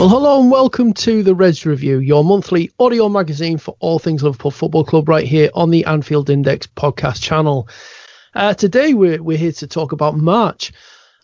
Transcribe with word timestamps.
Well, 0.00 0.08
hello 0.08 0.40
and 0.40 0.50
welcome 0.50 0.94
to 0.94 1.22
the 1.22 1.34
Reds 1.34 1.66
Review, 1.66 1.98
your 1.98 2.24
monthly 2.24 2.70
audio 2.78 3.10
magazine 3.10 3.58
for 3.58 3.76
all 3.80 3.98
things 3.98 4.22
Liverpool 4.22 4.50
Football 4.50 4.82
Club, 4.82 5.10
right 5.10 5.26
here 5.26 5.50
on 5.52 5.68
the 5.68 5.84
Anfield 5.84 6.30
Index 6.30 6.66
podcast 6.66 7.20
channel. 7.20 7.68
Uh, 8.34 8.54
today, 8.54 8.94
we're, 8.94 9.22
we're 9.22 9.36
here 9.36 9.52
to 9.52 9.66
talk 9.66 9.92
about 9.92 10.16
March, 10.16 10.72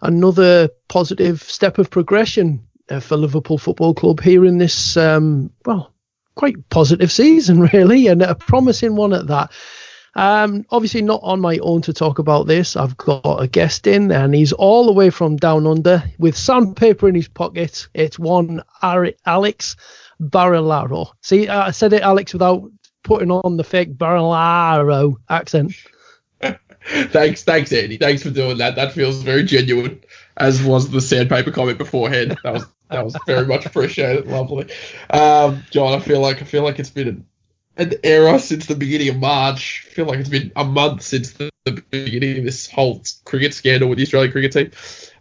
another 0.02 0.68
positive 0.88 1.42
step 1.42 1.78
of 1.78 1.88
progression 1.88 2.66
uh, 2.90 3.00
for 3.00 3.16
Liverpool 3.16 3.56
Football 3.56 3.94
Club 3.94 4.20
here 4.20 4.44
in 4.44 4.58
this, 4.58 4.98
um, 4.98 5.50
well, 5.64 5.94
quite 6.34 6.68
positive 6.68 7.10
season, 7.10 7.60
really, 7.72 8.08
and 8.08 8.20
a 8.20 8.34
promising 8.34 8.94
one 8.94 9.14
at 9.14 9.28
that. 9.28 9.52
Um, 10.16 10.64
obviously, 10.70 11.02
not 11.02 11.20
on 11.22 11.40
my 11.40 11.58
own 11.58 11.82
to 11.82 11.92
talk 11.92 12.18
about 12.18 12.46
this. 12.46 12.74
I've 12.74 12.96
got 12.96 13.42
a 13.42 13.46
guest 13.46 13.86
in, 13.86 14.10
and 14.10 14.34
he's 14.34 14.52
all 14.52 14.86
the 14.86 14.92
way 14.92 15.10
from 15.10 15.36
down 15.36 15.66
under 15.66 16.02
with 16.18 16.36
sandpaper 16.36 17.06
in 17.06 17.14
his 17.14 17.28
pocket. 17.28 17.86
It's 17.92 18.18
one 18.18 18.62
Alex 18.82 19.76
Barilaro. 20.20 21.10
See, 21.20 21.48
I 21.48 21.70
said 21.70 21.92
it, 21.92 22.00
Alex, 22.00 22.32
without 22.32 22.70
putting 23.02 23.30
on 23.30 23.58
the 23.58 23.64
fake 23.64 23.94
Barilaro 23.94 25.16
accent. 25.28 25.74
thanks, 26.40 27.44
thanks, 27.44 27.70
Andy. 27.72 27.98
Thanks 27.98 28.22
for 28.22 28.30
doing 28.30 28.56
that. 28.56 28.76
That 28.76 28.92
feels 28.92 29.22
very 29.22 29.42
genuine, 29.42 30.02
as 30.38 30.62
was 30.62 30.90
the 30.90 31.02
sandpaper 31.02 31.50
comment 31.50 31.76
beforehand. 31.76 32.38
That 32.42 32.54
was 32.54 32.66
that 32.90 33.04
was 33.04 33.16
very 33.26 33.46
much 33.46 33.66
appreciated. 33.66 34.26
Lovely, 34.28 34.70
um, 35.10 35.62
John. 35.70 35.92
I 35.92 36.00
feel 36.00 36.20
like 36.20 36.40
I 36.40 36.46
feel 36.46 36.62
like 36.62 36.78
it's 36.78 36.88
been 36.88 37.26
an 37.76 37.94
era 38.02 38.38
since 38.38 38.66
the 38.66 38.74
beginning 38.74 39.08
of 39.10 39.16
March. 39.16 39.86
I 39.88 39.90
feel 39.92 40.06
like 40.06 40.18
it's 40.18 40.28
been 40.28 40.52
a 40.56 40.64
month 40.64 41.02
since 41.02 41.32
the, 41.32 41.50
the 41.64 41.82
beginning 41.90 42.38
of 42.38 42.44
this 42.44 42.70
whole 42.70 43.02
cricket 43.24 43.54
scandal 43.54 43.88
with 43.88 43.98
the 43.98 44.04
Australian 44.04 44.32
cricket 44.32 44.52
team. 44.52 44.70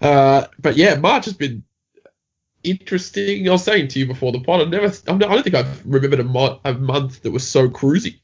Uh, 0.02 0.48
but 0.60 0.78
yeah, 0.78 0.96
March 0.96 1.26
has 1.26 1.34
been 1.34 1.64
interesting. 2.64 3.48
I 3.48 3.52
was 3.52 3.64
saying 3.64 3.90
to 3.90 4.00
you 4.00 4.08
before 4.08 4.32
the 4.32 4.40
pod, 4.40 4.62
I 4.62 4.66
never, 4.66 4.88
I 4.88 5.18
don't 5.18 5.44
think 5.44 5.56
I've 5.56 5.86
remembered 5.86 6.20
a, 6.20 6.24
mo- 6.24 6.60
a 6.64 6.74
month 6.74 7.24
that 7.24 7.32
was 7.32 7.48
so 7.48 7.70
cruisy 7.70 8.20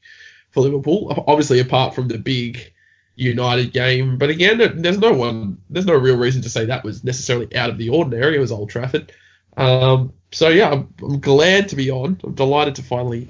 for 0.52 0.62
Liverpool. 0.62 1.24
Obviously, 1.28 1.60
apart 1.60 1.96
from 1.96 2.08
the 2.08 2.18
big 2.18 2.74
United 3.16 3.74
game, 3.74 4.18
but 4.18 4.30
again, 4.30 4.58
there's 4.82 4.98
no 4.98 5.12
one, 5.12 5.58
there's 5.70 5.86
no 5.86 5.96
real 5.96 6.18
reason 6.18 6.42
to 6.44 6.50
say 6.50 6.66
that 6.66 6.84
was 6.84 7.04
necessarily 7.04 7.54
out 7.56 7.70
of 7.70 7.78
the 7.78 7.90
ordinary. 7.90 8.38
It 8.38 8.40
was 8.40 8.52
Old 8.52 8.70
Trafford. 8.70 9.12
Um, 9.58 10.14
so 10.32 10.48
yeah, 10.48 10.72
I'm, 10.72 10.94
I'm 11.02 11.20
glad 11.20 11.70
to 11.70 11.76
be 11.76 11.92
on. 11.92 12.20
I'm 12.24 12.34
delighted 12.34 12.76
to 12.76 12.84
finally 12.84 13.30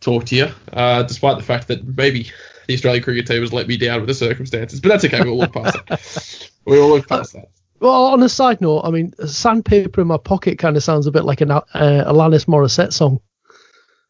talk 0.00 0.24
to 0.26 0.36
you, 0.36 0.48
uh, 0.72 1.02
despite 1.02 1.36
the 1.36 1.44
fact 1.44 1.68
that 1.68 1.84
maybe 1.84 2.30
the 2.66 2.74
Australian 2.74 3.02
cricket 3.02 3.26
team 3.26 3.40
has 3.42 3.52
let 3.52 3.66
me 3.66 3.76
down 3.76 4.00
with 4.00 4.08
the 4.08 4.14
circumstances. 4.14 4.80
But 4.80 4.88
that's 4.90 5.04
okay. 5.04 5.22
We'll 5.22 5.38
look 5.38 5.52
past 5.52 5.76
that. 5.86 6.50
We'll 6.66 6.90
look 6.90 7.08
past 7.08 7.32
that. 7.32 7.48
Well, 7.80 8.08
on 8.08 8.22
a 8.22 8.28
side 8.28 8.60
note, 8.60 8.82
I 8.82 8.90
mean, 8.90 9.14
sandpaper 9.26 10.02
in 10.02 10.06
my 10.06 10.18
pocket 10.18 10.58
kind 10.58 10.76
of 10.76 10.84
sounds 10.84 11.06
a 11.06 11.10
bit 11.10 11.24
like 11.24 11.40
an 11.40 11.50
uh, 11.50 11.62
Alanis 11.74 12.44
Morissette 12.44 12.92
song. 12.92 13.20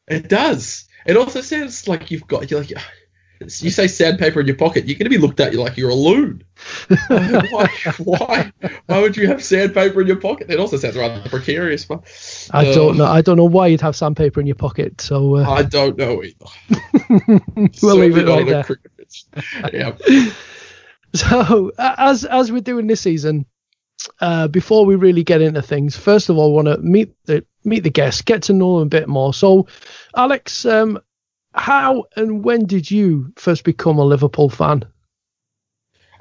It 0.09 0.29
does. 0.29 0.89
It 1.07 1.17
also 1.17 1.41
sounds 1.41 1.87
like 1.87 2.11
you've 2.11 2.27
got 2.27 2.51
you're 2.51 2.61
like 2.61 2.73
you 3.41 3.71
say 3.71 3.87
sandpaper 3.87 4.41
in 4.41 4.47
your 4.47 4.57
pocket, 4.57 4.87
you're 4.87 4.99
going 4.99 5.07
to 5.07 5.11
be 5.11 5.19
looked 5.19 5.41
at 5.41 5.55
like 5.55 5.77
you're 5.79 5.91
a 5.91 5.95
loon. 5.95 6.45
why, 7.09 7.69
why? 7.99 8.53
Why 8.87 9.01
would 9.01 9.17
you 9.17 9.27
have 9.29 9.43
sandpaper 9.43 10.03
in 10.03 10.07
your 10.07 10.17
pocket? 10.17 10.51
It 10.51 10.61
also 10.61 10.77
sounds 10.77 10.97
rather 10.97 11.27
precarious. 11.29 11.87
But, 11.87 12.05
I 12.51 12.65
don't 12.65 12.99
know. 12.99 13.07
I 13.07 13.23
don't 13.23 13.39
know 13.39 13.47
why 13.47 13.69
you'd 13.69 13.81
have 13.81 13.97
sandpaper 13.97 14.41
in 14.41 14.47
your 14.47 14.57
pocket. 14.57 15.01
So 15.01 15.37
uh... 15.37 15.51
I 15.51 15.63
don't 15.63 15.97
know 15.97 16.23
either. 16.23 16.47
we'll 17.83 17.97
leave 17.97 18.19
it 18.19 18.27
right 18.27 18.47
there. 18.47 18.67
yeah. 19.73 20.33
So 21.15 21.73
as 21.79 22.25
as 22.25 22.53
we're 22.53 22.61
doing 22.61 22.87
this 22.87 23.01
season, 23.01 23.47
uh, 24.21 24.49
before 24.49 24.85
we 24.85 24.97
really 24.97 25.25
get 25.25 25.41
into 25.41 25.63
things, 25.63 25.97
first 25.97 26.29
of 26.29 26.37
all, 26.37 26.53
I 26.53 26.55
want 26.55 26.69
to 26.69 26.79
meet 26.79 27.15
the 27.25 27.45
meet 27.65 27.81
the 27.81 27.91
guests, 27.91 28.23
get 28.23 28.45
to 28.45 28.53
know 28.53 28.79
them 28.79 28.87
a 28.87 28.91
bit 28.91 29.09
more. 29.09 29.33
So, 29.33 29.67
Alex, 30.15 30.65
um, 30.67 31.01
how 31.55 32.05
and 32.17 32.45
when 32.45 32.67
did 32.67 32.91
you 32.91 33.33
first 33.37 33.65
become 33.65 33.99
a 33.99 34.05
Liverpool 34.05 34.49
fan? 34.49 34.85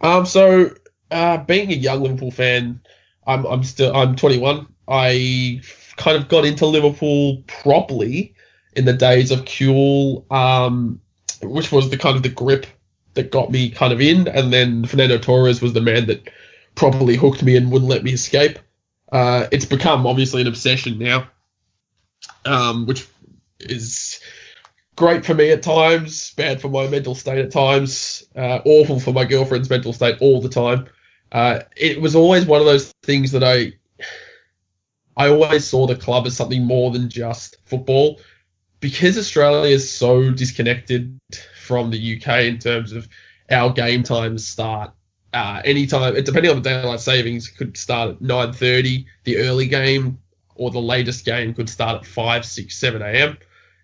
Um, 0.01 0.25
so 0.25 0.73
uh, 1.11 1.37
being 1.37 1.71
a 1.71 1.75
young 1.75 2.01
Liverpool 2.01 2.31
fan, 2.31 2.81
I'm 3.27 3.45
I'm 3.45 3.63
still 3.63 3.95
I'm 3.95 4.15
21. 4.15 4.67
I 4.87 5.61
kind 5.97 6.17
of 6.17 6.27
got 6.29 6.45
into 6.45 6.65
Liverpool 6.65 7.43
properly 7.47 8.33
in 8.73 8.85
the 8.85 8.93
days 8.93 9.31
of 9.31 9.45
Kewell, 9.45 10.31
um, 10.31 11.01
which 11.41 11.71
was 11.71 11.89
the 11.89 11.97
kind 11.97 12.15
of 12.15 12.23
the 12.23 12.29
grip 12.29 12.65
that 13.13 13.31
got 13.31 13.51
me 13.51 13.69
kind 13.69 13.93
of 13.93 14.01
in, 14.01 14.27
and 14.27 14.51
then 14.51 14.85
Fernando 14.85 15.17
Torres 15.17 15.61
was 15.61 15.73
the 15.73 15.81
man 15.81 16.07
that 16.07 16.29
properly 16.75 17.15
hooked 17.15 17.43
me 17.43 17.55
and 17.55 17.71
wouldn't 17.71 17.89
let 17.89 18.03
me 18.03 18.13
escape. 18.13 18.57
Uh, 19.11 19.47
it's 19.51 19.65
become 19.65 20.07
obviously 20.07 20.41
an 20.41 20.47
obsession 20.47 20.99
now, 20.99 21.29
um, 22.45 22.85
which 22.85 23.07
is 23.59 24.19
great 24.99 25.25
for 25.25 25.33
me 25.33 25.49
at 25.49 25.63
times, 25.63 26.33
bad 26.33 26.59
for 26.59 26.67
my 26.67 26.85
mental 26.85 27.15
state 27.15 27.37
at 27.37 27.51
times, 27.51 28.27
uh, 28.35 28.59
awful 28.65 28.99
for 28.99 29.13
my 29.13 29.23
girlfriend's 29.23 29.69
mental 29.69 29.93
state 29.93 30.17
all 30.19 30.41
the 30.41 30.49
time. 30.49 30.87
Uh, 31.31 31.61
it 31.77 32.01
was 32.01 32.15
always 32.15 32.45
one 32.45 32.59
of 32.59 32.65
those 32.65 32.91
things 33.03 33.31
that 33.31 33.41
I, 33.41 33.71
I 35.15 35.29
always 35.29 35.65
saw 35.65 35.87
the 35.87 35.95
club 35.95 36.27
as 36.27 36.35
something 36.35 36.65
more 36.65 36.91
than 36.91 37.09
just 37.09 37.55
football, 37.65 38.19
because 38.81 39.17
Australia 39.17 39.73
is 39.73 39.89
so 39.89 40.31
disconnected 40.31 41.17
from 41.63 41.91
the 41.91 42.17
UK 42.17 42.43
in 42.43 42.59
terms 42.59 42.91
of 42.91 43.07
our 43.49 43.71
game 43.71 44.03
times 44.03 44.45
start. 44.45 44.91
Uh, 45.31 45.61
anytime, 45.63 46.13
depending 46.25 46.51
on 46.51 46.61
the 46.61 46.69
daylight 46.69 46.99
savings, 46.99 47.47
could 47.47 47.77
start 47.77 48.09
at 48.09 48.21
9:30. 48.21 49.05
The 49.23 49.37
early 49.37 49.67
game 49.67 50.19
or 50.55 50.71
the 50.71 50.81
latest 50.81 51.23
game 51.23 51.53
could 51.53 51.69
start 51.69 52.01
at 52.01 52.05
5, 52.05 52.45
6, 52.45 52.75
7 52.75 53.01
a.m. 53.01 53.37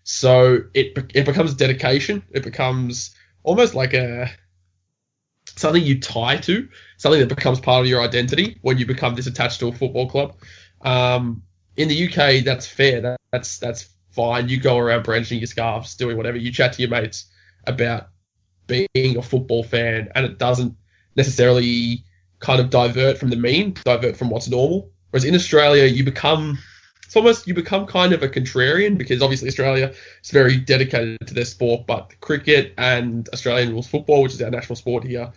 So 0.05 0.59
it 0.75 0.97
it 1.15 1.25
becomes 1.25 1.55
dedication. 1.55 2.23
It 2.31 2.43
becomes 2.43 3.15
almost 3.43 3.73
like 3.73 3.95
a 3.95 4.29
something 5.55 5.83
you 5.83 5.99
tie 5.99 6.37
to, 6.37 6.69
something 6.97 7.19
that 7.19 7.35
becomes 7.35 7.59
part 7.59 7.81
of 7.81 7.87
your 7.87 8.01
identity 8.01 8.59
when 8.61 8.77
you 8.77 8.85
become 8.85 9.15
this 9.15 9.25
attached 9.25 9.59
to 9.61 9.67
a 9.67 9.71
football 9.73 10.07
club. 10.07 10.37
Um, 10.81 11.41
in 11.75 11.87
the 11.87 12.07
UK, 12.07 12.45
that's 12.45 12.67
fair. 12.67 13.01
That, 13.01 13.19
that's 13.31 13.57
that's 13.57 13.89
fine. 14.11 14.47
You 14.47 14.59
go 14.59 14.77
around 14.77 15.03
branching 15.03 15.39
your 15.39 15.47
scarves, 15.47 15.95
doing 15.95 16.17
whatever. 16.17 16.37
You 16.37 16.51
chat 16.51 16.73
to 16.73 16.83
your 16.83 16.91
mates 16.91 17.25
about 17.65 18.09
being 18.67 19.17
a 19.17 19.23
football 19.23 19.63
fan, 19.63 20.09
and 20.13 20.23
it 20.23 20.37
doesn't 20.37 20.77
necessarily 21.15 22.03
kind 22.37 22.61
of 22.61 22.69
divert 22.69 23.17
from 23.17 23.31
the 23.31 23.37
mean, 23.37 23.73
divert 23.83 24.17
from 24.17 24.29
what's 24.29 24.47
normal. 24.47 24.91
Whereas 25.09 25.25
in 25.25 25.33
Australia, 25.33 25.85
you 25.85 26.03
become 26.03 26.59
it's 27.05 27.15
almost 27.15 27.47
you 27.47 27.53
become 27.53 27.85
kind 27.85 28.13
of 28.13 28.23
a 28.23 28.29
contrarian 28.29 28.97
because 28.97 29.21
obviously 29.21 29.47
Australia 29.47 29.93
is 30.23 30.31
very 30.31 30.57
dedicated 30.57 31.25
to 31.27 31.33
their 31.33 31.45
sport, 31.45 31.85
but 31.85 32.13
cricket 32.19 32.73
and 32.77 33.29
Australian 33.29 33.71
rules 33.71 33.87
football, 33.87 34.23
which 34.23 34.33
is 34.33 34.41
our 34.41 34.49
national 34.49 34.75
sport 34.75 35.03
here, 35.03 35.31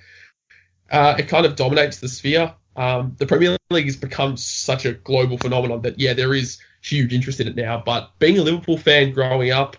uh, 0.90 1.14
it 1.18 1.28
kind 1.28 1.46
of 1.46 1.56
dominates 1.56 2.00
the 2.00 2.08
sphere. 2.08 2.54
Um, 2.76 3.16
the 3.18 3.26
Premier 3.26 3.56
League 3.70 3.86
has 3.86 3.96
become 3.96 4.36
such 4.36 4.86
a 4.86 4.92
global 4.92 5.36
phenomenon 5.36 5.82
that 5.82 5.98
yeah, 5.98 6.14
there 6.14 6.34
is 6.34 6.58
huge 6.80 7.12
interest 7.12 7.40
in 7.40 7.48
it 7.48 7.56
now. 7.56 7.82
But 7.84 8.12
being 8.18 8.38
a 8.38 8.42
Liverpool 8.42 8.78
fan 8.78 9.12
growing 9.12 9.50
up, 9.50 9.76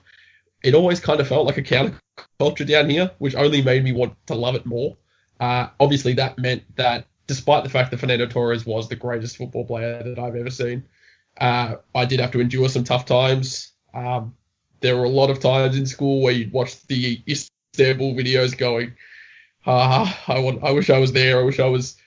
it 0.64 0.76
always 0.76 1.00
kind 1.00 1.20
of 1.20 1.28
felt 1.28 1.46
like 1.46 1.58
a 1.58 1.64
counterculture 1.64 2.68
down 2.68 2.90
here, 2.90 3.12
which 3.18 3.36
only 3.36 3.62
made 3.62 3.84
me 3.84 3.94
want 3.94 4.14
to 4.28 4.36
love 4.36 4.56
it 4.56 4.66
more. 4.66 4.98
Uh, 5.40 5.68
obviously, 5.80 6.14
that 6.14 6.38
meant 6.38 6.64
that 6.76 7.06
despite 7.26 7.64
the 7.64 7.70
fact 7.70 7.92
that 7.92 8.00
Fernando 8.00 8.26
Torres 8.26 8.66
was 8.66 8.90
the 8.90 8.96
greatest 8.96 9.38
football 9.38 9.66
player 9.66 10.04
that 10.04 10.20
I've 10.20 10.36
ever 10.36 10.50
seen, 10.50 10.84
uh, 11.40 11.76
I 11.96 12.06
did 12.06 12.20
have 12.20 12.32
to 12.32 12.40
endure 12.40 12.70
some 12.70 12.84
tough 12.84 13.06
times. 13.06 13.72
Um, 13.94 14.36
there 14.82 14.98
were 14.98 15.06
a 15.06 15.10
lot 15.10 15.30
of 15.30 15.40
times 15.40 15.78
in 15.78 15.86
school 15.86 16.22
where 16.22 16.34
you'd 16.34 16.52
watch 16.52 16.82
the 16.88 17.22
Istanbul 17.28 18.14
videos 18.14 18.58
going, 18.58 18.94
ah, 19.66 20.24
I 20.28 20.40
want, 20.40 20.64
I 20.64 20.72
wish 20.72 20.90
I 20.90 21.00
was 21.00 21.12
there. 21.12 21.40
I 21.40 21.44
wish 21.44 21.60
I 21.60 21.68
was 21.68 21.98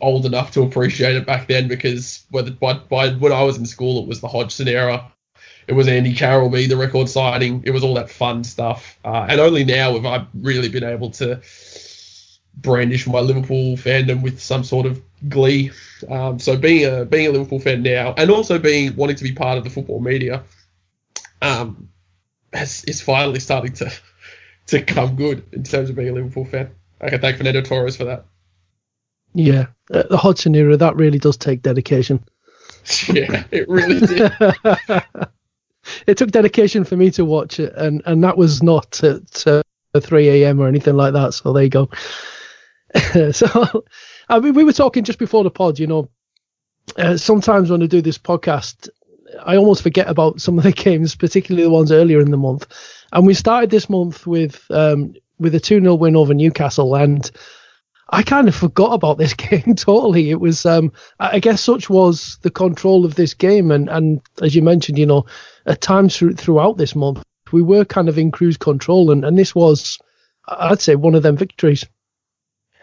old 0.00 0.26
enough 0.26 0.52
to 0.52 0.62
appreciate 0.62 1.16
it 1.16 1.26
back 1.26 1.46
then 1.46 1.68
because 1.68 2.24
by, 2.30 2.42
by, 2.42 2.74
by 2.74 3.10
when 3.10 3.32
I 3.32 3.42
was 3.42 3.56
in 3.56 3.66
school, 3.66 4.02
it 4.02 4.08
was 4.08 4.20
the 4.20 4.28
Hodgson 4.28 4.68
era. 4.68 5.12
It 5.68 5.74
was 5.74 5.88
Andy 5.88 6.14
Carroll 6.14 6.48
be 6.48 6.66
the 6.66 6.76
record 6.76 7.08
signing. 7.08 7.62
It 7.66 7.72
was 7.72 7.82
all 7.82 7.94
that 7.94 8.10
fun 8.10 8.44
stuff. 8.44 8.98
Uh, 9.04 9.26
and 9.28 9.40
only 9.40 9.64
now 9.64 9.94
have 9.94 10.06
I 10.06 10.26
really 10.34 10.68
been 10.68 10.84
able 10.84 11.10
to 11.12 11.40
brandish 12.56 13.06
my 13.06 13.20
Liverpool 13.20 13.76
fandom 13.76 14.22
with 14.22 14.40
some 14.40 14.64
sort 14.64 14.86
of 14.86 15.02
glee. 15.28 15.70
Um, 16.08 16.38
so 16.38 16.56
being 16.56 16.84
a 16.84 17.04
being 17.04 17.26
a 17.26 17.30
Liverpool 17.30 17.60
fan 17.60 17.82
now, 17.82 18.14
and 18.16 18.30
also 18.30 18.58
being 18.58 18.96
wanting 18.96 19.16
to 19.16 19.24
be 19.24 19.32
part 19.32 19.58
of 19.58 19.64
the 19.64 19.70
football 19.70 20.00
media, 20.00 20.42
um, 21.42 21.88
has, 22.52 22.84
is 22.84 23.00
finally 23.00 23.40
starting 23.40 23.72
to 23.74 23.92
to 24.68 24.82
come 24.82 25.16
good 25.16 25.44
in 25.52 25.62
terms 25.62 25.90
of 25.90 25.96
being 25.96 26.08
a 26.08 26.12
Liverpool 26.12 26.44
fan. 26.44 26.70
I 27.00 27.10
can 27.10 27.20
thank 27.20 27.36
Fernando 27.36 27.60
Torres 27.62 27.96
for 27.96 28.04
that. 28.04 28.24
Yeah, 29.34 29.66
uh, 29.92 30.04
the 30.08 30.16
Hodgson 30.16 30.54
era 30.54 30.76
that 30.76 30.96
really 30.96 31.18
does 31.18 31.36
take 31.36 31.62
dedication. 31.62 32.24
yeah, 33.08 33.44
it 33.50 33.68
really 33.68 34.00
did. 34.00 34.32
it 36.06 36.16
took 36.16 36.30
dedication 36.30 36.84
for 36.84 36.96
me 36.96 37.10
to 37.12 37.24
watch 37.24 37.60
it, 37.60 37.74
and 37.76 38.02
and 38.06 38.24
that 38.24 38.38
was 38.38 38.62
not 38.62 39.02
at 39.04 39.46
uh, 39.46 39.62
3 40.00 40.28
a.m. 40.28 40.60
or 40.60 40.68
anything 40.68 40.96
like 40.96 41.12
that. 41.12 41.34
So 41.34 41.52
there 41.52 41.64
you 41.64 41.70
go. 41.70 41.90
so, 43.32 43.84
I 44.28 44.40
mean, 44.40 44.54
we 44.54 44.64
were 44.64 44.72
talking 44.72 45.04
just 45.04 45.18
before 45.18 45.44
the 45.44 45.50
pod. 45.50 45.78
You 45.78 45.86
know, 45.86 46.10
uh, 46.96 47.16
sometimes 47.16 47.70
when 47.70 47.82
I 47.82 47.86
do 47.86 48.02
this 48.02 48.18
podcast, 48.18 48.88
I 49.44 49.56
almost 49.56 49.82
forget 49.82 50.08
about 50.08 50.40
some 50.40 50.58
of 50.58 50.64
the 50.64 50.72
games, 50.84 51.14
particularly 51.14 51.64
the 51.64 51.70
ones 51.70 51.92
earlier 51.92 52.20
in 52.20 52.30
the 52.30 52.36
month. 52.36 52.66
And 53.12 53.26
we 53.26 53.34
started 53.34 53.70
this 53.70 53.88
month 53.88 54.26
with 54.26 54.64
um, 54.70 55.14
with 55.38 55.54
a 55.54 55.60
2 55.60 55.80
0 55.80 55.94
win 55.94 56.16
over 56.16 56.34
Newcastle, 56.34 56.94
and 56.94 57.30
I 58.08 58.22
kind 58.22 58.48
of 58.48 58.54
forgot 58.54 58.92
about 58.92 59.18
this 59.18 59.34
game 59.34 59.74
totally. 59.76 60.30
It 60.30 60.40
was, 60.40 60.64
um, 60.66 60.92
I 61.18 61.38
guess, 61.38 61.60
such 61.60 61.90
was 61.90 62.38
the 62.42 62.50
control 62.50 63.04
of 63.04 63.14
this 63.14 63.34
game, 63.34 63.70
and 63.70 63.88
and 63.88 64.20
as 64.42 64.54
you 64.54 64.62
mentioned, 64.62 64.98
you 64.98 65.06
know, 65.06 65.26
at 65.66 65.80
times 65.80 66.16
throughout 66.16 66.78
this 66.78 66.94
month, 66.94 67.22
we 67.52 67.62
were 67.62 67.84
kind 67.84 68.08
of 68.08 68.18
in 68.18 68.30
cruise 68.30 68.56
control, 68.56 69.10
and 69.10 69.24
and 69.24 69.38
this 69.38 69.54
was, 69.54 69.98
I'd 70.48 70.80
say, 70.80 70.94
one 70.94 71.14
of 71.14 71.22
them 71.22 71.36
victories. 71.36 71.84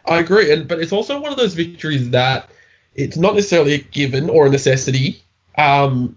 I 0.06 0.20
agree, 0.20 0.52
and 0.52 0.68
but 0.68 0.80
it's 0.80 0.92
also 0.92 1.20
one 1.20 1.32
of 1.32 1.38
those 1.38 1.54
victories 1.54 2.10
that 2.12 2.50
it's 2.96 3.18
not 3.18 3.36
necessarily 3.36 3.74
a 3.74 3.80
given 3.80 4.30
or 4.30 4.48
a 4.48 4.50
necessity. 4.50 5.22
Um, 5.58 6.16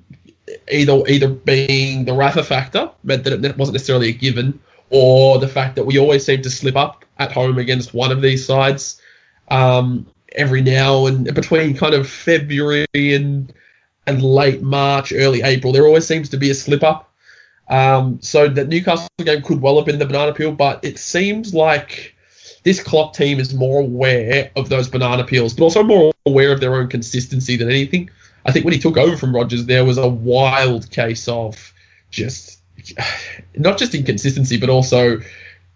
either 0.70 1.02
either 1.08 1.28
being 1.28 2.04
the 2.04 2.12
Rafa 2.12 2.42
factor 2.42 2.90
meant 3.04 3.24
that 3.24 3.44
it 3.44 3.56
wasn't 3.56 3.74
necessarily 3.74 4.08
a 4.08 4.12
given, 4.12 4.60
or 4.90 5.38
the 5.38 5.48
fact 5.48 5.76
that 5.76 5.84
we 5.84 5.98
always 5.98 6.24
seem 6.24 6.42
to 6.42 6.50
slip 6.50 6.76
up 6.76 7.04
at 7.18 7.32
home 7.32 7.58
against 7.58 7.94
one 7.94 8.12
of 8.12 8.20
these 8.20 8.44
sides 8.44 9.00
um, 9.48 10.06
every 10.32 10.62
now 10.62 11.06
and 11.06 11.32
between 11.34 11.76
kind 11.76 11.94
of 11.94 12.08
February 12.08 12.86
and 12.94 13.52
and 14.08 14.22
late 14.22 14.62
March, 14.62 15.12
early 15.12 15.42
April, 15.42 15.72
there 15.72 15.84
always 15.84 16.06
seems 16.06 16.28
to 16.28 16.36
be 16.36 16.50
a 16.50 16.54
slip 16.54 16.84
up. 16.84 17.12
Um, 17.68 18.20
so 18.22 18.48
the 18.48 18.64
Newcastle 18.64 19.08
game 19.18 19.42
could 19.42 19.60
well 19.60 19.76
have 19.76 19.86
been 19.86 19.98
the 19.98 20.06
banana 20.06 20.32
peel, 20.32 20.52
but 20.52 20.84
it 20.84 20.98
seems 20.98 21.52
like 21.52 22.14
this 22.66 22.82
Klopp 22.82 23.14
team 23.14 23.38
is 23.38 23.54
more 23.54 23.80
aware 23.80 24.50
of 24.56 24.68
those 24.68 24.88
banana 24.88 25.22
peels, 25.22 25.54
but 25.54 25.62
also 25.62 25.84
more 25.84 26.12
aware 26.26 26.50
of 26.50 26.58
their 26.58 26.74
own 26.74 26.88
consistency 26.88 27.54
than 27.54 27.70
anything. 27.70 28.10
I 28.44 28.50
think 28.50 28.64
when 28.64 28.74
he 28.74 28.80
took 28.80 28.96
over 28.96 29.16
from 29.16 29.32
Rodgers, 29.32 29.66
there 29.66 29.84
was 29.84 29.98
a 29.98 30.08
wild 30.08 30.90
case 30.90 31.28
of 31.28 31.72
just 32.10 32.60
not 33.54 33.78
just 33.78 33.94
inconsistency, 33.94 34.58
but 34.58 34.68
also 34.68 35.20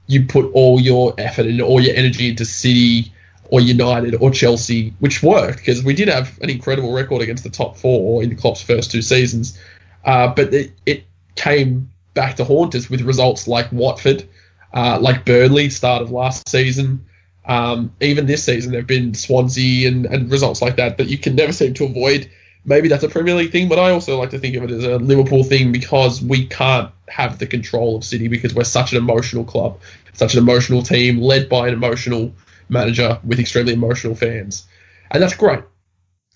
you 0.09 0.27
put 0.27 0.51
all 0.53 0.81
your 0.81 1.15
effort 1.17 1.47
and 1.47 1.63
all 1.63 1.81
your 1.81 1.95
energy 1.95 2.31
into 2.31 2.45
City 2.45 3.13
or 3.45 3.61
United 3.61 4.17
or 4.17 4.33
Chelsea, 4.33 4.93
which 4.99 5.23
worked 5.23 5.59
because 5.59 5.85
we 5.85 5.95
did 5.95 6.09
have 6.09 6.41
an 6.43 6.51
incredible 6.51 6.93
record 6.93 7.23
against 7.23 7.45
the 7.45 7.51
top 7.51 7.77
four 7.77 8.21
in 8.21 8.35
Klopp's 8.35 8.63
first 8.63 8.91
two 8.91 9.03
seasons. 9.03 9.57
Uh, 10.05 10.35
but 10.35 10.53
it, 10.53 10.73
it, 10.87 11.05
came 11.37 11.89
back 12.13 12.37
to 12.37 12.45
haunt 12.45 12.75
us 12.75 12.91
with 12.91 13.01
results 13.03 13.47
like 13.47 13.71
Watford, 13.71 14.29
uh, 14.73 14.99
like 15.01 15.25
Burnley, 15.25 15.71
start 15.71 16.03
of 16.03 16.11
last 16.11 16.49
season. 16.49 17.07
Um, 17.45 17.95
even 18.01 18.27
this 18.27 18.45
season, 18.45 18.73
there 18.73 18.81
have 18.81 18.89
been 18.89 19.15
Swansea 19.15 19.89
and, 19.89 20.07
and 20.07 20.31
results 20.31 20.63
like 20.63 20.77
that 20.77 20.99
that 20.99 21.09
you 21.09 21.19
can 21.19 21.35
never 21.35 21.53
seem 21.53 21.75
to 21.75 21.85
avoid 21.85 22.31
maybe 22.65 22.89
that's 22.89 23.05
a 23.05 23.09
Premier 23.09 23.35
League 23.35 23.53
thing, 23.53 23.69
but 23.69 23.79
I 23.79 23.91
also 23.91 24.19
like 24.19 24.31
to 24.31 24.39
think 24.39 24.57
of 24.57 24.65
it 24.65 24.71
as 24.71 24.85
a 24.85 24.99
Liverpool 24.99 25.45
thing 25.45 25.73
because 25.73 26.23
we 26.23 26.47
can't 26.47 26.91
have 27.09 27.39
the 27.39 27.47
control 27.47 27.97
of 27.97 28.05
City 28.05 28.29
because 28.29 28.55
we're 28.55 28.65
such 28.65 28.93
an 28.93 28.99
emotional 28.99 29.45
club, 29.45 29.81
such 30.13 30.35
an 30.35 30.41
emotional 30.41 30.83
team 30.83 31.21
led 31.21 31.49
by 31.49 31.69
an 31.69 31.75
emotional 31.75 32.33
manager 32.69 33.19
with 33.25 33.41
extremely 33.41 33.73
emotional 33.73 34.15
fans. 34.15 34.67
And 35.11 35.23
that's 35.23 35.35
great. 35.35 35.61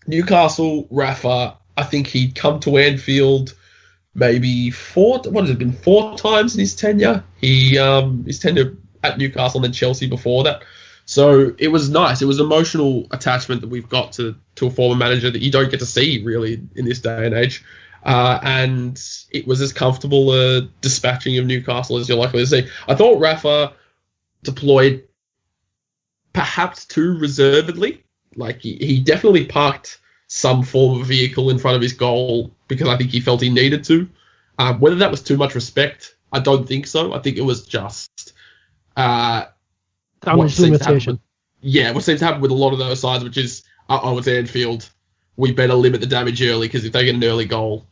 Newcastle, 0.07 0.87
Rafa, 0.91 1.57
I 1.77 1.83
think 1.85 2.09
he'd 2.09 2.35
come 2.35 2.61
to 2.61 2.77
Anfield 2.77 3.55
maybe 4.15 4.71
four, 4.71 5.21
what 5.27 5.43
has 5.43 5.51
it 5.51 5.59
been, 5.59 5.73
four 5.73 6.17
times 6.17 6.55
in 6.55 6.61
his 6.61 6.75
tenure? 6.75 7.25
He, 7.41 7.79
um, 7.79 8.25
his 8.25 8.39
tenure 8.39 8.77
at 9.03 9.19
Newcastle 9.19 9.59
and 9.59 9.65
then 9.65 9.73
Chelsea 9.73 10.09
before 10.09 10.45
that. 10.45 10.63
So 11.07 11.55
it 11.59 11.69
was 11.69 11.91
nice. 11.91 12.23
It 12.23 12.27
was 12.27 12.41
emotional 12.41 13.07
attachment 13.11 13.61
that 13.61 13.69
we've 13.69 13.89
got 13.89 14.13
to 14.13 14.37
to 14.55 14.67
a 14.67 14.71
former 14.71 14.97
manager 14.97 15.31
that 15.31 15.43
you 15.43 15.51
don't 15.51 15.71
get 15.71 15.81
to 15.81 15.87
see 15.87 16.23
really 16.25 16.63
in 16.75 16.85
this 16.85 17.01
day 17.01 17.27
and 17.27 17.35
age. 17.35 17.63
Uh, 18.03 18.39
and 18.43 19.03
it 19.31 19.47
was 19.47 19.61
as 19.61 19.73
comfortable 19.73 20.33
a 20.33 20.63
dispatching 20.81 21.39
of 21.39 21.47
Newcastle 21.47 21.99
as 21.99 22.09
you're 22.09 22.19
likely 22.19 22.41
to 22.41 22.47
see. 22.47 22.69
I 22.87 22.95
thought 22.95 23.21
Rafa 23.21 23.75
deployed 24.43 25.05
perhaps 26.33 26.85
too 26.85 27.19
reservedly. 27.19 28.05
Like 28.37 28.61
he, 28.61 28.77
he 28.77 29.01
definitely 29.01 29.47
parked 29.47 30.01
some 30.35 30.65
form 30.65 31.01
of 31.01 31.07
vehicle 31.07 31.49
in 31.49 31.59
front 31.59 31.77
of 31.77 31.81
his 31.81 31.93
goal 31.93 32.51
because 32.67 32.89
I 32.89 32.97
think 32.97 33.11
he 33.11 33.21
felt 33.21 33.41
he 33.41 33.51
needed 33.51 33.85
to. 33.85 34.09
Um, 34.59 34.81
whether 34.81 34.97
that 34.97 35.13
was 35.13 35.23
too 35.23 35.37
much 35.37 35.55
respect, 35.55 36.17
I 36.33 36.41
don't 36.41 36.67
think 36.67 36.89
so. 36.89 37.15
I 37.15 37.21
think 37.21 37.37
it 37.37 37.43
was 37.43 37.65
just 37.65 38.33
uh, 38.97 39.45
damage 40.23 40.59
limitation. 40.59 41.13
With, 41.13 41.21
yeah, 41.61 41.93
what 41.93 42.03
seems 42.03 42.19
to 42.19 42.27
happen 42.27 42.41
with 42.41 42.51
a 42.51 42.55
lot 42.55 42.73
of 42.73 42.81
those 42.81 42.99
sides, 42.99 43.23
which 43.23 43.39
is 43.39 43.63
uh 43.89 44.01
oh, 44.03 44.19
it's 44.19 44.27
Anfield. 44.27 44.91
We 45.37 45.53
better 45.53 45.75
limit 45.75 46.01
the 46.01 46.09
damage 46.09 46.43
early 46.43 46.67
because 46.67 46.85
if 46.85 46.93
they 46.93 47.05
get 47.05 47.15
an 47.15 47.23
early 47.23 47.45
goal, 47.45 47.87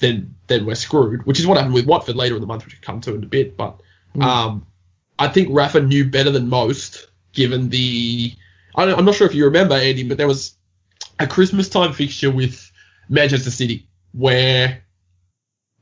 then 0.00 0.34
then 0.48 0.66
we're 0.66 0.74
screwed. 0.74 1.26
Which 1.26 1.38
is 1.38 1.46
what 1.46 1.58
happened 1.58 1.74
with 1.74 1.86
Watford 1.86 2.16
later 2.16 2.34
in 2.34 2.40
the 2.40 2.48
month, 2.48 2.64
which 2.64 2.74
we'll 2.74 2.82
come 2.82 3.00
to 3.02 3.14
in 3.14 3.22
a 3.22 3.26
bit. 3.26 3.56
But 3.56 3.80
mm. 4.16 4.22
um, 4.24 4.66
I 5.16 5.28
think 5.28 5.50
Rafa 5.52 5.80
knew 5.80 6.10
better 6.10 6.32
than 6.32 6.48
most, 6.48 7.06
given 7.32 7.68
the. 7.68 8.34
I'm 8.74 9.04
not 9.04 9.14
sure 9.14 9.28
if 9.28 9.34
you 9.34 9.44
remember, 9.44 9.74
Andy, 9.74 10.02
but 10.02 10.18
there 10.18 10.28
was 10.28 10.57
a 11.18 11.26
Christmas 11.26 11.68
time 11.68 11.92
fixture 11.92 12.30
with 12.30 12.70
Manchester 13.08 13.50
City 13.50 13.88
where 14.12 14.82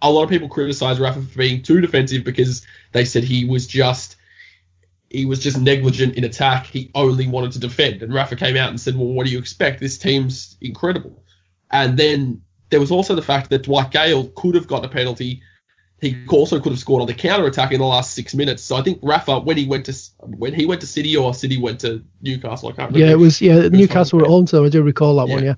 a 0.02 0.10
lot 0.10 0.24
of 0.24 0.28
people 0.28 0.48
criticised 0.48 1.00
Rafa 1.00 1.22
for 1.22 1.38
being 1.38 1.62
too 1.62 1.80
defensive 1.80 2.24
because 2.24 2.66
they 2.92 3.04
said 3.04 3.24
he 3.24 3.44
was 3.44 3.66
just 3.66 4.16
he 5.10 5.24
was 5.24 5.38
just 5.38 5.58
negligent 5.58 6.16
in 6.16 6.24
attack. 6.24 6.66
He 6.66 6.90
only 6.94 7.28
wanted 7.28 7.52
to 7.52 7.60
defend. 7.60 8.02
And 8.02 8.12
Rafa 8.12 8.36
came 8.36 8.56
out 8.56 8.70
and 8.70 8.80
said, 8.80 8.96
Well, 8.96 9.06
what 9.06 9.26
do 9.26 9.32
you 9.32 9.38
expect? 9.38 9.80
This 9.80 9.98
team's 9.98 10.56
incredible. 10.60 11.22
And 11.70 11.96
then 11.96 12.42
there 12.70 12.80
was 12.80 12.90
also 12.90 13.14
the 13.14 13.22
fact 13.22 13.50
that 13.50 13.62
Dwight 13.62 13.90
Gayle 13.90 14.28
could 14.34 14.54
have 14.54 14.66
got 14.66 14.84
a 14.84 14.88
penalty. 14.88 15.42
He 16.00 16.26
also 16.28 16.60
could 16.60 16.72
have 16.72 16.78
scored 16.78 17.00
on 17.00 17.06
the 17.06 17.14
counter 17.14 17.46
attack 17.46 17.72
in 17.72 17.80
the 17.80 17.86
last 17.86 18.14
six 18.14 18.34
minutes. 18.34 18.62
So 18.62 18.76
I 18.76 18.82
think 18.82 18.98
Rafa, 19.02 19.40
when 19.40 19.56
he 19.56 19.66
went 19.66 19.86
to 19.86 19.94
when 20.20 20.52
he 20.52 20.66
went 20.66 20.82
to 20.82 20.86
City 20.86 21.16
or 21.16 21.32
City 21.32 21.58
went 21.58 21.80
to 21.80 22.04
Newcastle, 22.20 22.68
I 22.68 22.72
can't 22.72 22.90
remember. 22.90 23.06
Yeah, 23.06 23.12
it 23.12 23.18
was 23.18 23.40
yeah 23.40 23.68
Newcastle 23.68 24.18
were 24.18 24.26
at 24.26 24.30
home, 24.30 24.46
so 24.46 24.64
I 24.64 24.68
do 24.68 24.82
recall 24.82 25.16
that 25.16 25.28
yeah. 25.28 25.34
one. 25.34 25.44
Yeah, 25.44 25.54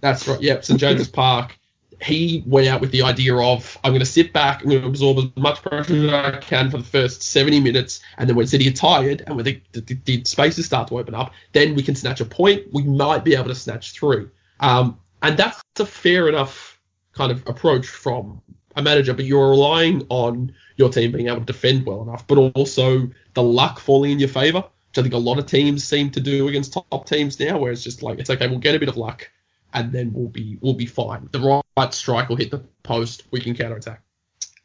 that's 0.00 0.26
right. 0.26 0.40
Yep, 0.40 0.64
St 0.64 0.80
James's 0.80 1.08
Park 1.10 1.58
he 2.02 2.42
went 2.46 2.68
out 2.68 2.80
with 2.80 2.90
the 2.90 3.02
idea 3.02 3.36
of 3.36 3.78
I'm 3.82 3.92
going 3.92 4.00
to 4.00 4.06
sit 4.06 4.32
back, 4.32 4.62
I'm 4.62 4.70
going 4.70 4.82
to 4.82 4.88
absorb 4.88 5.18
as 5.18 5.24
much 5.36 5.62
pressure 5.62 5.94
as 5.94 6.12
I 6.12 6.38
can 6.38 6.70
for 6.70 6.78
the 6.78 6.84
first 6.84 7.22
70 7.22 7.60
minutes, 7.60 8.00
and 8.18 8.28
then 8.28 8.36
when 8.36 8.46
City 8.46 8.68
are 8.68 8.72
tired 8.72 9.22
and 9.26 9.36
when 9.36 9.44
the, 9.44 9.60
the, 9.72 9.80
the, 10.04 10.24
spaces 10.24 10.66
start 10.66 10.88
to 10.88 10.98
open 10.98 11.14
up, 11.14 11.32
then 11.52 11.74
we 11.74 11.82
can 11.82 11.94
snatch 11.94 12.20
a 12.20 12.24
point. 12.24 12.72
We 12.72 12.82
might 12.82 13.24
be 13.24 13.34
able 13.34 13.48
to 13.48 13.54
snatch 13.54 13.92
three, 13.92 14.28
um, 14.60 14.98
and 15.22 15.36
that's 15.36 15.62
a 15.78 15.86
fair 15.86 16.28
enough 16.28 16.80
kind 17.12 17.30
of 17.30 17.46
approach 17.46 17.86
from 17.86 18.42
a 18.76 18.82
manager. 18.82 19.14
But 19.14 19.24
you're 19.24 19.50
relying 19.50 20.06
on 20.08 20.54
your 20.76 20.88
team 20.88 21.12
being 21.12 21.28
able 21.28 21.40
to 21.40 21.46
defend 21.46 21.86
well 21.86 22.02
enough, 22.02 22.26
but 22.26 22.38
also 22.54 23.10
the 23.34 23.42
luck 23.42 23.78
falling 23.78 24.12
in 24.12 24.18
your 24.18 24.28
favour, 24.28 24.60
which 24.60 24.98
I 24.98 25.02
think 25.02 25.14
a 25.14 25.18
lot 25.18 25.38
of 25.38 25.46
teams 25.46 25.84
seem 25.84 26.10
to 26.10 26.20
do 26.20 26.48
against 26.48 26.72
top 26.72 27.06
teams 27.06 27.38
now, 27.38 27.58
where 27.58 27.72
it's 27.72 27.82
just 27.82 28.02
like 28.02 28.18
it's 28.18 28.30
okay, 28.30 28.48
we'll 28.48 28.58
get 28.58 28.74
a 28.74 28.78
bit 28.78 28.88
of 28.88 28.96
luck 28.96 29.30
and 29.74 29.92
then 29.92 30.12
we'll 30.12 30.28
be 30.28 30.58
we'll 30.60 30.74
be 30.74 30.86
fine. 30.86 31.28
The 31.32 31.62
right 31.76 31.94
strike 31.94 32.28
will 32.28 32.36
hit 32.36 32.50
the 32.50 32.62
post, 32.82 33.24
we 33.30 33.40
can 33.40 33.54
counter 33.54 33.76
attack. 33.76 34.02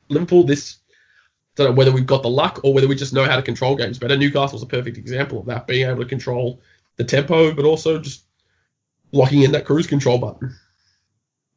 Liverpool, 0.09 0.43
this 0.43 0.77
don't 1.55 1.69
know 1.69 1.73
whether 1.73 1.91
we've 1.91 2.05
got 2.05 2.21
the 2.21 2.29
luck 2.29 2.59
or 2.63 2.73
whether 2.73 2.87
we 2.87 2.95
just 2.95 3.13
know 3.13 3.23
how 3.23 3.35
to 3.35 3.41
control 3.41 3.75
games 3.75 3.97
better. 3.97 4.15
Newcastle's 4.15 4.61
a 4.61 4.67
perfect 4.67 4.97
example 4.97 5.39
of 5.39 5.47
that, 5.47 5.65
being 5.65 5.89
able 5.89 6.03
to 6.03 6.05
control 6.05 6.61
the 6.97 7.03
tempo, 7.03 7.53
but 7.53 7.65
also 7.65 7.99
just 7.99 8.23
locking 9.11 9.41
in 9.41 9.51
that 9.53 9.65
cruise 9.65 9.87
control 9.87 10.19
button. 10.19 10.55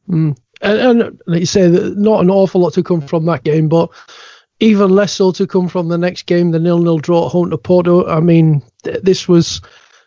Mm. 0.09 0.37
And, 0.61 1.01
and 1.01 1.21
like 1.27 1.41
you 1.41 1.45
say, 1.45 1.69
not 1.69 2.21
an 2.21 2.29
awful 2.29 2.61
lot 2.61 2.73
to 2.73 2.83
come 2.83 3.01
from 3.01 3.25
that 3.25 3.43
game, 3.43 3.67
but 3.67 3.89
even 4.59 4.91
less 4.91 5.13
so 5.13 5.31
to 5.31 5.47
come 5.47 5.67
from 5.67 5.87
the 5.87 5.97
next 5.97 6.27
game, 6.27 6.51
the 6.51 6.59
nil-nil 6.59 6.99
draw 6.99 7.25
at 7.25 7.31
home 7.31 7.49
to 7.49 7.57
Porto. 7.57 8.07
I 8.07 8.19
mean, 8.19 8.61
th- 8.83 9.01
this 9.01 9.27
was 9.27 9.61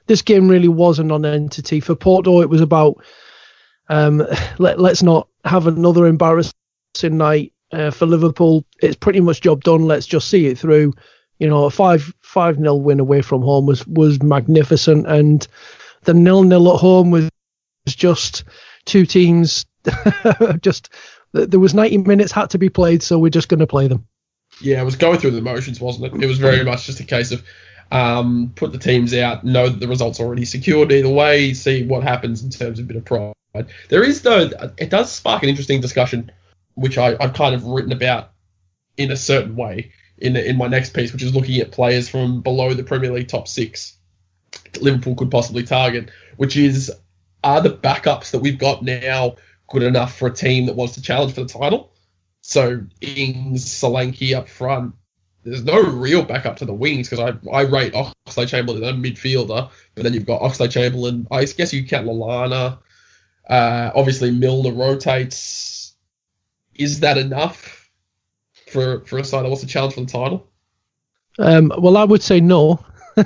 this 0.07 0.23
game 0.23 0.49
really 0.49 0.69
was 0.69 0.99
a 0.99 1.05
non-entity 1.05 1.81
for 1.81 1.95
Porto. 1.95 2.41
It 2.41 2.49
was 2.49 2.61
about 2.61 3.03
um, 3.89 4.19
let, 4.59 4.79
let's 4.79 5.03
not 5.03 5.29
have 5.45 5.67
another 5.67 6.07
embarrassing 6.07 6.55
night 7.05 7.53
uh, 7.73 7.91
for 7.91 8.07
Liverpool. 8.07 8.65
It's 8.81 8.97
pretty 8.97 9.21
much 9.21 9.41
job 9.41 9.65
done. 9.65 9.83
Let's 9.83 10.07
just 10.07 10.29
see 10.29 10.47
it 10.47 10.59
through. 10.59 10.95
You 11.39 11.49
know, 11.49 11.65
a 11.65 11.71
five 11.71 12.13
five 12.21 12.59
nil 12.61 12.81
win 12.81 13.01
away 13.01 13.23
from 13.23 13.43
home 13.43 13.67
was 13.67 13.85
was 13.89 14.23
magnificent, 14.23 15.07
and 15.09 15.47
the 16.03 16.15
nil 16.15 16.45
nil 16.45 16.73
at 16.73 16.81
home 16.81 17.11
was 17.11 17.29
just 17.89 18.45
two 18.85 19.05
teams. 19.05 19.67
just 20.61 20.91
there 21.33 21.61
was 21.61 21.75
90 21.75 21.99
minutes 21.99 22.33
had 22.33 22.51
to 22.51 22.59
be 22.59 22.69
played, 22.69 23.03
so 23.03 23.19
we're 23.19 23.31
just 23.31 23.49
going 23.49 23.61
to 23.61 23.67
play 23.67 23.89
them. 23.89 24.07
Yeah, 24.61 24.81
it 24.81 24.85
was 24.85 24.97
going 24.97 25.19
through 25.19 25.33
the 25.33 25.43
motions, 25.43 25.81
wasn't 25.81 26.15
it? 26.15 26.23
It 26.23 26.27
was 26.27 26.39
very 26.39 26.65
much 26.65 26.87
just 26.87 27.01
a 27.01 27.05
case 27.05 27.33
of 27.33 27.43
um, 27.91 28.53
put 28.55 28.73
the 28.73 28.79
teams 28.79 29.13
out, 29.15 29.45
know 29.45 29.69
that 29.69 29.81
the 29.81 29.89
result's 29.89 30.21
already 30.21 30.45
secured 30.45 30.93
either 30.93 31.09
way, 31.09 31.55
see 31.55 31.85
what 31.85 32.03
happens 32.03 32.43
in 32.43 32.51
terms 32.51 32.79
of 32.79 32.85
a 32.85 32.89
bit 32.89 32.97
of 32.97 33.05
pride. 33.05 33.35
There 33.89 34.03
is 34.03 34.23
though, 34.23 34.51
it 34.79 34.91
does 34.91 35.13
spark 35.13 35.43
an 35.43 35.49
interesting 35.49 35.81
discussion, 35.81 36.33
which 36.75 36.99
I, 36.99 37.17
I've 37.21 37.35
kind 37.35 37.55
of 37.55 37.65
written 37.65 37.93
about 37.93 38.31
in 38.97 39.11
a 39.11 39.17
certain 39.17 39.57
way 39.57 39.93
in 40.19 40.37
in 40.37 40.57
my 40.57 40.67
next 40.67 40.95
piece, 40.95 41.13
which 41.13 41.23
is 41.23 41.35
looking 41.35 41.61
at 41.61 41.73
players 41.73 42.09
from 42.09 42.43
below 42.43 42.75
the 42.75 42.85
Premier 42.85 43.13
League 43.13 43.29
top 43.29 43.49
six 43.49 43.97
Liverpool 44.81 45.15
could 45.15 45.31
possibly 45.31 45.63
target, 45.63 46.11
which 46.37 46.57
is 46.57 46.93
are 47.43 47.61
the 47.61 47.71
backups 47.71 48.31
that 48.31 48.41
we've 48.41 48.59
got 48.59 48.83
now 48.83 49.37
good 49.69 49.83
enough 49.83 50.17
for 50.17 50.29
a 50.29 50.33
team 50.33 50.67
that 50.67 50.77
wants 50.77 50.95
to 50.95 51.03
challenge 51.03 51.35
for 51.35 51.43
the 51.43 51.49
title? 51.49 51.93
So 52.41 52.85
Ings, 53.01 53.65
Solanke 53.65 54.37
up 54.37 54.49
front. 54.49 54.95
There's 55.45 55.65
no 55.65 55.83
real 55.83 56.23
backup 56.23 56.57
to 56.59 56.65
the 56.65 56.73
wings 56.73 57.09
because 57.09 57.35
I 57.45 57.51
I 57.51 57.63
rate 57.63 57.93
Oxlade-Chamberlain 57.93 58.83
a 58.83 58.93
midfielder, 58.93 59.71
but 59.95 60.03
then 60.03 60.15
you've 60.15 60.27
got 60.27 60.41
Oxlade-Chamberlain. 60.41 61.27
I 61.31 61.45
guess 61.45 61.73
you 61.73 61.87
count 61.87 62.07
Lallana. 62.07 62.79
Uh, 63.49 63.91
obviously 63.95 64.31
Milner 64.31 64.73
rotates. 64.73 65.95
Is 66.75 67.01
that 67.01 67.19
enough? 67.19 67.85
for 68.75 69.05
for 69.07 69.19
a 69.19 69.25
side 69.25 69.45
that 69.45 69.49
wants 69.49 69.63
to 69.63 69.69
challenge 69.69 69.95
for 69.95 70.01
the 70.01 70.07
title? 70.07 70.47
Um, 71.39 71.73
well, 71.79 71.97
I 71.97 72.05
would 72.05 72.23
say 72.23 72.41
no. 72.41 72.85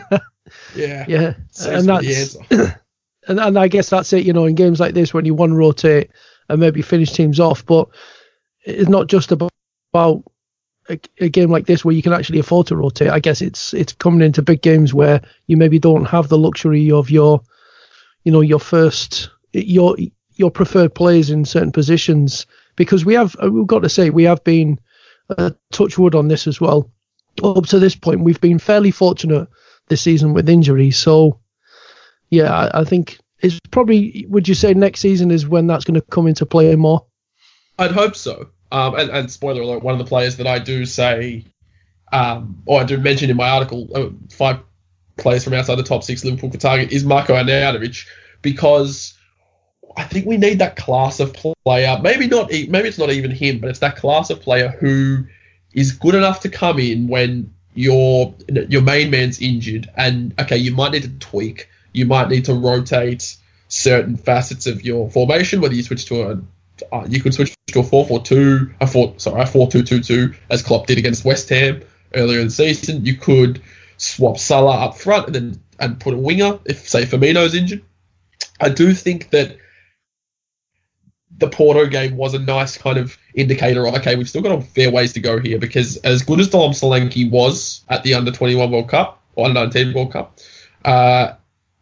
yeah. 0.76 1.04
Yeah. 1.08 1.34
and 1.66 1.88
that's 1.88 2.36
and, 3.28 3.38
and 3.38 3.58
I 3.58 3.68
guess 3.68 3.90
that's 3.90 4.12
it. 4.12 4.24
You 4.24 4.32
know, 4.32 4.46
in 4.46 4.54
games 4.54 4.80
like 4.80 4.94
this, 4.94 5.14
when 5.14 5.24
you 5.24 5.34
one 5.34 5.54
rotate 5.54 6.10
and 6.48 6.60
maybe 6.60 6.82
finish 6.82 7.12
teams 7.12 7.38
off, 7.38 7.64
but 7.64 7.88
it's 8.64 8.88
not 8.88 9.06
just 9.06 9.32
about, 9.32 9.52
about 9.92 10.24
a, 10.88 10.98
a, 11.20 11.28
game 11.28 11.50
like 11.50 11.66
this 11.66 11.84
where 11.84 11.94
you 11.94 12.02
can 12.02 12.12
actually 12.12 12.38
afford 12.38 12.66
to 12.68 12.76
rotate. 12.76 13.10
I 13.10 13.20
guess 13.20 13.42
it's 13.42 13.74
it's 13.74 13.92
coming 13.92 14.22
into 14.22 14.42
big 14.42 14.62
games 14.62 14.94
where 14.94 15.20
you 15.46 15.56
maybe 15.56 15.78
don't 15.78 16.06
have 16.06 16.28
the 16.28 16.38
luxury 16.38 16.90
of 16.90 17.10
your, 17.10 17.42
you 18.24 18.32
know, 18.32 18.40
your 18.40 18.60
first 18.60 19.30
your 19.52 19.96
your 20.34 20.50
preferred 20.50 20.94
players 20.94 21.30
in 21.30 21.44
certain 21.44 21.72
positions 21.72 22.46
because 22.76 23.04
we 23.04 23.14
have 23.14 23.36
we've 23.50 23.66
got 23.66 23.82
to 23.82 23.88
say 23.88 24.10
we 24.10 24.24
have 24.24 24.42
been 24.44 24.78
uh, 25.36 25.50
touch 25.72 25.98
wood 25.98 26.14
on 26.14 26.28
this 26.28 26.46
as 26.46 26.60
well. 26.60 26.90
Up 27.42 27.66
to 27.66 27.78
this 27.78 27.94
point, 27.94 28.24
we've 28.24 28.40
been 28.40 28.58
fairly 28.58 28.90
fortunate 28.90 29.48
this 29.88 30.02
season 30.02 30.32
with 30.32 30.48
injuries. 30.48 30.96
So, 30.96 31.40
yeah, 32.30 32.52
I, 32.52 32.80
I 32.80 32.84
think 32.84 33.18
it's 33.40 33.58
probably. 33.70 34.26
Would 34.28 34.48
you 34.48 34.54
say 34.54 34.74
next 34.74 35.00
season 35.00 35.30
is 35.30 35.46
when 35.46 35.66
that's 35.66 35.84
going 35.84 35.94
to 35.94 36.02
come 36.02 36.26
into 36.26 36.46
play 36.46 36.74
more? 36.76 37.06
I'd 37.78 37.92
hope 37.92 38.16
so. 38.16 38.50
Um, 38.70 38.96
and, 38.96 39.10
and, 39.10 39.30
spoiler 39.30 39.62
alert, 39.62 39.82
one 39.82 39.94
of 39.94 39.98
the 39.98 40.04
players 40.04 40.36
that 40.36 40.46
I 40.46 40.58
do 40.58 40.84
say, 40.84 41.46
um, 42.12 42.62
or 42.66 42.80
I 42.80 42.84
do 42.84 42.98
mention 42.98 43.30
in 43.30 43.36
my 43.36 43.48
article, 43.48 43.88
uh, 43.94 44.08
five 44.30 44.58
players 45.16 45.44
from 45.44 45.54
outside 45.54 45.76
the 45.76 45.82
top 45.82 46.02
six 46.02 46.24
Liverpool 46.24 46.50
could 46.50 46.60
target 46.60 46.92
is 46.92 47.04
Marko 47.04 47.34
Arnautovic 47.34 48.06
because 48.42 49.14
I 49.96 50.04
think 50.04 50.26
we 50.26 50.36
need 50.36 50.58
that 50.58 50.76
class 50.76 51.20
of 51.20 51.32
player. 51.32 51.98
Maybe 52.02 52.26
not. 52.26 52.50
Maybe 52.50 52.88
it's 52.88 52.98
not 52.98 53.10
even 53.10 53.30
him, 53.30 53.58
but 53.58 53.70
it's 53.70 53.80
that 53.80 53.96
class 53.96 54.30
of 54.30 54.40
player 54.40 54.68
who 54.68 55.24
is 55.72 55.92
good 55.92 56.14
enough 56.14 56.40
to 56.40 56.48
come 56.48 56.78
in 56.78 57.08
when 57.08 57.52
your 57.74 58.34
your 58.48 58.82
main 58.82 59.10
man's 59.10 59.40
injured, 59.40 59.90
and 59.96 60.34
okay, 60.40 60.56
you 60.56 60.74
might 60.74 60.92
need 60.92 61.02
to 61.02 61.18
tweak. 61.18 61.68
You 61.92 62.06
might 62.06 62.28
need 62.28 62.46
to 62.46 62.54
rotate 62.54 63.36
certain 63.68 64.16
facets 64.16 64.66
of 64.66 64.84
your 64.84 65.10
formation. 65.10 65.60
Whether 65.60 65.74
you 65.74 65.82
switch 65.82 66.06
to 66.06 66.22
a 66.22 66.40
uh, 66.92 67.06
you 67.08 67.20
could 67.20 67.34
switch 67.34 67.54
to 67.68 67.80
a 67.80 67.82
4-4-2, 67.82 68.74
a 68.80 68.86
4 68.86 69.14
sorry, 69.18 69.42
a 69.42 69.44
4-2-2-2 69.44 70.36
as 70.50 70.62
Klopp 70.62 70.86
did 70.86 70.98
against 70.98 71.24
West 71.24 71.48
Ham 71.48 71.82
earlier 72.14 72.40
in 72.40 72.46
the 72.46 72.52
season. 72.52 73.04
You 73.04 73.16
could 73.16 73.60
swap 73.96 74.38
Salah 74.38 74.84
up 74.86 74.96
front 74.96 75.26
and 75.26 75.34
then 75.34 75.62
and 75.80 76.00
put 76.00 76.14
a 76.14 76.18
winger 76.18 76.58
if 76.64 76.88
say 76.88 77.04
Firmino's 77.04 77.54
injured. 77.54 77.82
I 78.60 78.68
do 78.70 78.92
think 78.94 79.30
that 79.30 79.56
the 81.36 81.48
Porto 81.48 81.86
game 81.86 82.16
was 82.16 82.34
a 82.34 82.38
nice 82.38 82.76
kind 82.76 82.98
of 82.98 83.16
indicator 83.34 83.86
of 83.86 83.94
okay, 83.94 84.16
we've 84.16 84.28
still 84.28 84.42
got 84.42 84.58
a 84.58 84.62
fair 84.62 84.90
ways 84.90 85.12
to 85.12 85.20
go 85.20 85.38
here 85.38 85.58
because 85.58 85.96
as 85.98 86.22
good 86.22 86.40
as 86.40 86.48
Dom 86.48 86.72
Solanke 86.72 87.30
was 87.30 87.84
at 87.88 88.02
the 88.02 88.14
under 88.14 88.32
21 88.32 88.70
World 88.70 88.88
Cup 88.88 89.22
or 89.34 89.46
under 89.46 89.60
19 89.60 89.94
World 89.94 90.12
Cup, 90.12 90.38
uh, 90.84 91.34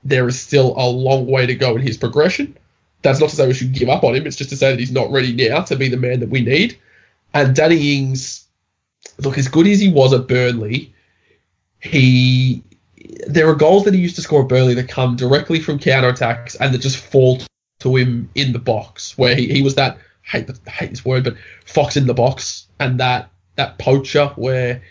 there 0.08 0.28
is 0.28 0.40
still 0.40 0.74
a 0.76 0.86
long 0.88 1.26
way 1.26 1.46
to 1.46 1.54
go 1.54 1.76
in 1.76 1.82
his 1.82 1.96
progression. 1.96 2.56
That's 3.02 3.20
not 3.20 3.30
to 3.30 3.36
say 3.36 3.46
we 3.46 3.54
should 3.54 3.72
give 3.72 3.88
up 3.88 4.04
on 4.04 4.14
him. 4.14 4.26
It's 4.26 4.36
just 4.36 4.50
to 4.50 4.56
say 4.56 4.70
that 4.70 4.78
he's 4.78 4.92
not 4.92 5.10
ready 5.10 5.32
now 5.32 5.62
to 5.62 5.76
be 5.76 5.88
the 5.88 5.96
man 5.96 6.20
that 6.20 6.28
we 6.28 6.40
need. 6.40 6.78
And 7.34 7.54
Danny 7.54 7.96
Ings, 7.96 8.46
look, 9.18 9.38
as 9.38 9.48
good 9.48 9.66
as 9.66 9.80
he 9.80 9.88
was 9.88 10.12
at 10.12 10.26
Burnley, 10.26 10.94
he 11.80 12.62
there 13.26 13.48
are 13.48 13.54
goals 13.54 13.84
that 13.84 13.94
he 13.94 14.00
used 14.00 14.16
to 14.16 14.22
score 14.22 14.42
at 14.42 14.48
Burnley 14.48 14.74
that 14.74 14.88
come 14.88 15.16
directly 15.16 15.60
from 15.60 15.78
counter 15.78 16.08
attacks 16.08 16.54
and 16.56 16.74
that 16.74 16.78
just 16.78 16.96
fall 16.96 17.38
to 17.80 17.96
him 17.96 18.28
in 18.34 18.52
the 18.52 18.58
box, 18.58 19.16
where 19.16 19.34
he, 19.34 19.46
he 19.52 19.62
was 19.62 19.74
that 19.76 19.98
hate 20.22 20.46
the, 20.46 20.70
hate 20.70 20.90
this 20.90 21.04
word, 21.04 21.24
but 21.24 21.36
fox 21.64 21.96
in 21.96 22.06
the 22.06 22.14
box, 22.14 22.66
and 22.80 23.00
that 23.00 23.30
that 23.56 23.78
poacher 23.78 24.28
where 24.36 24.82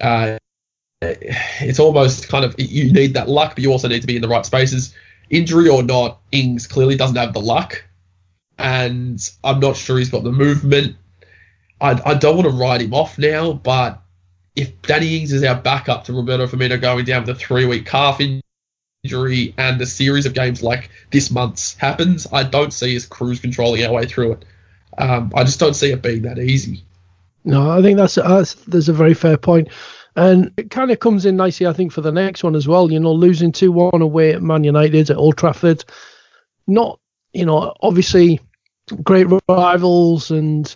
uh, 0.00 0.38
it's 1.02 1.80
almost 1.80 2.28
kind 2.28 2.44
of 2.44 2.54
you 2.58 2.92
need 2.92 3.14
that 3.14 3.28
luck, 3.28 3.54
but 3.54 3.64
you 3.64 3.72
also 3.72 3.88
need 3.88 4.00
to 4.00 4.06
be 4.06 4.16
in 4.16 4.22
the 4.22 4.28
right 4.28 4.46
spaces. 4.46 4.94
Injury 5.30 5.68
or 5.68 5.82
not, 5.82 6.20
Ings 6.30 6.66
clearly 6.66 6.96
doesn't 6.96 7.16
have 7.16 7.32
the 7.32 7.40
luck, 7.40 7.84
and 8.58 9.20
I'm 9.42 9.60
not 9.60 9.76
sure 9.76 9.98
he's 9.98 10.10
got 10.10 10.24
the 10.24 10.32
movement. 10.32 10.96
I, 11.80 12.00
I 12.04 12.14
don't 12.14 12.36
want 12.36 12.48
to 12.48 12.54
write 12.54 12.82
him 12.82 12.94
off 12.94 13.18
now, 13.18 13.52
but 13.52 14.00
if 14.54 14.80
Danny 14.82 15.18
Ings 15.18 15.32
is 15.32 15.42
our 15.42 15.54
backup 15.54 16.04
to 16.04 16.12
Roberto 16.12 16.46
Firmino 16.46 16.80
going 16.80 17.04
down 17.04 17.22
with 17.22 17.36
a 17.36 17.38
three 17.38 17.66
week 17.66 17.86
calf 17.86 18.20
injury, 19.04 19.54
and 19.58 19.80
a 19.80 19.86
series 19.86 20.26
of 20.26 20.34
games 20.34 20.62
like 20.62 20.90
this 21.10 21.30
month's 21.30 21.74
happens, 21.76 22.26
I 22.32 22.44
don't 22.44 22.72
see 22.72 22.96
us 22.96 23.06
cruise 23.06 23.40
controlling 23.40 23.84
our 23.84 23.92
way 23.92 24.06
through 24.06 24.32
it. 24.32 24.44
Um, 24.96 25.32
I 25.34 25.44
just 25.44 25.58
don't 25.58 25.74
see 25.74 25.90
it 25.90 26.02
being 26.02 26.22
that 26.22 26.38
easy. 26.38 26.84
No, 27.44 27.70
I 27.70 27.82
think 27.82 27.96
that's, 27.96 28.14
that's 28.14 28.54
there's 28.54 28.88
a 28.88 28.92
very 28.92 29.14
fair 29.14 29.36
point. 29.36 29.68
And 30.14 30.52
it 30.56 30.70
kind 30.70 30.90
of 30.90 31.00
comes 31.00 31.24
in 31.24 31.36
nicely, 31.36 31.66
I 31.66 31.72
think, 31.72 31.92
for 31.92 32.02
the 32.02 32.12
next 32.12 32.44
one 32.44 32.54
as 32.54 32.68
well. 32.68 32.90
You 32.90 33.00
know, 33.00 33.12
losing 33.12 33.52
2 33.52 33.72
1 33.72 34.02
away 34.02 34.32
at 34.32 34.42
Man 34.42 34.64
United 34.64 35.10
at 35.10 35.16
Old 35.16 35.38
Trafford. 35.38 35.84
Not, 36.66 37.00
you 37.32 37.46
know, 37.46 37.74
obviously 37.80 38.40
great 39.02 39.26
rivals 39.48 40.30
and, 40.30 40.74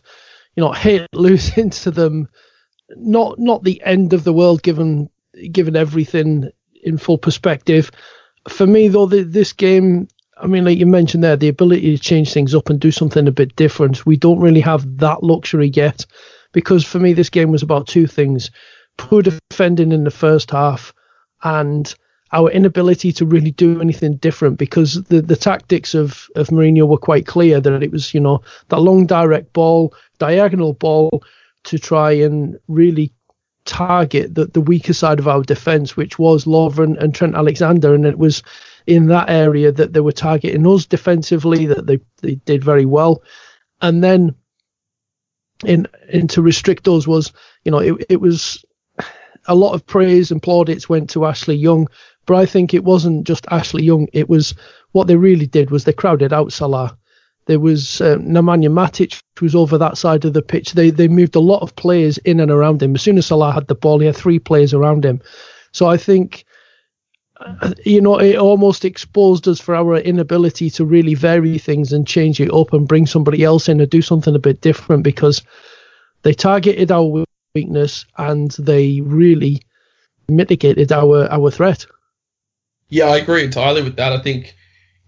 you 0.55 0.63
know, 0.63 0.73
hate 0.73 1.07
losing 1.13 1.71
to 1.71 1.91
them. 1.91 2.29
Not 2.91 3.39
not 3.39 3.65
the 3.65 3.83
end 3.85 4.13
of 4.13 4.25
the 4.25 4.33
world 4.33 4.63
given 4.63 5.11
given 5.53 5.77
everything 5.77 6.51
in 6.83 6.99
full 6.99 7.19
perspective 7.19 7.91
for 8.49 8.67
me 8.67 8.89
though, 8.89 9.07
the, 9.07 9.23
this 9.23 9.53
game, 9.53 10.09
I 10.37 10.47
mean, 10.47 10.65
like 10.65 10.79
you 10.79 10.87
mentioned 10.87 11.25
there, 11.25 11.37
the 11.37 11.49
ability 11.49 11.97
to 11.97 12.03
change 12.03 12.33
things 12.33 12.55
up 12.55 12.71
and 12.71 12.81
do 12.81 12.91
something 12.91 13.27
a 13.27 13.33
bit 13.33 13.57
different. 13.57 14.07
We 14.07 14.17
don't 14.17 14.41
really 14.41 14.61
have 14.61 14.99
that 14.99 15.23
luxury 15.23 15.69
yet, 15.69 16.07
because 16.53 16.85
for 16.85 16.99
me, 16.99 17.13
this 17.13 17.31
game 17.31 17.51
was 17.51 17.63
about 17.63 17.87
two 17.87 18.07
things: 18.07 18.51
poor 18.97 19.23
defending 19.23 19.93
in 19.93 20.05
the 20.05 20.11
first 20.11 20.51
half, 20.51 20.93
and 21.43 21.95
our 22.33 22.51
inability 22.51 23.13
to 23.13 23.25
really 23.25 23.53
do 23.53 23.81
anything 23.81 24.17
different 24.17 24.59
because 24.59 25.03
the, 25.05 25.23
the 25.23 25.37
tactics 25.37 25.95
of, 25.95 26.29
of 26.35 26.49
Mourinho 26.49 26.87
were 26.89 26.99
quite 26.99 27.27
clear 27.27 27.61
that 27.61 27.83
it 27.83 27.93
was, 27.93 28.13
you 28.13 28.21
know, 28.21 28.43
that 28.69 28.81
long 28.81 29.07
direct 29.07 29.53
ball, 29.53 29.95
diagonal 30.19 30.73
ball 30.73 31.23
to 31.65 31.79
try 31.79 32.13
and 32.13 32.59
really 32.69 33.13
target 33.65 34.35
the, 34.35 34.47
the 34.47 34.61
weaker 34.61 34.93
side 34.93 35.19
of 35.19 35.29
our 35.29 35.43
defence, 35.43 35.97
which 35.97 36.19
was 36.19 36.45
Lovren 36.45 37.01
and 37.03 37.15
Trent 37.15 37.35
Alexander, 37.35 37.95
and 37.95 38.07
it 38.07 38.19
was 38.19 38.43
in 38.87 39.07
that 39.09 39.29
area 39.29 39.73
that 39.73 39.93
they 39.93 40.01
were 40.01 40.13
targeting 40.13 40.67
us 40.67 40.87
defensively 40.87 41.67
that 41.67 41.87
they, 41.87 42.01
they 42.23 42.37
did 42.37 42.65
very 42.65 42.87
well, 42.87 43.23
and 43.81 44.03
then 44.03 44.35
in 45.65 45.87
in 46.09 46.29
to 46.29 46.43
restrict 46.43 46.87
us 46.87 47.07
was 47.07 47.33
you 47.65 47.71
know 47.71 47.79
it, 47.79 48.07
it 48.11 48.21
was 48.21 48.65
a 49.49 49.55
lot 49.55 49.75
of 49.75 49.87
praise 49.87 50.31
and 50.31 50.43
plaudits 50.43 50.89
went 50.89 51.11
to 51.11 51.27
Ashley 51.27 51.57
Young, 51.57 51.89
but 52.27 52.37
I 52.37 52.47
think 52.47 52.75
it 52.75 52.85
wasn't 52.85 53.27
just 53.27 53.47
Ashley 53.51 53.85
Young. 53.85 54.09
It 54.13 54.29
was 54.29 54.55
what 54.93 55.07
they 55.07 55.17
really 55.17 55.47
did 55.47 55.71
was 55.71 55.85
they 55.85 55.93
crowded 55.93 56.33
out 56.33 56.53
Salah. 56.53 56.97
There 57.47 57.61
was 57.61 58.01
uh, 58.01 58.17
Nemanja 58.17 58.71
Matic 58.71 59.21
who 59.39 59.47
was 59.47 59.55
over 59.55 59.79
that 59.79 59.97
side 59.97 60.25
of 60.25 60.33
the 60.33 60.43
pitch. 60.43 60.73
They 60.73 60.91
they 60.91 61.09
moved 61.09 61.37
a 61.37 61.41
lot 61.41 61.63
of 61.63 61.77
players 61.77 62.19
in 62.19 62.41
and 62.41 62.51
around 62.51 62.83
him. 62.83 62.95
As 62.95 63.03
soon 63.03 63.19
as 63.19 63.27
Salah 63.27 63.53
had 63.53 63.69
the 63.69 63.75
ball, 63.75 64.01
he 64.01 64.07
had 64.07 64.17
three 64.17 64.39
players 64.39 64.75
around 64.75 65.05
him. 65.05 65.21
So 65.73 65.87
I 65.87 65.97
think, 65.97 66.45
uh, 67.39 67.73
you 67.85 68.01
know, 68.01 68.19
it 68.19 68.37
almost 68.37 68.85
exposed 68.85 69.47
us 69.47 69.61
for 69.61 69.77
our 69.77 69.99
inability 69.99 70.71
to 70.71 70.85
really 70.85 71.15
vary 71.15 71.59
things 71.59 71.93
and 71.93 72.07
change 72.07 72.41
it 72.41 72.53
up 72.53 72.73
and 72.73 72.89
bring 72.89 73.07
somebody 73.07 73.45
else 73.45 73.69
in 73.69 73.81
and 73.81 73.91
do 73.91 74.03
something 74.03 74.35
a 74.35 74.41
bit 74.41 74.61
different 74.61 75.05
because 75.05 75.43
they 76.23 76.33
targeted 76.33 76.91
our 76.91 77.25
weakness 77.57 78.05
and 78.19 78.51
they 78.53 79.01
really 79.01 79.63
mitigated 80.29 80.93
our 80.93 81.31
our 81.33 81.51
threat. 81.51 81.87
Yeah, 82.89 83.07
I 83.07 83.17
agree 83.17 83.45
entirely 83.45 83.83
with 83.83 83.97
that. 83.97 84.13
I 84.13 84.21
think 84.21 84.55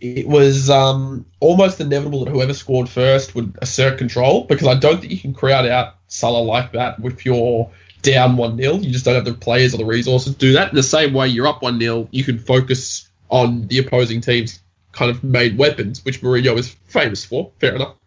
it 0.01 0.27
was 0.27 0.71
um, 0.71 1.27
almost 1.41 1.81
inevitable 1.81 2.25
that 2.25 2.31
whoever 2.31 2.55
scored 2.55 2.89
first 2.89 3.35
would 3.35 3.59
assert 3.61 3.99
control 3.99 4.45
because 4.45 4.67
I 4.67 4.75
don't 4.75 5.01
think 5.01 5.13
you 5.13 5.19
can 5.19 5.35
crowd 5.35 5.67
out 5.67 5.95
Salah 6.07 6.43
like 6.43 6.73
that 6.73 6.99
with 7.01 7.27
your 7.27 7.71
down 8.03 8.37
1 8.37 8.57
0. 8.57 8.77
You 8.77 8.91
just 8.91 9.05
don't 9.05 9.17
have 9.17 9.25
the 9.25 9.35
players 9.35 9.75
or 9.75 9.79
the 9.79 9.85
resources 9.85 10.33
to 10.33 10.39
do 10.39 10.53
that. 10.53 10.71
In 10.71 10.77
the 10.77 10.83
same 10.83 11.13
way, 11.13 11.29
you're 11.29 11.49
up 11.49 11.63
1 11.63 11.81
0, 11.81 12.09
you 12.11 12.25
can 12.25 12.39
focus 12.39 13.09
on 13.29 13.67
the 13.67 13.79
opposing 13.79 14.21
team's 14.21 14.61
kind 14.93 15.11
of 15.11 15.23
main 15.23 15.57
weapons, 15.57 16.05
which 16.05 16.23
Mourinho 16.23 16.57
is 16.59 16.69
famous 16.87 17.25
for, 17.25 17.51
fair 17.61 17.75
enough. 17.75 17.98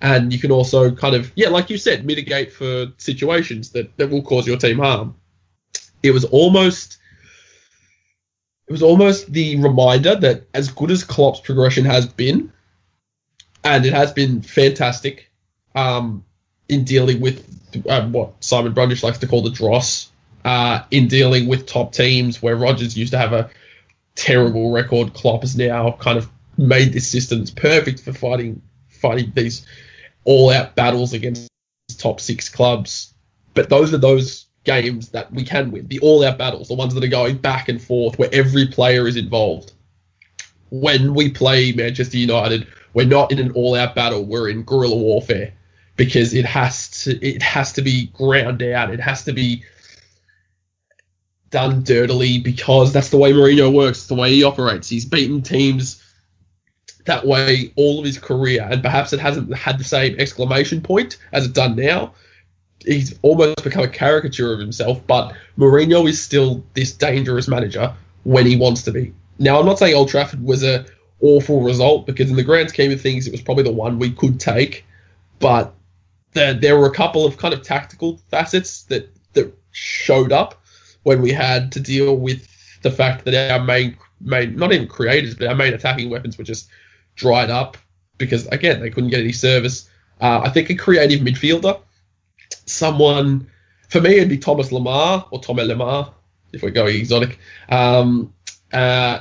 And 0.00 0.32
you 0.32 0.38
can 0.38 0.52
also 0.52 0.94
kind 0.94 1.14
of, 1.16 1.32
yeah, 1.34 1.48
like 1.48 1.70
you 1.70 1.78
said, 1.78 2.06
mitigate 2.06 2.52
for 2.52 2.92
situations 2.98 3.70
that, 3.70 3.96
that 3.96 4.10
will 4.10 4.22
cause 4.22 4.46
your 4.46 4.56
team 4.56 4.78
harm. 4.78 5.16
It 6.02 6.12
was 6.12 6.24
almost. 6.24 6.98
It 8.68 8.72
was 8.72 8.82
almost 8.82 9.32
the 9.32 9.56
reminder 9.56 10.14
that 10.14 10.44
as 10.52 10.70
good 10.70 10.90
as 10.90 11.02
Klopp's 11.02 11.40
progression 11.40 11.86
has 11.86 12.06
been, 12.06 12.52
and 13.64 13.86
it 13.86 13.94
has 13.94 14.12
been 14.12 14.42
fantastic 14.42 15.30
um, 15.74 16.24
in 16.68 16.84
dealing 16.84 17.20
with 17.20 17.42
uh, 17.88 18.06
what 18.08 18.44
Simon 18.44 18.74
Brundish 18.74 19.02
likes 19.02 19.18
to 19.18 19.26
call 19.26 19.42
the 19.42 19.50
dross, 19.50 20.10
uh, 20.44 20.82
in 20.90 21.08
dealing 21.08 21.48
with 21.48 21.66
top 21.66 21.92
teams 21.92 22.42
where 22.42 22.56
Rodgers 22.56 22.96
used 22.96 23.12
to 23.12 23.18
have 23.18 23.32
a 23.32 23.50
terrible 24.14 24.70
record. 24.70 25.14
Klopp 25.14 25.42
has 25.42 25.56
now 25.56 25.92
kind 25.92 26.18
of 26.18 26.28
made 26.56 26.92
this 26.92 27.08
system 27.08 27.38
that's 27.38 27.50
perfect 27.50 28.00
for 28.00 28.12
fighting 28.12 28.60
fighting 28.88 29.32
these 29.34 29.64
all 30.28 30.50
out 30.50 30.76
battles 30.76 31.14
against 31.14 31.50
top 31.96 32.20
six 32.20 32.50
clubs. 32.50 33.14
But 33.54 33.70
those 33.70 33.94
are 33.94 33.98
those 33.98 34.46
games 34.62 35.08
that 35.08 35.32
we 35.32 35.42
can 35.42 35.70
win, 35.70 35.88
the 35.88 36.00
all 36.00 36.22
out 36.22 36.36
battles, 36.36 36.68
the 36.68 36.74
ones 36.74 36.94
that 36.94 37.02
are 37.02 37.08
going 37.08 37.38
back 37.38 37.70
and 37.70 37.80
forth 37.82 38.18
where 38.18 38.28
every 38.30 38.66
player 38.66 39.08
is 39.08 39.16
involved. 39.16 39.72
When 40.68 41.14
we 41.14 41.30
play 41.30 41.72
Manchester 41.72 42.18
United, 42.18 42.66
we're 42.92 43.06
not 43.06 43.32
in 43.32 43.38
an 43.38 43.52
all 43.52 43.74
out 43.74 43.94
battle, 43.94 44.22
we're 44.22 44.50
in 44.50 44.64
guerrilla 44.64 44.96
warfare 44.96 45.54
because 45.96 46.34
it 46.34 46.44
has 46.44 46.90
to 47.04 47.26
it 47.26 47.42
has 47.42 47.72
to 47.72 47.82
be 47.82 48.08
ground 48.08 48.62
out. 48.62 48.92
It 48.92 49.00
has 49.00 49.24
to 49.24 49.32
be 49.32 49.64
done 51.48 51.84
dirtily 51.84 52.38
because 52.38 52.92
that's 52.92 53.08
the 53.08 53.16
way 53.16 53.32
Mourinho 53.32 53.72
works, 53.72 54.06
the 54.06 54.14
way 54.14 54.30
he 54.34 54.44
operates. 54.44 54.90
He's 54.90 55.06
beaten 55.06 55.40
teams 55.40 56.04
that 57.08 57.26
way 57.26 57.72
all 57.76 57.98
of 57.98 58.04
his 58.04 58.18
career, 58.18 58.66
and 58.70 58.82
perhaps 58.82 59.12
it 59.12 59.20
hasn't 59.20 59.54
had 59.54 59.78
the 59.78 59.84
same 59.84 60.14
exclamation 60.18 60.80
point 60.80 61.18
as 61.32 61.46
it 61.46 61.52
done 61.52 61.74
now. 61.74 62.14
He's 62.84 63.18
almost 63.22 63.64
become 63.64 63.82
a 63.82 63.88
caricature 63.88 64.52
of 64.52 64.60
himself, 64.60 65.04
but 65.06 65.34
Mourinho 65.58 66.08
is 66.08 66.22
still 66.22 66.64
this 66.74 66.92
dangerous 66.92 67.48
manager 67.48 67.92
when 68.22 68.46
he 68.46 68.56
wants 68.56 68.82
to 68.82 68.92
be. 68.92 69.12
Now, 69.38 69.58
I'm 69.58 69.66
not 69.66 69.78
saying 69.78 69.94
Old 69.94 70.08
Trafford 70.08 70.44
was 70.44 70.62
a 70.62 70.86
awful 71.20 71.62
result 71.62 72.06
because 72.06 72.30
in 72.30 72.36
the 72.36 72.44
grand 72.44 72.68
scheme 72.68 72.92
of 72.92 73.00
things, 73.00 73.26
it 73.26 73.32
was 73.32 73.42
probably 73.42 73.64
the 73.64 73.72
one 73.72 73.98
we 73.98 74.12
could 74.12 74.38
take, 74.38 74.84
but 75.40 75.74
there, 76.32 76.54
there 76.54 76.78
were 76.78 76.86
a 76.86 76.94
couple 76.94 77.26
of 77.26 77.36
kind 77.36 77.52
of 77.52 77.62
tactical 77.62 78.20
facets 78.30 78.82
that 78.84 79.10
that 79.32 79.52
showed 79.72 80.32
up 80.32 80.62
when 81.02 81.20
we 81.20 81.32
had 81.32 81.72
to 81.72 81.80
deal 81.80 82.16
with 82.16 82.46
the 82.82 82.90
fact 82.90 83.24
that 83.24 83.50
our 83.50 83.60
main 83.60 83.96
main 84.20 84.56
not 84.56 84.72
even 84.72 84.88
creators 84.88 85.34
but 85.34 85.48
our 85.48 85.54
main 85.54 85.72
attacking 85.72 86.10
weapons 86.10 86.36
were 86.36 86.44
just 86.44 86.68
dried 87.18 87.50
up 87.50 87.76
because 88.16 88.46
again 88.46 88.80
they 88.80 88.90
couldn't 88.90 89.10
get 89.10 89.20
any 89.20 89.32
service. 89.32 89.90
Uh, 90.20 90.40
I 90.44 90.48
think 90.48 90.70
a 90.70 90.74
creative 90.74 91.20
midfielder, 91.20 91.80
someone 92.66 93.48
for 93.88 94.00
me 94.00 94.16
it'd 94.16 94.28
be 94.28 94.38
Thomas 94.38 94.70
Lemar 94.70 95.26
or 95.30 95.40
Thomas 95.40 95.68
Lemar 95.68 96.12
if 96.52 96.62
we're 96.62 96.70
going 96.70 96.96
exotic. 96.96 97.38
Um, 97.68 98.32
uh, 98.72 99.20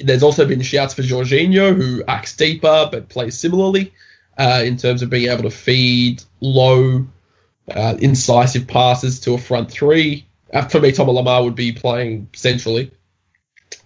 there's 0.00 0.22
also 0.22 0.46
been 0.46 0.62
shouts 0.62 0.94
for 0.94 1.02
Jorginho 1.02 1.74
who 1.74 2.02
acts 2.08 2.36
deeper 2.36 2.88
but 2.90 3.08
plays 3.08 3.38
similarly 3.38 3.92
uh, 4.36 4.62
in 4.64 4.76
terms 4.76 5.02
of 5.02 5.10
being 5.10 5.30
able 5.30 5.44
to 5.44 5.50
feed 5.50 6.22
low, 6.40 7.06
uh, 7.74 7.96
incisive 8.00 8.66
passes 8.66 9.20
to 9.20 9.34
a 9.34 9.38
front 9.38 9.70
three. 9.70 10.26
Uh, 10.52 10.62
for 10.62 10.80
me, 10.80 10.92
Thomas 10.92 11.14
Lemar 11.14 11.44
would 11.44 11.56
be 11.56 11.72
playing 11.72 12.28
centrally. 12.34 12.90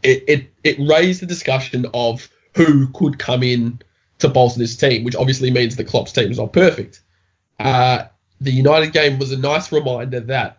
It, 0.02 0.24
it 0.28 0.50
it 0.62 0.76
raised 0.78 1.22
the 1.22 1.26
discussion 1.26 1.86
of 1.94 2.28
who 2.54 2.88
could 2.88 3.18
come 3.18 3.42
in 3.42 3.80
to 4.18 4.28
bolster 4.28 4.58
this 4.58 4.76
team, 4.76 5.04
which 5.04 5.16
obviously 5.16 5.50
means 5.50 5.76
the 5.76 5.84
Klopp's 5.84 6.12
team 6.12 6.30
is 6.30 6.38
not 6.38 6.52
perfect. 6.52 7.00
Uh, 7.58 8.04
the 8.40 8.52
United 8.52 8.92
game 8.92 9.18
was 9.18 9.32
a 9.32 9.38
nice 9.38 9.70
reminder 9.72 10.20
that, 10.20 10.58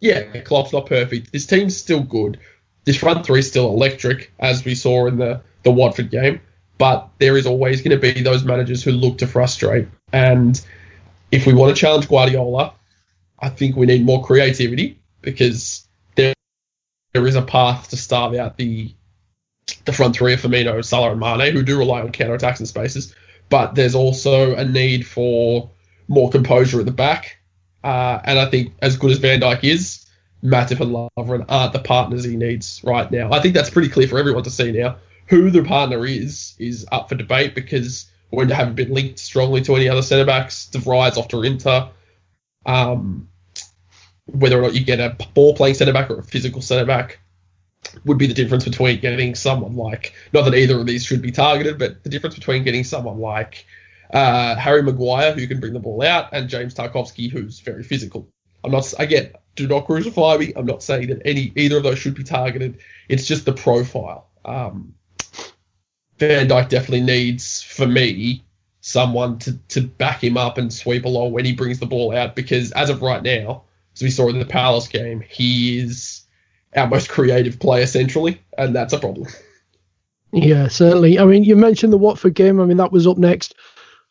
yeah, 0.00 0.40
Klopp's 0.42 0.72
not 0.72 0.86
perfect. 0.86 1.32
This 1.32 1.46
team's 1.46 1.76
still 1.76 2.02
good. 2.02 2.38
This 2.84 2.96
front 2.96 3.26
three 3.26 3.40
is 3.40 3.48
still 3.48 3.68
electric, 3.68 4.32
as 4.38 4.64
we 4.64 4.74
saw 4.74 5.06
in 5.06 5.18
the, 5.18 5.42
the 5.62 5.70
Watford 5.70 6.10
game. 6.10 6.40
But 6.78 7.08
there 7.18 7.36
is 7.36 7.46
always 7.46 7.82
going 7.82 7.98
to 7.98 8.14
be 8.14 8.22
those 8.22 8.44
managers 8.44 8.82
who 8.82 8.92
look 8.92 9.18
to 9.18 9.26
frustrate. 9.26 9.88
And 10.12 10.60
if 11.32 11.46
we 11.46 11.52
want 11.52 11.74
to 11.74 11.80
challenge 11.80 12.08
Guardiola, 12.08 12.74
I 13.38 13.48
think 13.48 13.76
we 13.76 13.86
need 13.86 14.04
more 14.04 14.24
creativity 14.24 15.00
because 15.20 15.86
there, 16.14 16.34
there 17.12 17.26
is 17.26 17.34
a 17.34 17.42
path 17.42 17.90
to 17.90 17.96
starve 17.96 18.34
out 18.34 18.56
the 18.56 18.94
the 19.84 19.92
front 19.92 20.16
three 20.16 20.34
of 20.34 20.40
Firmino, 20.40 20.84
Salah, 20.84 21.12
and 21.12 21.20
Mane, 21.20 21.52
who 21.52 21.62
do 21.62 21.78
rely 21.78 22.00
on 22.00 22.12
counter 22.12 22.34
attacks 22.34 22.60
and 22.60 22.68
spaces. 22.68 23.14
But 23.48 23.74
there's 23.74 23.94
also 23.94 24.54
a 24.54 24.64
need 24.64 25.06
for 25.06 25.70
more 26.08 26.30
composure 26.30 26.80
at 26.80 26.86
the 26.86 26.92
back. 26.92 27.38
Uh, 27.82 28.20
and 28.24 28.38
I 28.38 28.46
think 28.46 28.74
as 28.82 28.96
good 28.96 29.10
as 29.10 29.18
Van 29.18 29.40
Dijk 29.40 29.64
is, 29.64 30.06
Matip 30.42 30.80
and 30.80 30.92
Lovren 30.92 31.44
aren't 31.48 31.72
the 31.72 31.78
partners 31.78 32.24
he 32.24 32.36
needs 32.36 32.80
right 32.84 33.10
now. 33.10 33.32
I 33.32 33.40
think 33.40 33.54
that's 33.54 33.70
pretty 33.70 33.88
clear 33.88 34.08
for 34.08 34.18
everyone 34.18 34.44
to 34.44 34.50
see 34.50 34.72
now. 34.72 34.96
Who 35.26 35.50
the 35.50 35.62
partner 35.62 36.06
is 36.06 36.54
is 36.58 36.86
up 36.90 37.08
for 37.08 37.14
debate 37.14 37.54
because 37.54 38.10
we 38.30 38.50
haven't 38.50 38.76
been 38.76 38.92
linked 38.92 39.18
strongly 39.18 39.62
to 39.62 39.76
any 39.76 39.88
other 39.88 40.02
centre 40.02 40.24
backs. 40.24 40.66
De 40.66 40.78
Vrij 40.78 41.16
off 41.16 41.28
to 41.28 41.42
Inter. 41.42 41.90
Um, 42.64 43.28
whether 44.26 44.58
or 44.58 44.62
not 44.62 44.74
you 44.74 44.84
get 44.84 45.00
a 45.00 45.16
ball 45.34 45.54
playing 45.54 45.74
centre 45.74 45.92
back 45.92 46.10
or 46.10 46.18
a 46.18 46.22
physical 46.22 46.60
centre 46.60 46.84
back 46.84 47.18
would 48.04 48.18
be 48.18 48.26
the 48.26 48.34
difference 48.34 48.64
between 48.64 49.00
getting 49.00 49.34
someone 49.34 49.76
like 49.76 50.14
not 50.32 50.44
that 50.44 50.54
either 50.54 50.78
of 50.78 50.86
these 50.86 51.04
should 51.04 51.22
be 51.22 51.30
targeted, 51.30 51.78
but 51.78 52.02
the 52.02 52.10
difference 52.10 52.34
between 52.34 52.64
getting 52.64 52.84
someone 52.84 53.18
like 53.18 53.66
uh, 54.12 54.54
Harry 54.56 54.82
Maguire 54.82 55.32
who 55.32 55.46
can 55.46 55.60
bring 55.60 55.72
the 55.72 55.80
ball 55.80 56.02
out 56.02 56.30
and 56.32 56.48
James 56.48 56.74
Tarkowski 56.74 57.30
who's 57.30 57.60
very 57.60 57.82
physical. 57.82 58.28
I'm 58.64 58.72
not 58.72 58.92
again, 58.98 59.32
do 59.54 59.66
not 59.66 59.86
crucify 59.86 60.36
me. 60.36 60.52
I'm 60.54 60.66
not 60.66 60.82
saying 60.82 61.08
that 61.08 61.22
any 61.24 61.52
either 61.56 61.78
of 61.78 61.82
those 61.82 61.98
should 61.98 62.14
be 62.14 62.24
targeted. 62.24 62.78
It's 63.08 63.26
just 63.26 63.44
the 63.44 63.52
profile. 63.52 64.28
Um, 64.44 64.94
Van 66.18 66.48
Dijk 66.48 66.68
definitely 66.68 67.02
needs, 67.02 67.62
for 67.62 67.86
me, 67.86 68.44
someone 68.80 69.38
to, 69.40 69.56
to 69.68 69.82
back 69.82 70.22
him 70.22 70.36
up 70.36 70.58
and 70.58 70.72
sweep 70.72 71.04
along 71.04 71.32
when 71.32 71.44
he 71.44 71.52
brings 71.52 71.78
the 71.78 71.86
ball 71.86 72.14
out 72.14 72.34
because 72.34 72.72
as 72.72 72.90
of 72.90 73.02
right 73.02 73.22
now, 73.22 73.64
as 73.94 74.02
we 74.02 74.10
saw 74.10 74.28
in 74.28 74.38
the 74.38 74.46
Palace 74.46 74.88
game, 74.88 75.22
he 75.28 75.78
is 75.78 76.24
our 76.74 76.86
most 76.86 77.08
creative 77.08 77.58
player 77.58 77.86
centrally, 77.86 78.40
and 78.56 78.74
that's 78.74 78.92
a 78.92 78.98
problem. 78.98 79.28
Yeah, 80.32 80.68
certainly. 80.68 81.18
I 81.18 81.24
mean, 81.24 81.44
you 81.44 81.56
mentioned 81.56 81.92
the 81.92 81.98
Watford 81.98 82.34
game. 82.34 82.60
I 82.60 82.66
mean, 82.66 82.76
that 82.76 82.92
was 82.92 83.06
up 83.06 83.18
next. 83.18 83.54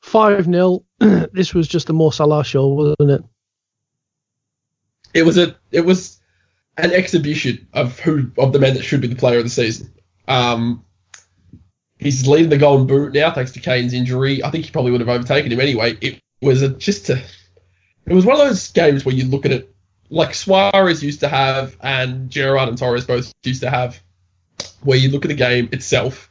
5 0.02 0.46
0. 0.46 0.84
this 1.00 1.54
was 1.54 1.68
just 1.68 1.90
a 1.90 1.94
Mo 1.94 2.10
Salah 2.10 2.44
show, 2.44 2.68
wasn't 2.68 3.12
it? 3.12 3.24
It 5.14 5.24
was 5.24 5.38
a 5.38 5.56
it 5.72 5.82
was 5.82 6.20
an 6.78 6.92
exhibition 6.92 7.68
of 7.74 8.00
who 8.00 8.32
of 8.38 8.54
the 8.54 8.60
men 8.60 8.76
that 8.76 8.84
should 8.84 9.02
be 9.02 9.08
the 9.08 9.16
player 9.16 9.38
of 9.38 9.44
the 9.44 9.50
season. 9.50 9.94
Um, 10.28 10.84
he's 11.98 12.28
leading 12.28 12.50
the 12.50 12.58
golden 12.58 12.88
boot 12.88 13.14
now 13.14 13.32
thanks 13.32 13.52
to 13.54 13.60
Kane's 13.60 13.94
injury. 13.94 14.44
I 14.44 14.52
think 14.52 14.66
he 14.66 14.72
probably 14.72 14.92
would 14.92 15.02
have 15.02 15.10
overtaken 15.10 15.52
him 15.52 15.60
anyway. 15.60 15.98
It 16.02 16.22
was 16.42 16.62
a, 16.62 16.70
just 16.70 17.10
a 17.10 17.22
it 18.06 18.14
was 18.14 18.26
one 18.26 18.40
of 18.40 18.48
those 18.48 18.72
games 18.72 19.06
where 19.06 19.16
you 19.16 19.26
look 19.26 19.46
at 19.46 19.52
it 19.52 19.76
like 20.10 20.34
Suarez 20.34 21.04
used 21.04 21.22
to 21.22 21.28
have 21.28 21.76
and 21.82 22.30
Gerrard 22.30 22.70
and 22.70 22.78
Torres 22.78 23.06
both 23.06 23.34
used 23.44 23.62
to 23.62 23.70
have, 23.70 24.00
where 24.82 24.98
you 24.98 25.10
look 25.10 25.26
at 25.26 25.30
the 25.30 25.36
game 25.36 25.70
itself 25.72 26.30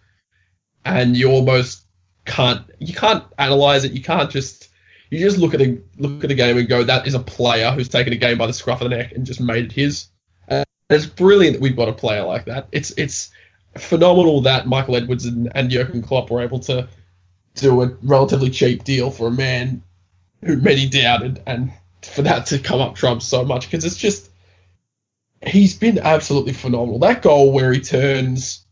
and 0.84 1.16
you 1.16 1.30
almost 1.30 1.84
can't 2.24 2.62
you 2.78 2.94
can't 2.94 3.24
analyze 3.38 3.84
it. 3.84 3.92
You 3.92 4.02
can't 4.02 4.30
just 4.30 4.68
you 5.10 5.20
just 5.20 5.38
look 5.38 5.54
at 5.54 5.60
a 5.60 5.78
look 5.98 6.24
at 6.24 6.28
the 6.28 6.34
game 6.34 6.58
and 6.58 6.68
go, 6.68 6.82
that 6.82 7.06
is 7.06 7.14
a 7.14 7.20
player 7.20 7.70
who's 7.70 7.88
taken 7.88 8.12
a 8.12 8.16
game 8.16 8.38
by 8.38 8.46
the 8.46 8.52
scruff 8.52 8.80
of 8.80 8.90
the 8.90 8.96
neck 8.96 9.12
and 9.12 9.26
just 9.26 9.40
made 9.40 9.66
it 9.66 9.72
his. 9.72 10.08
And 10.48 10.64
it's 10.90 11.06
brilliant 11.06 11.54
that 11.54 11.62
we've 11.62 11.76
got 11.76 11.88
a 11.88 11.92
player 11.92 12.24
like 12.24 12.46
that. 12.46 12.68
It's 12.72 12.92
it's 12.92 13.30
phenomenal 13.76 14.42
that 14.42 14.66
Michael 14.66 14.96
Edwards 14.96 15.26
and, 15.26 15.50
and 15.54 15.70
Jurgen 15.70 16.02
Klopp 16.02 16.30
were 16.30 16.42
able 16.42 16.60
to 16.60 16.88
do 17.54 17.82
a 17.82 17.96
relatively 18.02 18.50
cheap 18.50 18.84
deal 18.84 19.10
for 19.10 19.28
a 19.28 19.30
man 19.30 19.82
who 20.44 20.56
many 20.56 20.88
doubted 20.88 21.42
and 21.46 21.72
for 22.07 22.23
that 22.23 22.47
to 22.47 22.59
come 22.59 22.81
up 22.81 22.95
trumps 22.95 23.27
so 23.27 23.45
much 23.45 23.71
because 23.71 23.85
it's 23.85 23.97
just 23.97 24.31
he's 25.45 25.77
been 25.77 25.99
absolutely 25.99 26.53
phenomenal. 26.53 26.99
That 26.99 27.23
goal 27.23 27.53
where 27.53 27.73
he 27.73 27.81
turns, 27.81 28.64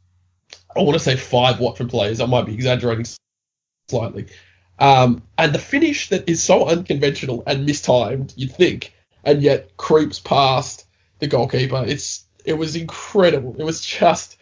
I 0.77 0.83
want 0.83 0.95
to 0.95 1.05
say 1.05 1.17
five 1.17 1.61
Watford 1.61 1.91
players. 1.91 2.21
I 2.21 2.27
might 2.27 2.47
be 2.47 2.55
exaggerating 2.55 3.07
slightly. 3.89 4.27
Um, 4.79 5.23
and 5.39 5.55
the 5.55 5.59
finish 5.59 6.09
that 6.09 6.29
is 6.29 6.43
so 6.43 6.67
unconventional 6.67 7.45
and 7.47 7.65
mistimed, 7.65 8.35
you'd 8.37 8.53
think, 8.53 8.93
and 9.23 9.43
yet 9.43 9.77
creeps 9.77 10.19
past 10.19 10.87
the 11.21 11.27
goalkeeper. 11.27 11.85
It's 11.87 12.25
it 12.45 12.55
was 12.55 12.77
incredible. 12.77 13.57
It 13.59 13.65
was 13.65 13.81
just 13.81 14.37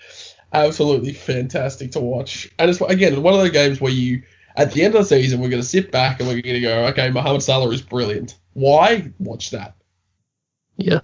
absolutely 0.53 1.13
fantastic 1.13 1.93
to 1.93 2.01
watch. 2.01 2.51
And 2.59 2.71
it's 2.71 2.81
again 2.81 3.23
one 3.23 3.35
of 3.35 3.41
the 3.41 3.51
games 3.51 3.81
where 3.81 3.93
you 3.93 4.23
at 4.57 4.73
the 4.73 4.85
end 4.85 4.95
of 4.95 5.01
the 5.03 5.07
season 5.07 5.41
we're 5.41 5.49
going 5.49 5.63
to 5.63 5.69
sit 5.69 5.91
back 5.91 6.21
and 6.21 6.29
we're 6.29 6.43
going 6.43 6.55
to 6.55 6.61
go, 6.61 6.87
okay, 6.87 7.11
Mohamed 7.11 7.43
Salah 7.43 7.71
is 7.71 7.83
brilliant. 7.83 8.37
Why 8.55 9.12
watch 9.19 9.51
that? 9.51 9.77
Yeah, 10.77 11.01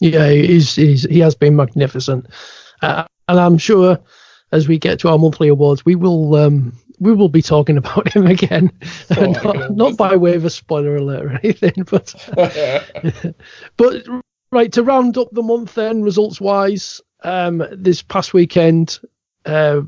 yeah, 0.00 0.28
he's, 0.30 0.74
he's 0.74 1.04
he 1.04 1.20
has 1.20 1.34
been 1.34 1.56
magnificent, 1.56 2.26
uh, 2.80 3.04
and 3.28 3.40
I'm 3.40 3.58
sure 3.58 3.98
as 4.52 4.68
we 4.68 4.78
get 4.78 5.00
to 5.00 5.08
our 5.08 5.18
monthly 5.18 5.48
awards, 5.48 5.84
we 5.84 5.94
will 5.94 6.34
um, 6.36 6.72
we 7.02 7.12
will 7.12 7.28
be 7.28 7.42
talking 7.42 7.78
about 7.78 8.14
him 8.14 8.26
again, 8.26 8.70
oh, 9.16 9.24
not, 9.44 9.76
not, 9.76 9.96
by 9.96 10.14
way 10.14 10.34
of 10.34 10.44
a 10.44 10.50
spoiler 10.50 10.96
alert 10.96 11.24
or 11.24 11.40
anything, 11.42 11.74
but 11.90 12.14
but 13.76 14.06
right 14.52 14.72
to 14.72 14.82
round 14.82 15.18
up 15.18 15.28
the 15.32 15.42
month 15.42 15.74
then 15.74 16.02
results 16.02 16.40
wise, 16.40 17.00
um, 17.24 17.66
this 17.72 18.02
past 18.02 18.34
weekend, 18.34 19.00
uh, 19.46 19.80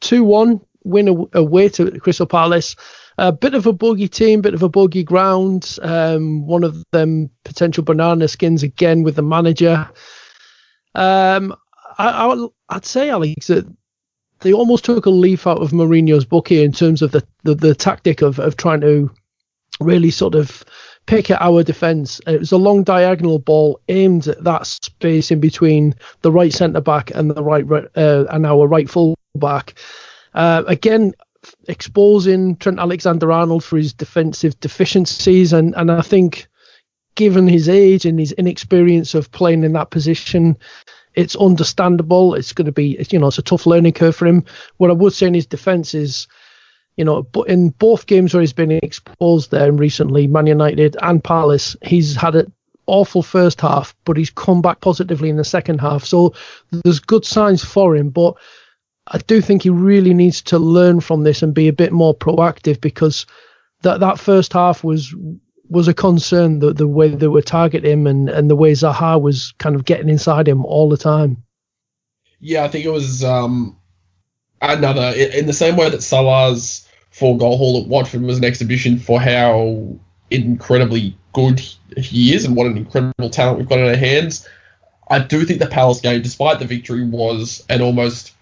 two 0.00 0.24
uh, 0.24 0.28
one 0.28 0.60
win 0.84 1.28
away 1.32 1.68
to 1.70 1.98
Crystal 2.00 2.26
Palace. 2.26 2.76
A 3.18 3.32
bit 3.32 3.54
of 3.54 3.66
a 3.66 3.72
bogey 3.72 4.08
team, 4.08 4.40
bit 4.40 4.54
of 4.54 4.62
a 4.62 4.68
bogey 4.68 5.04
ground. 5.04 5.78
Um, 5.82 6.46
one 6.46 6.64
of 6.64 6.82
them 6.92 7.30
potential 7.44 7.84
banana 7.84 8.26
skins 8.28 8.62
again 8.62 9.02
with 9.02 9.16
the 9.16 9.22
manager. 9.22 9.88
Um, 10.94 11.54
I, 11.98 12.26
would 12.26 12.84
say, 12.84 13.10
Alex, 13.10 13.48
that 13.48 13.66
they 14.40 14.52
almost 14.52 14.84
took 14.84 15.06
a 15.06 15.10
leaf 15.10 15.46
out 15.46 15.62
of 15.62 15.70
Mourinho's 15.70 16.24
book 16.24 16.48
here 16.48 16.64
in 16.64 16.72
terms 16.72 17.02
of 17.02 17.12
the, 17.12 17.26
the, 17.44 17.54
the 17.54 17.74
tactic 17.74 18.22
of, 18.22 18.38
of 18.38 18.56
trying 18.56 18.80
to 18.80 19.10
really 19.80 20.10
sort 20.10 20.34
of 20.34 20.64
pick 21.06 21.30
at 21.30 21.40
our 21.40 21.62
defence. 21.62 22.20
It 22.26 22.40
was 22.40 22.52
a 22.52 22.56
long 22.56 22.82
diagonal 22.82 23.38
ball 23.38 23.80
aimed 23.88 24.28
at 24.28 24.42
that 24.44 24.66
space 24.66 25.30
in 25.30 25.40
between 25.40 25.94
the 26.22 26.32
right 26.32 26.52
centre 26.52 26.80
back 26.80 27.10
and 27.14 27.30
the 27.30 27.42
right 27.42 27.64
uh, 27.96 28.24
and 28.30 28.46
our 28.46 28.66
right 28.66 28.88
full 28.88 29.16
back. 29.34 29.74
Uh, 30.34 30.62
again, 30.66 31.12
exposing 31.68 32.56
Trent 32.56 32.78
Alexander-Arnold 32.78 33.64
for 33.64 33.76
his 33.76 33.92
defensive 33.92 34.58
deficiencies, 34.60 35.52
and 35.52 35.74
and 35.76 35.90
I 35.90 36.02
think 36.02 36.46
given 37.14 37.46
his 37.46 37.68
age 37.68 38.06
and 38.06 38.18
his 38.18 38.32
inexperience 38.32 39.14
of 39.14 39.30
playing 39.30 39.64
in 39.64 39.72
that 39.74 39.90
position, 39.90 40.56
it's 41.14 41.36
understandable. 41.36 42.34
It's 42.34 42.52
going 42.52 42.66
to 42.66 42.72
be, 42.72 43.04
you 43.10 43.18
know, 43.18 43.26
it's 43.26 43.38
a 43.38 43.42
tough 43.42 43.66
learning 43.66 43.92
curve 43.92 44.16
for 44.16 44.26
him. 44.26 44.44
What 44.78 44.90
I 44.90 44.94
would 44.94 45.12
say 45.12 45.26
in 45.26 45.34
his 45.34 45.46
defence 45.46 45.94
is, 45.94 46.26
you 46.96 47.04
know, 47.04 47.22
but 47.22 47.48
in 47.48 47.70
both 47.70 48.06
games 48.06 48.32
where 48.32 48.40
he's 48.40 48.52
been 48.52 48.70
exposed 48.70 49.50
there 49.50 49.72
recently, 49.72 50.26
Man 50.26 50.46
United 50.46 50.96
and 51.02 51.22
Palace, 51.22 51.76
he's 51.82 52.16
had 52.16 52.34
an 52.34 52.52
awful 52.86 53.22
first 53.22 53.60
half, 53.60 53.94
but 54.04 54.16
he's 54.16 54.30
come 54.30 54.62
back 54.62 54.80
positively 54.80 55.28
in 55.28 55.36
the 55.36 55.44
second 55.44 55.80
half. 55.80 56.04
So 56.04 56.34
there's 56.70 57.00
good 57.00 57.24
signs 57.24 57.64
for 57.64 57.94
him, 57.94 58.10
but 58.10 58.36
I 59.06 59.18
do 59.18 59.40
think 59.40 59.62
he 59.62 59.70
really 59.70 60.14
needs 60.14 60.42
to 60.42 60.58
learn 60.58 61.00
from 61.00 61.24
this 61.24 61.42
and 61.42 61.54
be 61.54 61.68
a 61.68 61.72
bit 61.72 61.92
more 61.92 62.14
proactive 62.14 62.80
because 62.80 63.26
that 63.82 64.00
that 64.00 64.18
first 64.18 64.52
half 64.52 64.84
was 64.84 65.14
was 65.68 65.88
a 65.88 65.94
concern 65.94 66.60
the 66.60 66.72
the 66.72 66.86
way 66.86 67.08
they 67.08 67.28
were 67.28 67.42
targeting 67.42 67.90
him 67.90 68.06
and, 68.06 68.28
and 68.28 68.48
the 68.48 68.56
way 68.56 68.72
Zaha 68.72 69.20
was 69.20 69.52
kind 69.58 69.74
of 69.74 69.84
getting 69.84 70.08
inside 70.08 70.46
him 70.46 70.64
all 70.64 70.88
the 70.88 70.96
time. 70.96 71.42
Yeah, 72.38 72.64
I 72.64 72.68
think 72.68 72.84
it 72.84 72.90
was 72.90 73.24
um, 73.24 73.76
another 74.60 75.12
in 75.16 75.46
the 75.46 75.52
same 75.52 75.76
way 75.76 75.90
that 75.90 76.00
Salah's 76.00 76.88
four 77.10 77.36
goal 77.36 77.56
haul 77.56 77.82
at 77.82 77.88
Watford 77.88 78.22
was 78.22 78.38
an 78.38 78.44
exhibition 78.44 78.98
for 78.98 79.20
how 79.20 79.98
incredibly 80.30 81.16
good 81.32 81.60
he 81.96 82.34
is 82.34 82.44
and 82.44 82.56
what 82.56 82.66
an 82.66 82.76
incredible 82.76 83.30
talent 83.30 83.58
we've 83.58 83.68
got 83.68 83.78
in 83.78 83.86
our 83.86 83.96
hands. 83.96 84.48
I 85.08 85.18
do 85.18 85.44
think 85.44 85.58
the 85.58 85.66
Palace 85.66 86.00
game, 86.00 86.22
despite 86.22 86.58
the 86.58 86.64
victory, 86.64 87.04
was 87.04 87.64
an 87.68 87.82
almost 87.82 88.32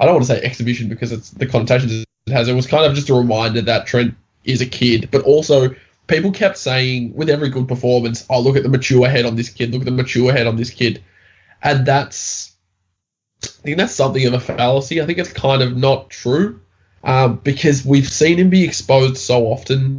I 0.00 0.06
don't 0.06 0.14
want 0.14 0.26
to 0.26 0.34
say 0.34 0.42
exhibition 0.42 0.88
because 0.88 1.12
it's 1.12 1.30
the 1.30 1.46
connotations 1.46 1.92
it 2.26 2.32
has. 2.32 2.48
It 2.48 2.54
was 2.54 2.66
kind 2.66 2.86
of 2.86 2.94
just 2.94 3.10
a 3.10 3.14
reminder 3.14 3.60
that 3.62 3.86
Trent 3.86 4.14
is 4.44 4.62
a 4.62 4.66
kid, 4.66 5.10
but 5.10 5.22
also 5.22 5.74
people 6.06 6.32
kept 6.32 6.56
saying 6.56 7.14
with 7.14 7.28
every 7.28 7.50
good 7.50 7.68
performance, 7.68 8.24
"Oh, 8.30 8.40
look 8.40 8.56
at 8.56 8.62
the 8.62 8.70
mature 8.70 9.08
head 9.08 9.26
on 9.26 9.36
this 9.36 9.50
kid. 9.50 9.72
Look 9.72 9.82
at 9.82 9.84
the 9.84 9.90
mature 9.90 10.32
head 10.32 10.46
on 10.46 10.56
this 10.56 10.70
kid," 10.70 11.02
and 11.62 11.84
that's 11.84 12.52
I 13.44 13.46
think 13.62 13.76
that's 13.76 13.94
something 13.94 14.26
of 14.26 14.32
a 14.32 14.40
fallacy. 14.40 15.02
I 15.02 15.06
think 15.06 15.18
it's 15.18 15.32
kind 15.32 15.62
of 15.62 15.76
not 15.76 16.08
true 16.08 16.60
um, 17.04 17.36
because 17.36 17.84
we've 17.84 18.08
seen 18.08 18.38
him 18.38 18.50
be 18.50 18.64
exposed 18.64 19.18
so 19.18 19.46
often 19.46 19.98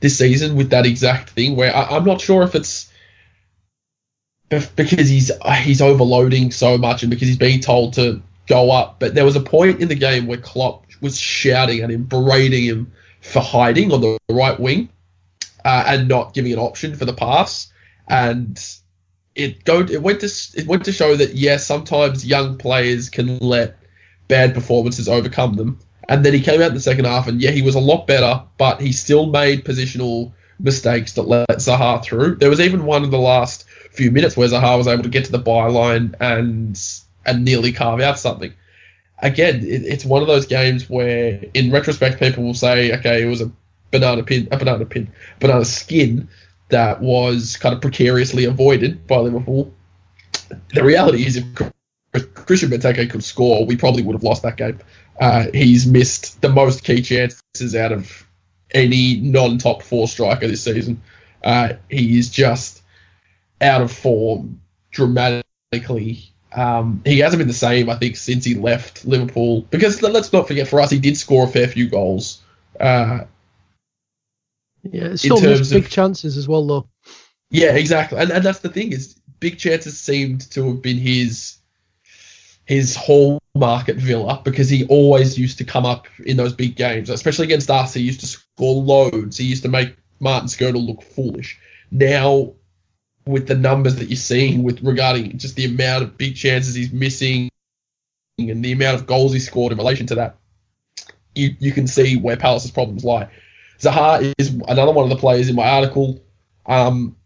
this 0.00 0.18
season 0.18 0.56
with 0.56 0.70
that 0.70 0.86
exact 0.86 1.30
thing. 1.30 1.56
Where 1.56 1.74
I, 1.74 1.96
I'm 1.96 2.04
not 2.04 2.20
sure 2.20 2.42
if 2.42 2.54
it's 2.54 2.92
because 4.50 5.08
he's 5.08 5.30
he's 5.62 5.80
overloading 5.80 6.50
so 6.50 6.76
much 6.76 7.02
and 7.02 7.10
because 7.10 7.28
he's 7.28 7.38
being 7.38 7.60
told 7.60 7.94
to 7.94 8.22
go 8.50 8.70
up. 8.72 8.98
But 8.98 9.14
there 9.14 9.24
was 9.24 9.36
a 9.36 9.40
point 9.40 9.80
in 9.80 9.88
the 9.88 9.94
game 9.94 10.26
where 10.26 10.36
Klopp 10.36 10.84
was 11.00 11.18
shouting 11.18 11.80
at 11.80 11.90
him, 11.90 12.04
berating 12.04 12.64
him 12.64 12.92
for 13.22 13.40
hiding 13.40 13.92
on 13.92 14.00
the 14.00 14.18
right 14.28 14.58
wing 14.58 14.90
uh, 15.64 15.84
and 15.86 16.08
not 16.08 16.34
giving 16.34 16.52
an 16.52 16.58
option 16.58 16.96
for 16.96 17.04
the 17.04 17.14
pass. 17.14 17.72
And 18.08 18.60
it 19.36 19.64
go 19.64 19.80
it 19.80 20.02
went 20.02 20.20
to 20.20 20.26
it 20.26 20.66
went 20.66 20.84
to 20.86 20.92
show 20.92 21.14
that 21.14 21.30
yes, 21.30 21.38
yeah, 21.38 21.56
sometimes 21.58 22.26
young 22.26 22.58
players 22.58 23.08
can 23.08 23.38
let 23.38 23.78
bad 24.26 24.52
performances 24.52 25.08
overcome 25.08 25.54
them. 25.54 25.78
And 26.08 26.24
then 26.24 26.34
he 26.34 26.40
came 26.40 26.60
out 26.60 26.68
in 26.68 26.74
the 26.74 26.80
second 26.80 27.04
half, 27.04 27.28
and 27.28 27.40
yeah, 27.40 27.52
he 27.52 27.62
was 27.62 27.76
a 27.76 27.80
lot 27.80 28.08
better, 28.08 28.42
but 28.58 28.80
he 28.80 28.90
still 28.90 29.26
made 29.26 29.64
positional 29.64 30.32
mistakes 30.58 31.12
that 31.12 31.22
let 31.22 31.48
Zaha 31.48 32.02
through. 32.02 32.34
There 32.34 32.50
was 32.50 32.60
even 32.60 32.84
one 32.84 33.04
in 33.04 33.10
the 33.10 33.18
last 33.18 33.64
few 33.92 34.10
minutes 34.10 34.36
where 34.36 34.48
Zaha 34.48 34.76
was 34.76 34.88
able 34.88 35.04
to 35.04 35.08
get 35.08 35.26
to 35.26 35.32
the 35.32 35.38
byline 35.38 36.16
and 36.18 36.76
and 37.26 37.44
nearly 37.44 37.72
carve 37.72 38.00
out 38.00 38.18
something. 38.18 38.52
Again, 39.18 39.56
it, 39.56 39.82
it's 39.84 40.04
one 40.04 40.22
of 40.22 40.28
those 40.28 40.46
games 40.46 40.88
where, 40.88 41.44
in 41.54 41.70
retrospect, 41.70 42.18
people 42.18 42.44
will 42.44 42.54
say, 42.54 42.96
okay, 42.98 43.22
it 43.22 43.26
was 43.26 43.40
a 43.40 43.50
banana 43.90 44.22
pin, 44.22 44.48
a 44.50 44.56
banana 44.56 44.84
pin, 44.84 45.10
banana 45.40 45.64
skin 45.64 46.28
that 46.70 47.00
was 47.00 47.56
kind 47.56 47.74
of 47.74 47.80
precariously 47.80 48.44
avoided 48.44 49.06
by 49.06 49.16
Liverpool. 49.16 49.74
The 50.72 50.82
reality 50.82 51.26
is, 51.26 51.36
if 51.36 52.34
Christian 52.34 52.70
Benteke 52.70 53.10
could 53.10 53.22
score, 53.22 53.66
we 53.66 53.76
probably 53.76 54.02
would 54.02 54.14
have 54.14 54.22
lost 54.22 54.42
that 54.42 54.56
game. 54.56 54.78
Uh, 55.20 55.46
he's 55.52 55.86
missed 55.86 56.40
the 56.40 56.48
most 56.48 56.82
key 56.82 57.02
chances 57.02 57.74
out 57.74 57.92
of 57.92 58.26
any 58.72 59.16
non-top 59.16 59.82
four 59.82 60.08
striker 60.08 60.48
this 60.48 60.62
season. 60.62 61.02
Uh, 61.44 61.74
he 61.88 62.18
is 62.18 62.30
just 62.30 62.82
out 63.60 63.82
of 63.82 63.92
form 63.92 64.60
dramatically 64.90 66.32
um, 66.52 67.02
he 67.04 67.20
hasn't 67.20 67.38
been 67.38 67.48
the 67.48 67.54
same, 67.54 67.88
I 67.88 67.96
think, 67.96 68.16
since 68.16 68.44
he 68.44 68.54
left 68.54 69.04
Liverpool. 69.04 69.62
Because 69.70 70.02
let's 70.02 70.32
not 70.32 70.48
forget, 70.48 70.68
for 70.68 70.80
us, 70.80 70.90
he 70.90 70.98
did 70.98 71.16
score 71.16 71.44
a 71.44 71.48
fair 71.48 71.68
few 71.68 71.88
goals. 71.88 72.42
Uh, 72.78 73.24
yeah, 74.82 75.14
still 75.14 75.40
missed 75.40 75.72
big 75.72 75.84
of, 75.84 75.90
chances 75.90 76.36
as 76.36 76.48
well, 76.48 76.66
though. 76.66 76.88
Yeah, 77.50 77.74
exactly, 77.74 78.18
and 78.18 78.30
and 78.30 78.44
that's 78.44 78.60
the 78.60 78.68
thing 78.68 78.92
is, 78.92 79.20
big 79.38 79.58
chances 79.58 79.98
seemed 79.98 80.50
to 80.52 80.68
have 80.68 80.82
been 80.82 80.96
his 80.96 81.58
his 82.64 82.94
hallmark 82.94 83.88
at 83.88 83.96
Villa 83.96 84.40
because 84.44 84.68
he 84.68 84.86
always 84.86 85.36
used 85.36 85.58
to 85.58 85.64
come 85.64 85.84
up 85.84 86.06
in 86.24 86.36
those 86.36 86.52
big 86.52 86.76
games, 86.76 87.10
especially 87.10 87.46
against 87.46 87.68
us. 87.68 87.94
He 87.94 88.02
used 88.02 88.20
to 88.20 88.26
score 88.26 88.80
loads. 88.80 89.36
He 89.36 89.44
used 89.44 89.64
to 89.64 89.68
make 89.68 89.96
Martin 90.20 90.48
Skrtel 90.48 90.86
look 90.86 91.02
foolish. 91.02 91.58
Now 91.90 92.54
with 93.26 93.46
the 93.46 93.54
numbers 93.54 93.96
that 93.96 94.08
you're 94.08 94.16
seeing 94.16 94.62
with 94.62 94.82
regarding 94.82 95.38
just 95.38 95.56
the 95.56 95.66
amount 95.66 96.02
of 96.02 96.16
big 96.16 96.34
chances 96.34 96.74
he's 96.74 96.92
missing 96.92 97.50
and 98.38 98.64
the 98.64 98.72
amount 98.72 98.98
of 98.98 99.06
goals 99.06 99.32
he 99.32 99.38
scored 99.38 99.72
in 99.72 99.78
relation 99.78 100.06
to 100.06 100.14
that, 100.16 100.36
you 101.34 101.54
you 101.58 101.72
can 101.72 101.86
see 101.86 102.16
where 102.16 102.36
Palace's 102.36 102.70
problems 102.70 103.04
lie. 103.04 103.28
Zaha 103.78 104.34
is 104.38 104.50
another 104.68 104.92
one 104.92 105.04
of 105.04 105.10
the 105.10 105.16
players 105.16 105.48
in 105.48 105.56
my 105.56 105.68
article. 105.68 106.22
Um, 106.66 107.16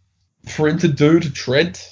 for 0.49 0.69
him 0.69 0.79
to 0.79 0.89
do 0.89 1.21
to 1.21 1.33
Trent, 1.33 1.91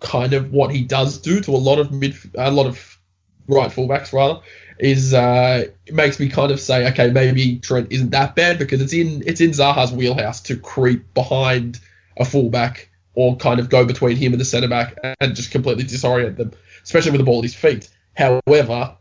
kind 0.00 0.32
of 0.32 0.52
what 0.52 0.74
he 0.74 0.82
does 0.82 1.18
do 1.18 1.40
to 1.40 1.50
a 1.52 1.56
lot 1.58 1.78
of 1.78 1.92
mid, 1.92 2.16
a 2.36 2.50
lot 2.50 2.66
of 2.66 2.98
right 3.46 3.70
fullbacks 3.70 4.12
rather, 4.12 4.40
is 4.78 5.14
uh, 5.14 5.64
it 5.86 5.94
makes 5.94 6.18
me 6.18 6.28
kind 6.28 6.50
of 6.50 6.60
say, 6.60 6.88
okay, 6.88 7.10
maybe 7.10 7.58
Trent 7.58 7.92
isn't 7.92 8.10
that 8.10 8.34
bad 8.34 8.58
because 8.58 8.80
it's 8.80 8.92
in 8.92 9.22
it's 9.26 9.40
in 9.40 9.50
Zaha's 9.50 9.92
wheelhouse 9.92 10.40
to 10.42 10.56
creep 10.56 11.14
behind 11.14 11.80
a 12.16 12.24
fullback 12.24 12.90
or 13.14 13.36
kind 13.36 13.60
of 13.60 13.68
go 13.68 13.84
between 13.84 14.16
him 14.16 14.32
and 14.32 14.40
the 14.40 14.44
centre 14.44 14.68
back 14.68 14.96
and 15.20 15.34
just 15.34 15.50
completely 15.50 15.84
disorient 15.84 16.36
them, 16.36 16.52
especially 16.82 17.10
with 17.12 17.20
the 17.20 17.24
ball 17.24 17.38
at 17.38 17.44
his 17.44 17.54
feet. 17.54 17.88
However, 18.14 18.96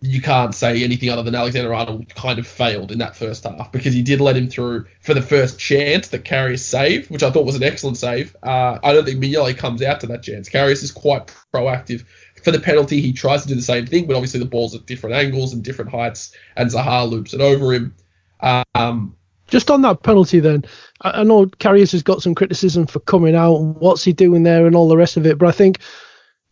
you 0.00 0.20
can't 0.20 0.54
say 0.54 0.84
anything 0.84 1.08
other 1.08 1.22
than 1.22 1.34
Alexander 1.34 1.72
Arnold 1.72 2.14
kind 2.14 2.38
of 2.38 2.46
failed 2.46 2.92
in 2.92 2.98
that 2.98 3.16
first 3.16 3.44
half 3.44 3.72
because 3.72 3.94
he 3.94 4.02
did 4.02 4.20
let 4.20 4.36
him 4.36 4.48
through 4.48 4.86
for 5.00 5.14
the 5.14 5.22
first 5.22 5.58
chance 5.58 6.08
that 6.08 6.24
Karius 6.24 6.60
saved, 6.60 7.10
which 7.10 7.22
I 7.22 7.30
thought 7.30 7.46
was 7.46 7.56
an 7.56 7.62
excellent 7.62 7.96
save. 7.96 8.36
Uh, 8.42 8.78
I 8.82 8.92
don't 8.92 9.04
think 9.04 9.22
Mignolet 9.22 9.56
comes 9.56 9.82
out 9.82 10.00
to 10.00 10.08
that 10.08 10.22
chance. 10.22 10.48
Karius 10.48 10.82
is 10.82 10.92
quite 10.92 11.32
proactive. 11.54 12.04
For 12.42 12.50
the 12.50 12.60
penalty, 12.60 13.00
he 13.00 13.12
tries 13.12 13.42
to 13.42 13.48
do 13.48 13.54
the 13.54 13.62
same 13.62 13.86
thing, 13.86 14.06
but 14.06 14.14
obviously 14.14 14.38
the 14.38 14.46
ball's 14.46 14.74
at 14.74 14.86
different 14.86 15.16
angles 15.16 15.52
and 15.52 15.64
different 15.64 15.90
heights, 15.90 16.32
and 16.56 16.70
Zaha 16.70 17.08
loops 17.08 17.34
it 17.34 17.40
over 17.40 17.72
him. 17.72 17.94
Um, 18.40 19.16
just 19.48 19.70
on 19.70 19.82
that 19.82 20.02
penalty, 20.02 20.40
then, 20.40 20.64
I, 21.02 21.22
know 21.22 21.46
Karius 21.46 21.92
has 21.92 22.02
got 22.02 22.22
some 22.22 22.34
criticism 22.34 22.86
for 22.86 23.00
coming 23.00 23.34
out 23.34 23.58
what's 23.58 24.04
he 24.04 24.12
doing 24.12 24.42
there 24.42 24.66
and 24.66 24.74
all 24.74 24.88
the 24.88 24.96
rest 24.96 25.16
of 25.16 25.26
it, 25.26 25.38
but 25.38 25.48
I 25.48 25.52
think 25.52 25.80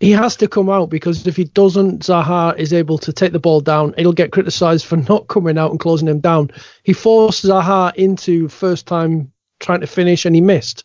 he 0.00 0.10
has 0.12 0.36
to 0.36 0.48
come 0.48 0.68
out 0.68 0.90
because 0.90 1.26
if 1.26 1.36
he 1.36 1.44
doesn't, 1.44 2.02
Zaha 2.02 2.56
is 2.58 2.72
able 2.72 2.98
to 2.98 3.12
take 3.12 3.32
the 3.32 3.38
ball 3.38 3.60
down. 3.60 3.94
He'll 3.96 4.12
get 4.12 4.32
criticised 4.32 4.84
for 4.86 4.96
not 5.08 5.28
coming 5.28 5.58
out 5.58 5.70
and 5.70 5.80
closing 5.80 6.08
him 6.08 6.20
down. 6.20 6.50
He 6.82 6.92
forced 6.92 7.44
Zaha 7.44 7.94
into 7.94 8.48
first 8.48 8.86
time 8.86 9.32
trying 9.60 9.80
to 9.80 9.86
finish 9.86 10.24
and 10.24 10.34
he 10.34 10.40
missed. 10.40 10.84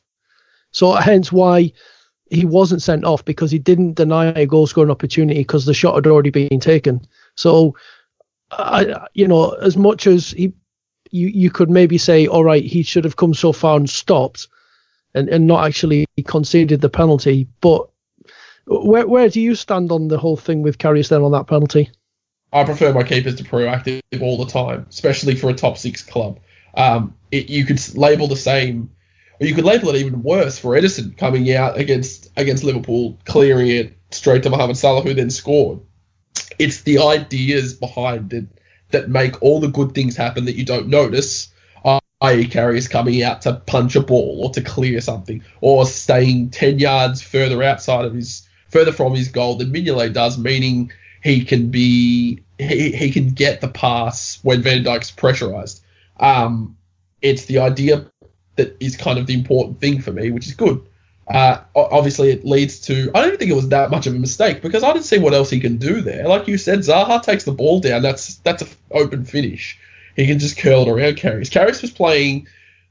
So 0.71 0.93
hence 0.93 1.31
why 1.31 1.73
he 2.29 2.45
wasn't 2.45 2.81
sent 2.81 3.05
off 3.05 3.25
because 3.25 3.51
he 3.51 3.59
didn't 3.59 3.93
deny 3.93 4.27
a 4.27 4.45
goal 4.45 4.67
scoring 4.67 4.91
opportunity 4.91 5.39
because 5.39 5.65
the 5.65 5.73
shot 5.73 5.95
had 5.95 6.07
already 6.07 6.29
been 6.29 6.59
taken. 6.59 7.05
So, 7.35 7.75
I, 8.51 9.07
you 9.13 9.27
know, 9.27 9.51
as 9.51 9.75
much 9.75 10.05
as 10.05 10.31
he, 10.31 10.53
you, 11.11 11.27
you 11.27 11.49
could 11.49 11.69
maybe 11.69 11.97
say, 11.97 12.27
all 12.27 12.43
right, 12.43 12.63
he 12.63 12.83
should 12.83 13.03
have 13.03 13.15
come 13.15 13.33
so 13.33 13.51
far 13.51 13.77
and 13.77 13.89
stopped 13.89 14.47
and, 15.13 15.29
and 15.29 15.47
not 15.47 15.65
actually 15.65 16.05
conceded 16.25 16.81
the 16.81 16.89
penalty. 16.89 17.47
But 17.61 17.89
where 18.65 19.07
where 19.07 19.29
do 19.29 19.41
you 19.41 19.55
stand 19.55 19.91
on 19.91 20.07
the 20.07 20.19
whole 20.19 20.37
thing 20.37 20.61
with 20.61 20.77
Karius 20.77 21.09
then 21.09 21.21
on 21.21 21.31
that 21.31 21.47
penalty? 21.47 21.89
I 22.51 22.63
prefer 22.63 22.93
my 22.93 23.03
keepers 23.03 23.35
to 23.35 23.43
proactive 23.43 24.01
all 24.21 24.43
the 24.43 24.51
time, 24.51 24.85
especially 24.89 25.35
for 25.35 25.49
a 25.49 25.53
top 25.53 25.77
six 25.77 26.03
club. 26.03 26.39
Um, 26.75 27.15
it, 27.31 27.49
you 27.49 27.65
could 27.65 27.79
label 27.95 28.27
the 28.27 28.35
same, 28.35 28.91
or 29.39 29.47
you 29.47 29.55
could 29.55 29.65
label 29.65 29.89
it 29.89 29.97
even 29.97 30.23
worse 30.23 30.57
for 30.57 30.71
Ederson 30.79 31.17
coming 31.17 31.51
out 31.53 31.77
against 31.77 32.31
against 32.37 32.63
Liverpool, 32.63 33.17
clearing 33.25 33.67
it 33.67 33.97
straight 34.11 34.43
to 34.43 34.49
Mohamed 34.49 34.77
Salah, 34.77 35.01
who 35.01 35.13
then 35.13 35.29
scored. 35.29 35.79
It's 36.57 36.81
the 36.81 36.99
ideas 36.99 37.73
behind 37.73 38.33
it 38.33 38.47
that 38.91 39.09
make 39.09 39.41
all 39.41 39.59
the 39.59 39.67
good 39.67 39.93
things 39.93 40.15
happen 40.15 40.45
that 40.45 40.55
you 40.55 40.65
don't 40.65 40.87
notice. 40.87 41.49
I.e., 42.21 42.49
Karius 42.49 42.89
coming 42.89 43.23
out 43.23 43.43
to 43.43 43.53
punch 43.53 43.95
a 43.95 44.01
ball 44.01 44.41
or 44.43 44.51
to 44.51 44.61
clear 44.61 44.99
something, 44.99 45.41
or 45.61 45.85
staying 45.85 46.49
ten 46.49 46.77
yards 46.77 47.21
further 47.21 47.63
outside 47.63 48.03
of 48.03 48.13
his 48.13 48.47
further 48.67 48.91
from 48.91 49.15
his 49.15 49.29
goal 49.29 49.55
than 49.55 49.71
Mignolet 49.71 50.13
does, 50.13 50.37
meaning 50.37 50.91
he 51.23 51.45
can 51.45 51.69
be 51.69 52.43
he, 52.57 52.91
he 52.91 53.11
can 53.11 53.29
get 53.29 53.61
the 53.61 53.69
pass 53.69 54.39
when 54.43 54.61
Van 54.61 54.83
Dijk's 54.83 55.11
pressurized. 55.11 55.81
Um, 56.19 56.75
it's 57.21 57.45
the 57.45 57.59
idea 57.59 58.11
that 58.57 58.75
is 58.81 58.97
kind 58.97 59.17
of 59.17 59.25
the 59.25 59.33
important 59.33 59.79
thing 59.79 60.01
for 60.01 60.11
me, 60.11 60.29
which 60.31 60.47
is 60.47 60.53
good. 60.53 60.85
Uh, 61.29 61.61
obviously, 61.75 62.31
it 62.31 62.43
leads 62.43 62.79
to. 62.81 63.11
I 63.13 63.21
don't 63.21 63.37
think 63.37 63.51
it 63.51 63.55
was 63.55 63.69
that 63.69 63.91
much 63.91 64.07
of 64.07 64.15
a 64.15 64.19
mistake 64.19 64.61
because 64.61 64.83
I 64.83 64.93
didn't 64.93 65.05
see 65.05 65.19
what 65.19 65.33
else 65.33 65.49
he 65.49 65.59
can 65.59 65.77
do 65.77 66.01
there. 66.01 66.27
Like 66.27 66.47
you 66.47 66.57
said, 66.57 66.79
Zaha 66.79 67.21
takes 67.21 67.43
the 67.43 67.51
ball 67.51 67.79
down. 67.79 68.01
That's 68.01 68.35
that's 68.37 68.63
an 68.63 68.69
open 68.91 69.25
finish. 69.25 69.77
He 70.15 70.25
can 70.25 70.39
just 70.39 70.57
curl 70.57 70.81
it 70.81 70.89
around 70.89 71.17
Karius. 71.17 71.51
Karius 71.51 71.81
was 71.83 71.91
playing 71.91 72.47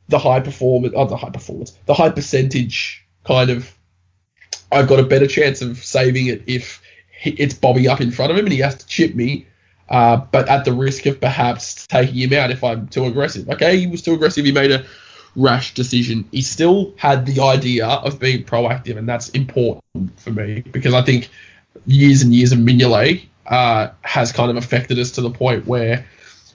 the 0.08 0.18
high 0.18 0.40
performance, 0.40 0.94
oh, 0.96 1.06
the 1.06 1.16
high 1.16 1.30
performance, 1.30 1.76
the 1.86 1.94
high 1.94 2.10
percentage 2.10 3.04
kind 3.24 3.50
of 3.50 3.76
I've 4.70 4.88
got 4.88 5.00
a 5.00 5.04
better 5.04 5.26
chance 5.26 5.62
of 5.62 5.78
saving 5.78 6.26
it 6.26 6.42
if 6.46 6.82
it's 7.22 7.54
bobbing 7.54 7.88
up 7.88 8.00
in 8.00 8.10
front 8.10 8.30
of 8.30 8.38
him 8.38 8.46
and 8.46 8.52
he 8.52 8.60
has 8.60 8.76
to 8.76 8.86
chip 8.86 9.14
me, 9.14 9.46
uh, 9.88 10.16
but 10.16 10.48
at 10.48 10.64
the 10.64 10.72
risk 10.72 11.06
of 11.06 11.20
perhaps 11.20 11.86
taking 11.86 12.16
him 12.16 12.32
out 12.32 12.50
if 12.50 12.62
I'm 12.62 12.88
too 12.88 13.06
aggressive. 13.06 13.48
Okay, 13.48 13.78
he 13.78 13.86
was 13.86 14.02
too 14.02 14.14
aggressive. 14.14 14.44
He 14.44 14.52
made 14.52 14.70
a 14.70 14.84
rash 15.38 15.74
decision. 15.74 16.28
He 16.32 16.42
still 16.42 16.94
had 16.96 17.26
the 17.26 17.42
idea 17.42 17.86
of 17.86 18.18
being 18.18 18.44
proactive, 18.44 18.96
and 18.96 19.08
that's 19.08 19.30
important 19.30 19.82
for 20.20 20.30
me 20.30 20.60
because 20.60 20.94
I 20.94 21.02
think 21.02 21.30
years 21.86 22.22
and 22.22 22.34
years 22.34 22.52
of 22.52 22.58
Mignolet 22.58 23.24
uh, 23.46 23.88
has 24.02 24.32
kind 24.32 24.50
of 24.50 24.56
affected 24.56 24.98
us 24.98 25.12
to 25.12 25.22
the 25.22 25.30
point 25.30 25.66
where 25.66 26.06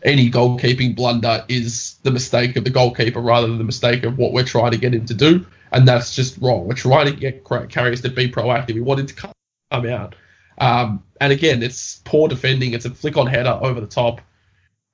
any 0.04 0.30
goalkeeping 0.30 0.96
blunder 0.96 1.46
is 1.48 1.96
the 2.04 2.12
mistake 2.12 2.56
of 2.58 2.64
the 2.66 2.70
goalkeeper 2.70 3.22
rather 3.22 3.48
than 3.48 3.58
the 3.58 3.64
mistake 3.64 4.04
of 4.04 4.18
what 4.18 4.34
we're 4.34 4.44
trying 4.44 4.72
to 4.72 4.78
get 4.78 4.94
him 4.94 5.06
to 5.06 5.14
do 5.14 5.46
and 5.74 5.88
that's 5.88 6.16
just 6.16 6.38
wrong. 6.38 6.68
We're 6.68 6.76
trying 6.76 7.08
to 7.08 7.20
get 7.20 7.44
Karius 7.44 8.04
to 8.04 8.10
be 8.10 8.30
proactive. 8.30 8.76
We 8.76 8.82
wanted 8.82 9.10
to 9.10 9.16
come 9.16 9.32
out. 9.72 10.16
Um, 10.60 11.04
and 11.20 11.34
again, 11.34 11.64
it's 11.64 12.02
poor 12.06 12.28
defending. 12.28 12.74
It's 12.74 12.86
a 12.86 12.92
flick 12.92 13.18
on 13.18 13.26
header 13.28 13.58
over 13.60 13.82
the 13.82 13.88
top. 13.88 14.22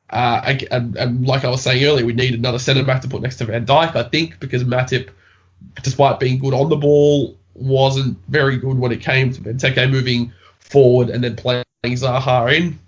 Uh, 0.10 0.56
and, 0.72 0.98
and, 0.98 1.28
like 1.28 1.46
I 1.46 1.50
was 1.50 1.62
saying 1.62 1.84
earlier, 1.84 2.06
we 2.06 2.14
need 2.14 2.34
another 2.34 2.60
centre 2.60 2.84
back 2.84 3.04
to 3.04 3.08
put 3.08 3.22
next 3.22 3.38
to 3.38 3.46
Van 3.46 3.66
Dijk, 3.66 3.96
I 3.96 4.04
think, 4.04 4.40
because 4.40 4.64
Matip, 4.64 5.10
despite 5.84 6.20
being 6.20 6.40
good 6.40 6.54
on 6.54 6.70
the 6.70 6.78
ball, 6.78 7.38
wasn't 7.54 8.18
very 8.28 8.58
good 8.58 8.80
when 8.80 8.92
it 8.92 9.02
came 9.02 9.32
to 9.34 9.42
Benteke 9.42 9.90
moving 9.90 10.34
forward 10.60 11.10
and 11.10 11.24
then 11.24 11.36
playing 11.36 11.66
Zaha 11.84 12.56
in. 12.56 12.80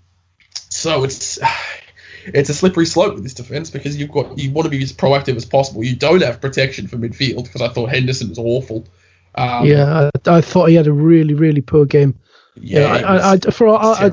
So 0.68 1.04
it's 1.04 1.38
it's 2.26 2.48
a 2.48 2.54
slippery 2.54 2.86
slope 2.86 3.14
with 3.14 3.22
this 3.22 3.34
defense 3.34 3.70
because 3.70 3.96
you've 3.96 4.10
got 4.10 4.38
you 4.38 4.50
want 4.50 4.66
to 4.66 4.70
be 4.70 4.82
as 4.82 4.92
proactive 4.92 5.36
as 5.36 5.44
possible. 5.44 5.84
You 5.84 5.96
don't 5.96 6.22
have 6.22 6.40
protection 6.40 6.86
for 6.86 6.96
midfield 6.96 7.44
because 7.44 7.60
I 7.60 7.68
thought 7.68 7.90
Henderson 7.90 8.30
was 8.30 8.38
awful. 8.38 8.86
Um, 9.34 9.66
yeah, 9.66 10.10
I, 10.26 10.30
I, 10.36 10.40
thought 10.42 10.68
he 10.68 10.74
had 10.74 10.86
a 10.86 10.92
really 10.92 11.34
really 11.34 11.62
poor 11.62 11.86
game. 11.86 12.18
Yeah, 12.54 12.92
I, 12.92 13.32
I, 13.32 13.38
for 13.38 13.68
I, 13.68 14.12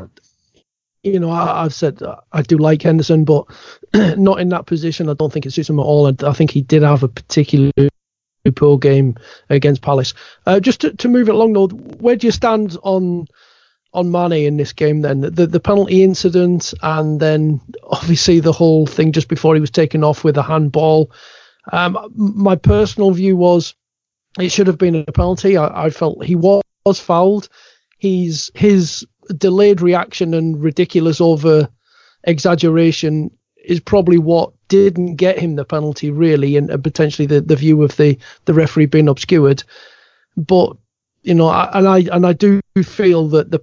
you 1.04 1.20
know, 1.20 1.32
I, 1.32 1.64
have 1.64 1.74
said 1.74 2.02
I 2.32 2.42
do 2.42 2.58
like 2.58 2.82
Henderson, 2.82 3.24
but 3.24 3.46
not 3.94 4.40
in 4.40 4.50
that 4.50 4.66
position. 4.66 5.10
I 5.10 5.14
don't 5.14 5.32
think 5.32 5.46
it 5.46 5.52
suits 5.52 5.70
him 5.70 5.80
at 5.80 5.84
all. 5.84 6.08
I, 6.08 6.28
I 6.28 6.34
think 6.34 6.52
he 6.52 6.62
did 6.62 6.84
have 6.84 7.04
a 7.04 7.08
particularly 7.08 7.90
poor 8.56 8.78
game 8.78 9.16
against 9.50 9.82
Palace. 9.82 10.14
Uh, 10.46 10.60
just 10.60 10.82
to, 10.82 10.94
to 10.96 11.08
move 11.08 11.30
it 11.30 11.36
along, 11.36 11.54
though, 11.54 11.68
where 11.68 12.16
do 12.16 12.28
you 12.28 12.32
stand 12.32 12.78
on 12.84 13.28
on 13.92 14.12
Mane 14.12 14.46
in 14.46 14.58
this 14.58 14.74
game 14.74 15.02
then 15.02 15.22
the 15.22 15.48
the 15.48 15.60
penalty 15.60 16.04
incident 16.04 16.76
and 16.84 17.20
then 17.20 17.60
obviously 17.84 18.40
the 18.40 18.52
whole 18.52 18.86
thing 18.86 19.12
just 19.12 19.28
before 19.28 19.56
he 19.56 19.62
was 19.62 19.72
taken 19.72 20.04
off 20.04 20.24
with 20.24 20.38
a 20.38 20.44
handball. 20.44 21.12
Um, 21.72 21.98
my 22.16 22.56
personal 22.56 23.12
view 23.12 23.36
was 23.36 23.74
it 24.40 24.52
should 24.52 24.68
have 24.68 24.78
been 24.78 24.96
a 24.96 25.12
penalty. 25.12 25.58
I, 25.58 25.86
I 25.86 25.90
felt 25.90 26.24
he 26.24 26.36
was 26.36 26.64
fouled. 27.00 27.50
He's 27.98 28.52
his 28.54 29.06
delayed 29.34 29.82
reaction 29.82 30.34
and 30.34 30.62
ridiculous 30.62 31.22
over 31.22 31.70
exaggeration 32.24 33.32
is 33.64 33.80
probably 33.80 34.18
what 34.18 34.52
didn't 34.68 35.16
get 35.16 35.40
him 35.40 35.56
the 35.56 35.66
penalty 35.66 36.12
really 36.12 36.56
and, 36.56 36.70
potentially 36.84 37.26
the, 37.26 37.42
the 37.42 37.56
view 37.56 37.82
of 37.84 37.96
the, 37.98 38.18
the 38.46 38.54
referee 38.54 38.86
being 38.86 39.08
obscured. 39.08 39.64
But 40.38 40.76
you 41.24 41.34
know, 41.34 41.48
I, 41.48 41.70
and 41.74 41.88
I 41.88 41.98
and 42.16 42.26
I 42.26 42.34
do 42.34 42.62
feel 42.82 43.28
that 43.30 43.52
the 43.52 43.62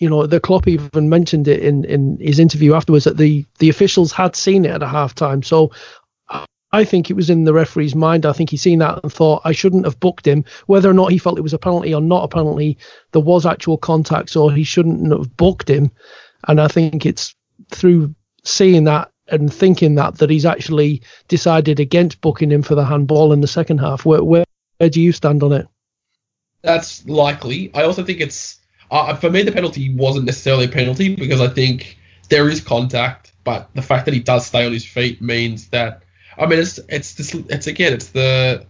you 0.00 0.08
know, 0.08 0.26
the 0.26 0.40
Klopp 0.40 0.66
even 0.66 1.10
mentioned 1.10 1.46
it 1.46 1.60
in, 1.60 1.84
in 1.84 2.18
his 2.18 2.38
interview 2.38 2.74
afterwards 2.74 3.04
that 3.04 3.18
the, 3.18 3.44
the 3.58 3.68
officials 3.68 4.12
had 4.12 4.34
seen 4.34 4.64
it 4.64 4.70
at 4.70 4.82
a 4.82 4.88
half 4.88 5.14
time. 5.14 5.42
So 5.42 5.72
I 6.72 6.84
think 6.84 7.10
it 7.10 7.14
was 7.14 7.30
in 7.30 7.44
the 7.44 7.52
referee's 7.52 7.94
mind. 7.94 8.24
I 8.24 8.32
think 8.32 8.50
he 8.50 8.56
seen 8.56 8.78
that 8.78 9.00
and 9.02 9.12
thought 9.12 9.42
I 9.44 9.52
shouldn't 9.52 9.84
have 9.84 9.98
booked 9.98 10.26
him. 10.26 10.44
Whether 10.66 10.88
or 10.88 10.94
not 10.94 11.10
he 11.10 11.18
felt 11.18 11.38
it 11.38 11.42
was 11.42 11.52
a 11.52 11.58
penalty 11.58 11.92
or 11.92 12.00
not 12.00 12.24
a 12.24 12.28
penalty, 12.28 12.78
there 13.12 13.20
was 13.20 13.44
actual 13.44 13.76
contact, 13.76 14.30
so 14.30 14.48
he 14.48 14.62
shouldn't 14.62 15.10
have 15.10 15.36
booked 15.36 15.68
him. 15.68 15.90
And 16.46 16.60
I 16.60 16.68
think 16.68 17.04
it's 17.04 17.34
through 17.70 18.14
seeing 18.44 18.84
that 18.84 19.10
and 19.28 19.52
thinking 19.52 19.96
that 19.96 20.18
that 20.18 20.30
he's 20.30 20.46
actually 20.46 21.02
decided 21.28 21.80
against 21.80 22.20
booking 22.20 22.50
him 22.50 22.62
for 22.62 22.74
the 22.74 22.84
handball 22.84 23.32
in 23.32 23.40
the 23.40 23.48
second 23.48 23.78
half. 23.78 24.04
Where 24.04 24.22
where, 24.22 24.44
where 24.78 24.90
do 24.90 25.00
you 25.00 25.12
stand 25.12 25.42
on 25.42 25.52
it? 25.52 25.66
That's 26.62 27.06
likely. 27.06 27.72
I 27.74 27.82
also 27.82 28.04
think 28.04 28.20
it's 28.20 28.60
uh, 28.90 29.14
for 29.16 29.30
me, 29.30 29.42
the 29.42 29.52
penalty 29.52 29.94
wasn't 29.94 30.26
necessarily 30.26 30.64
a 30.66 30.68
penalty 30.68 31.14
because 31.14 31.40
I 31.40 31.48
think 31.48 31.96
there 32.28 32.48
is 32.48 32.60
contact, 32.60 33.32
but 33.44 33.70
the 33.74 33.82
fact 33.82 34.04
that 34.04 34.14
he 34.14 34.20
does 34.20 34.46
stay 34.46 34.66
on 34.66 34.72
his 34.72 34.84
feet 34.84 35.22
means 35.22 35.68
that 35.68 36.02
I 36.40 36.46
mean 36.46 36.58
it's 36.58 36.80
it's 36.88 37.14
this, 37.14 37.34
it's 37.34 37.66
again 37.66 37.92
it's 37.92 38.08
the 38.08 38.66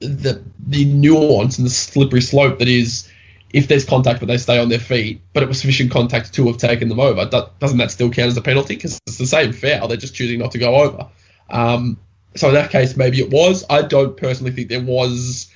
the 0.00 0.42
the 0.66 0.84
nuance 0.84 1.58
and 1.58 1.66
the 1.66 1.70
slippery 1.70 2.20
slope 2.20 2.60
that 2.60 2.68
is 2.68 3.10
if 3.52 3.68
there's 3.68 3.84
contact 3.84 4.20
but 4.20 4.26
they 4.26 4.36
stay 4.36 4.58
on 4.58 4.68
their 4.68 4.80
feet, 4.80 5.20
but 5.32 5.42
it 5.42 5.48
was 5.48 5.60
sufficient 5.60 5.90
contact 5.90 6.34
to 6.34 6.46
have 6.48 6.58
taken 6.58 6.88
them 6.88 6.98
over. 7.00 7.24
Doesn't 7.60 7.78
that 7.78 7.90
still 7.90 8.10
count 8.10 8.28
as 8.28 8.36
a 8.36 8.42
penalty? 8.42 8.74
Because 8.74 9.00
it's 9.06 9.18
the 9.18 9.26
same 9.26 9.52
foul. 9.52 9.86
They're 9.86 9.96
just 9.96 10.14
choosing 10.14 10.40
not 10.40 10.52
to 10.52 10.58
go 10.58 10.74
over. 10.74 11.08
Um, 11.48 11.98
so 12.34 12.48
in 12.48 12.54
that 12.54 12.70
case, 12.70 12.96
maybe 12.96 13.20
it 13.20 13.30
was. 13.30 13.64
I 13.70 13.82
don't 13.82 14.16
personally 14.16 14.50
think 14.50 14.68
there 14.68 14.82
was 14.82 15.52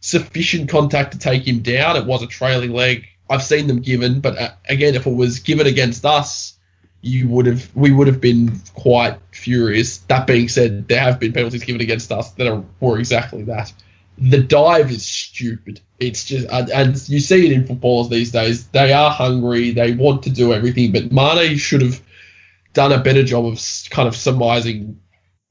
sufficient 0.00 0.68
contact 0.68 1.12
to 1.12 1.18
take 1.18 1.46
him 1.46 1.60
down. 1.60 1.96
It 1.96 2.04
was 2.04 2.22
a 2.22 2.26
trailing 2.26 2.72
leg. 2.72 3.06
I've 3.30 3.42
seen 3.42 3.66
them 3.66 3.80
given, 3.80 4.20
but 4.20 4.38
uh, 4.38 4.50
again, 4.68 4.94
if 4.94 5.06
it 5.06 5.14
was 5.14 5.38
given 5.38 5.66
against 5.66 6.04
us, 6.04 6.58
you 7.02 7.28
would 7.28 7.46
have 7.46 7.68
we 7.74 7.90
would 7.90 8.06
have 8.06 8.20
been 8.20 8.60
quite 8.74 9.18
furious. 9.32 9.98
That 9.98 10.26
being 10.26 10.48
said, 10.48 10.88
there 10.88 11.00
have 11.00 11.18
been 11.18 11.32
penalties 11.32 11.64
given 11.64 11.82
against 11.82 12.10
us 12.12 12.30
that 12.32 12.46
are 12.46 12.64
were 12.80 12.98
exactly 12.98 13.42
that. 13.44 13.72
The 14.16 14.38
dive 14.38 14.90
is 14.90 15.04
stupid. 15.04 15.80
It's 15.98 16.24
just 16.24 16.48
and, 16.48 16.70
and 16.70 17.08
you 17.08 17.18
see 17.18 17.46
it 17.46 17.52
in 17.52 17.66
footballers 17.66 18.08
these 18.08 18.30
days. 18.30 18.68
They 18.68 18.92
are 18.92 19.10
hungry. 19.10 19.72
They 19.72 19.92
want 19.92 20.22
to 20.24 20.30
do 20.30 20.54
everything, 20.54 20.92
but 20.92 21.12
Mane 21.12 21.58
should 21.58 21.82
have 21.82 22.00
done 22.72 22.92
a 22.92 23.02
better 23.02 23.24
job 23.24 23.46
of 23.46 23.60
kind 23.90 24.08
of 24.08 24.16
surmising 24.16 25.00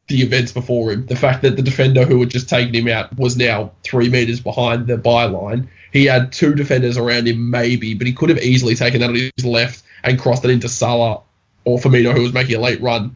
the 0.08 0.22
events 0.22 0.54
before 0.54 0.92
him. 0.92 1.06
The 1.06 1.16
fact 1.16 1.44
that 1.44 1.56
the 1.56 1.62
defender 1.62 2.06
who 2.06 2.20
had 2.22 2.30
just 2.30 2.50
taken 2.50 2.74
him 2.74 2.88
out 2.88 3.18
was 3.18 3.38
now 3.38 3.74
three 3.84 4.10
meters 4.10 4.40
behind 4.40 4.88
the 4.88 4.98
byline 4.98 5.68
he 5.92 6.06
had 6.06 6.32
two 6.32 6.56
defenders 6.56 6.98
around 6.98 7.28
him, 7.28 7.50
maybe, 7.50 7.94
but 7.94 8.08
he 8.08 8.14
could 8.14 8.30
have 8.30 8.40
easily 8.40 8.76
taken 8.76 9.02
that 9.02 9.10
on 9.10 9.16
his 9.16 9.46
left 9.46 9.84
and 10.04 10.18
crossed 10.18 10.46
it 10.46 10.52
into 10.52 10.70
Salah 10.70 11.22
or 11.64 11.78
Firmino, 11.78 12.14
who 12.14 12.22
was 12.22 12.34
making 12.34 12.56
a 12.56 12.60
late 12.60 12.82
run. 12.82 13.16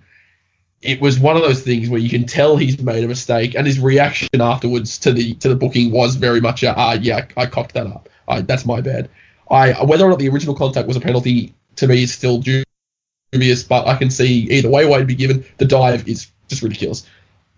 It 0.81 1.01
was 1.01 1.19
one 1.19 1.35
of 1.35 1.41
those 1.41 1.61
things 1.61 1.89
where 1.89 1.99
you 1.99 2.09
can 2.09 2.25
tell 2.25 2.57
he's 2.57 2.79
made 2.79 3.03
a 3.03 3.07
mistake, 3.07 3.55
and 3.55 3.65
his 3.65 3.79
reaction 3.79 4.29
afterwards 4.39 4.99
to 4.99 5.11
the 5.11 5.33
to 5.35 5.49
the 5.49 5.55
booking 5.55 5.91
was 5.91 6.15
very 6.15 6.41
much 6.41 6.63
ah, 6.63 6.93
yeah, 6.93 7.25
I 7.35 7.45
cocked 7.47 7.73
that 7.73 7.87
up. 7.87 8.09
I, 8.27 8.41
that's 8.41 8.65
my 8.65 8.81
bad. 8.81 9.09
I 9.49 9.83
whether 9.83 10.05
or 10.05 10.09
not 10.09 10.19
the 10.19 10.29
original 10.29 10.55
contact 10.55 10.87
was 10.87 10.97
a 10.97 11.01
penalty 11.01 11.53
to 11.77 11.87
me 11.87 12.03
is 12.03 12.13
still 12.13 12.39
dubious, 12.39 13.63
but 13.63 13.87
I 13.87 13.95
can 13.95 14.09
see 14.09 14.49
either 14.51 14.69
way 14.69 14.85
why 14.85 14.97
it'd 14.97 15.07
be 15.07 15.15
given. 15.15 15.45
The 15.57 15.65
dive 15.65 16.07
is 16.07 16.27
just 16.47 16.61
ridiculous. 16.61 17.07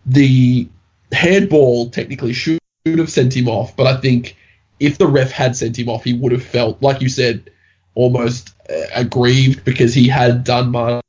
The 0.06 0.68
handball 1.12 1.90
technically 1.90 2.34
should 2.34 2.60
have 2.86 3.12
sent 3.12 3.36
him 3.36 3.48
off, 3.48 3.76
but 3.76 3.88
I 3.88 3.98
think 3.98 4.38
if 4.80 4.98
the 4.98 5.08
ref 5.08 5.32
had 5.32 5.56
sent 5.56 5.78
him 5.78 5.90
off, 5.90 6.04
he 6.04 6.14
would 6.14 6.32
have 6.32 6.44
felt, 6.44 6.82
like 6.82 7.02
you 7.02 7.10
said, 7.10 7.50
almost 7.98 8.54
uh, 8.70 8.86
aggrieved 8.94 9.66
because 9.66 9.94
he 9.94 10.08
had 10.08 10.44
done 10.44 10.72
Mane 10.72 11.02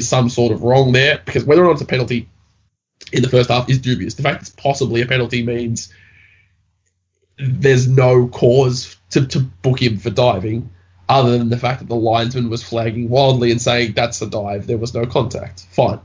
some 0.00 0.28
sort 0.28 0.52
of 0.52 0.62
wrong 0.62 0.92
there. 0.92 1.20
Because 1.24 1.44
whether 1.44 1.62
or 1.62 1.68
not 1.68 1.72
it's 1.72 1.82
a 1.82 1.86
penalty 1.86 2.28
in 3.10 3.22
the 3.22 3.28
first 3.28 3.48
half 3.48 3.70
is 3.70 3.78
dubious. 3.78 4.14
The 4.14 4.22
fact 4.22 4.42
it's 4.42 4.50
possibly 4.50 5.00
a 5.00 5.06
penalty 5.06 5.42
means 5.42 5.90
there's 7.38 7.88
no 7.88 8.28
cause 8.28 8.96
to, 9.10 9.26
to 9.26 9.40
book 9.40 9.80
him 9.80 9.96
for 9.96 10.10
diving 10.10 10.70
other 11.08 11.38
than 11.38 11.48
the 11.48 11.56
fact 11.56 11.78
that 11.80 11.88
the 11.88 11.96
linesman 11.96 12.50
was 12.50 12.62
flagging 12.62 13.08
wildly 13.08 13.50
and 13.50 13.62
saying 13.62 13.92
that's 13.94 14.20
a 14.20 14.28
dive, 14.28 14.66
there 14.66 14.76
was 14.76 14.92
no 14.92 15.06
contact. 15.06 15.60
Fine. 15.70 16.00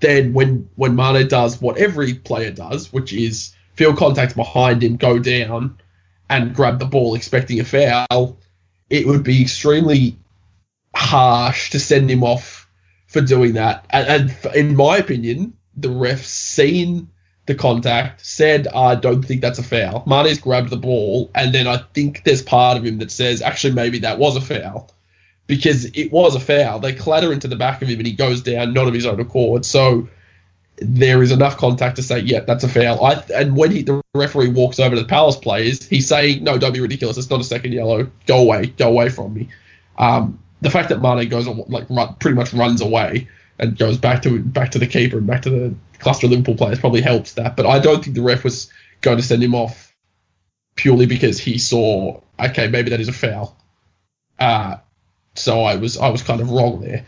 Then 0.00 0.32
when 0.32 0.70
when 0.76 0.96
Mane 0.96 1.28
does 1.28 1.60
what 1.60 1.76
every 1.76 2.14
player 2.14 2.50
does, 2.50 2.92
which 2.94 3.12
is 3.12 3.54
feel 3.74 3.94
contact 3.94 4.36
behind 4.36 4.82
him, 4.82 4.96
go 4.96 5.18
down, 5.18 5.78
and 6.30 6.54
grab 6.54 6.78
the 6.78 6.86
ball 6.86 7.14
expecting 7.14 7.60
a 7.60 7.64
foul, 7.64 8.38
it 8.90 9.06
would 9.06 9.22
be 9.22 9.42
extremely 9.42 10.16
harsh 10.94 11.70
to 11.70 11.80
send 11.80 12.10
him 12.10 12.22
off 12.22 12.68
for 13.06 13.20
doing 13.20 13.54
that. 13.54 13.86
And, 13.90 14.34
and 14.44 14.54
in 14.54 14.76
my 14.76 14.98
opinion, 14.98 15.54
the 15.76 15.90
ref 15.90 16.24
seen 16.24 17.08
the 17.46 17.54
contact, 17.54 18.26
said, 18.26 18.66
I 18.66 18.96
don't 18.96 19.22
think 19.22 19.40
that's 19.40 19.60
a 19.60 19.62
foul. 19.62 20.02
Mane's 20.06 20.38
grabbed 20.38 20.70
the 20.70 20.76
ball, 20.76 21.30
and 21.34 21.54
then 21.54 21.68
I 21.68 21.78
think 21.94 22.24
there's 22.24 22.42
part 22.42 22.76
of 22.76 22.84
him 22.84 22.98
that 22.98 23.12
says, 23.12 23.40
actually, 23.40 23.74
maybe 23.74 24.00
that 24.00 24.18
was 24.18 24.36
a 24.36 24.40
foul. 24.40 24.90
Because 25.46 25.84
it 25.84 26.10
was 26.10 26.34
a 26.34 26.40
foul. 26.40 26.80
They 26.80 26.92
clatter 26.92 27.32
into 27.32 27.46
the 27.46 27.54
back 27.54 27.80
of 27.80 27.88
him 27.88 27.98
and 27.98 28.06
he 28.06 28.14
goes 28.14 28.42
down, 28.42 28.72
not 28.72 28.88
of 28.88 28.94
his 28.94 29.06
own 29.06 29.20
accord. 29.20 29.64
So 29.64 30.08
there 30.78 31.22
is 31.22 31.32
enough 31.32 31.56
contact 31.56 31.96
to 31.96 32.02
say, 32.02 32.20
yeah, 32.20 32.40
that's 32.40 32.64
a 32.64 32.68
foul. 32.68 33.04
I, 33.04 33.22
and 33.34 33.56
when 33.56 33.70
he, 33.70 33.82
the 33.82 34.02
referee 34.14 34.48
walks 34.48 34.78
over 34.78 34.94
to 34.94 35.02
the 35.02 35.08
Palace 35.08 35.36
players, 35.36 35.86
he's 35.86 36.06
saying, 36.06 36.44
no, 36.44 36.58
don't 36.58 36.72
be 36.72 36.80
ridiculous. 36.80 37.16
It's 37.16 37.30
not 37.30 37.40
a 37.40 37.44
second 37.44 37.72
yellow. 37.72 38.10
Go 38.26 38.38
away. 38.38 38.66
Go 38.66 38.88
away 38.88 39.08
from 39.08 39.32
me. 39.32 39.48
Um, 39.98 40.38
the 40.60 40.70
fact 40.70 40.90
that 40.90 41.00
Mane 41.00 41.28
goes 41.28 41.48
on, 41.48 41.64
like 41.68 41.88
run, 41.88 42.14
pretty 42.16 42.36
much 42.36 42.52
runs 42.52 42.80
away 42.80 43.28
and 43.58 43.76
goes 43.76 43.96
back 43.96 44.22
to 44.22 44.38
back 44.40 44.72
to 44.72 44.78
the 44.78 44.86
keeper 44.86 45.18
and 45.18 45.26
back 45.26 45.42
to 45.42 45.50
the 45.50 45.74
cluster 45.98 46.26
of 46.26 46.32
Liverpool 46.32 46.56
players 46.56 46.78
probably 46.78 47.00
helps 47.00 47.34
that. 47.34 47.56
But 47.56 47.66
I 47.66 47.78
don't 47.78 48.04
think 48.04 48.16
the 48.16 48.22
ref 48.22 48.44
was 48.44 48.70
going 49.00 49.16
to 49.16 49.22
send 49.22 49.42
him 49.42 49.54
off 49.54 49.94
purely 50.74 51.06
because 51.06 51.38
he 51.38 51.58
saw, 51.58 52.20
okay, 52.38 52.68
maybe 52.68 52.90
that 52.90 53.00
is 53.00 53.08
a 53.08 53.12
foul. 53.12 53.56
Uh, 54.38 54.76
so 55.34 55.62
I 55.62 55.76
was 55.76 55.96
I 55.96 56.08
was 56.10 56.22
kind 56.22 56.40
of 56.40 56.50
wrong 56.50 56.80
there. 56.80 57.06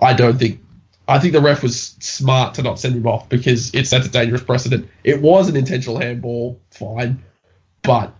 I 0.00 0.14
don't 0.14 0.38
think 0.38 0.60
I 1.06 1.18
think 1.18 1.32
the 1.34 1.40
ref 1.40 1.62
was 1.62 1.96
smart 2.00 2.54
to 2.54 2.62
not 2.62 2.78
send 2.78 2.96
him 2.96 3.06
off 3.06 3.28
because 3.28 3.74
it 3.74 3.86
sets 3.86 4.06
a 4.06 4.10
dangerous 4.10 4.42
precedent. 4.42 4.88
It 5.02 5.20
was 5.20 5.48
an 5.48 5.56
intentional 5.56 5.98
handball, 5.98 6.60
fine, 6.70 7.22
but 7.82 8.14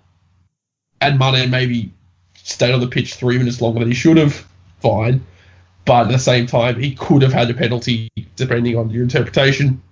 and 1.01 1.19
Mane 1.19 1.51
maybe 1.51 1.93
stayed 2.35 2.73
on 2.73 2.81
the 2.81 2.87
pitch 2.87 3.15
three 3.15 3.39
minutes 3.39 3.61
longer 3.61 3.81
than 3.81 3.89
he 3.89 3.95
should 3.95 4.17
have, 4.17 4.47
fine. 4.81 5.25
But 5.85 6.07
at 6.07 6.13
the 6.13 6.19
same 6.19 6.47
time, 6.47 6.81
he 6.81 6.95
could 6.95 7.23
have 7.23 7.33
had 7.33 7.51
a 7.51 7.55
penalty 7.55 8.11
depending 8.37 8.77
on 8.77 8.91
your 8.91 9.03
interpretation, 9.03 9.83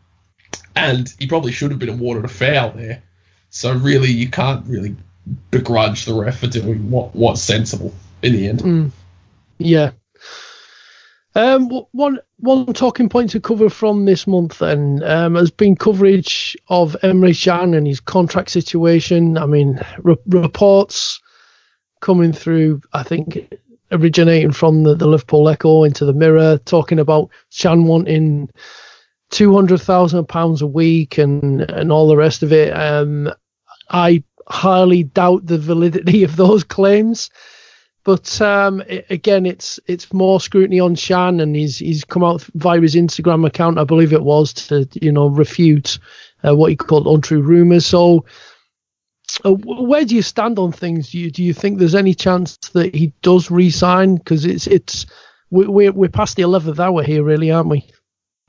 and 0.75 1.13
he 1.19 1.27
probably 1.27 1.53
should 1.53 1.71
have 1.71 1.81
been 1.81 1.91
awarded 1.91 2.25
a 2.25 2.29
foul 2.29 2.73
there. 2.73 3.03
So 3.51 3.75
really, 3.75 4.11
you 4.11 4.29
can't 4.29 4.67
really 4.67 4.97
begrudge 5.51 6.05
the 6.05 6.15
ref 6.15 6.39
for 6.39 6.47
doing 6.47 6.91
what 6.91 7.15
what's 7.15 7.43
sensible 7.43 7.95
in 8.23 8.33
the 8.33 8.49
end. 8.49 8.61
Mm. 8.61 8.91
Yeah, 9.59 9.93
um, 11.35 11.69
one 11.93 12.19
one 12.39 12.67
talking 12.75 13.09
point 13.09 13.31
to 13.31 13.41
cover 13.41 13.71
from 13.71 14.05
this 14.05 14.27
month 14.27 14.59
then 14.59 15.03
um, 15.05 15.35
has 15.35 15.51
been 15.51 15.77
coverage 15.77 16.57
of 16.69 16.97
Emre 17.03 17.35
Can 17.43 17.75
and 17.75 17.87
his 17.87 18.01
contract 18.01 18.51
situation. 18.51 19.39
I 19.39 19.47
mean, 19.47 19.81
re- 19.99 20.17
reports 20.27 21.21
coming 22.01 22.33
through, 22.33 22.83
I 22.93 23.03
think, 23.03 23.55
originating 23.93 24.53
from 24.53 24.83
the, 24.83 24.95
the 24.95 25.07
Liverpool 25.07 25.49
Echo 25.49 25.85
into 25.85 26.05
the 26.05 26.13
Mirror, 26.13 26.59
talking 26.65 26.99
about 26.99 27.31
Can 27.57 27.85
wanting 27.85 28.51
two 29.31 29.55
hundred 29.55 29.81
thousand 29.81 30.27
pounds 30.29 30.61
a 30.63 30.67
week 30.67 31.19
and 31.19 31.63
and 31.63 31.91
all 31.91 32.09
the 32.09 32.17
rest 32.17 32.43
of 32.43 32.53
it. 32.53 32.77
Um, 32.77 33.33
I 33.89 34.23
highly 34.49 35.05
doubt 35.05 35.47
the 35.47 35.59
validity 35.59 36.23
of 36.25 36.37
those 36.37 36.65
claims. 36.65 37.31
But 38.05 38.41
um, 38.41 38.81
it, 38.83 39.07
again, 39.11 39.47
it's 39.47 39.79
it's 39.87 40.13
more 40.13 40.41
scrutiny 40.41 40.81
on 40.81 40.97
Can, 40.97 41.41
and 41.41 41.55
he's 41.55 41.79
he's 41.79 42.05
come 42.05 42.25
out 42.25 42.43
via 42.55 42.81
his 42.81 42.97
Instagram 42.97 43.47
account, 43.47 43.79
I 43.79 43.85
believe 43.85 44.13
it 44.13 44.23
was, 44.23 44.53
to 44.55 44.89
you 44.95 45.13
know 45.13 45.29
refute 45.29 45.99
uh, 46.47 46.55
what 46.55 46.71
he 46.71 46.77
called 46.77 47.07
untrue 47.07 47.43
rumors. 47.43 47.87
So, 47.87 48.25
uh, 49.45 49.53
where 49.53 50.05
do 50.05 50.17
you 50.17 50.23
stand 50.23 50.59
on 50.59 50.73
things? 50.73 51.11
Do 51.11 51.19
you 51.19 51.31
do 51.31 51.45
you 51.45 51.55
think 51.55 51.79
there's 51.79 51.95
any 51.95 52.15
chance 52.15 52.57
that 52.73 52.95
he 52.95 53.13
does 53.23 53.51
resign? 53.51 54.17
Because 54.17 54.47
it's 54.47 54.67
it's 54.67 55.07
we're 55.51 55.93
we're 55.93 56.09
past 56.09 56.35
the 56.37 56.43
eleventh 56.43 56.81
hour 56.81 57.05
here, 57.05 57.23
really, 57.23 57.53
aren't 57.53 57.69
we? 57.69 57.87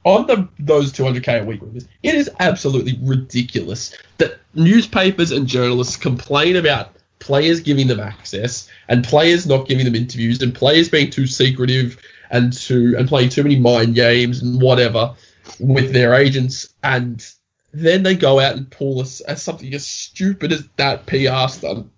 On 0.03 0.25
the 0.27 0.49
those 0.59 0.91
200k 0.91 1.43
a 1.43 1.45
week 1.45 1.61
rumors, 1.61 1.87
it 2.01 2.15
is 2.15 2.29
absolutely 2.39 2.99
ridiculous 3.03 3.95
that 4.17 4.39
newspapers 4.53 5.31
and 5.31 5.47
journalists 5.47 5.95
complain 5.95 6.57
about 6.57 6.93
players 7.23 7.61
giving 7.61 7.87
them 7.87 8.01
access 8.01 8.69
and 8.89 9.01
players 9.05 9.47
not 9.47 9.65
giving 9.65 9.85
them 9.85 9.95
interviews 9.95 10.41
and 10.41 10.53
players 10.53 10.89
being 10.89 11.09
too 11.09 11.25
secretive 11.25 11.97
and 12.29 12.51
too 12.51 12.95
and 12.97 13.07
playing 13.07 13.29
too 13.29 13.43
many 13.43 13.57
mind 13.57 13.95
games 13.95 14.41
and 14.41 14.61
whatever 14.61 15.15
with 15.57 15.93
their 15.93 16.13
agents 16.15 16.73
and 16.83 17.25
then 17.71 18.03
they 18.03 18.13
go 18.13 18.41
out 18.41 18.57
and 18.57 18.69
pull 18.69 18.99
us 18.99 19.21
as 19.21 19.41
something 19.41 19.73
as 19.73 19.87
stupid 19.87 20.51
as 20.51 20.67
that 20.75 21.05
PR 21.05 21.47
stunt. 21.47 21.89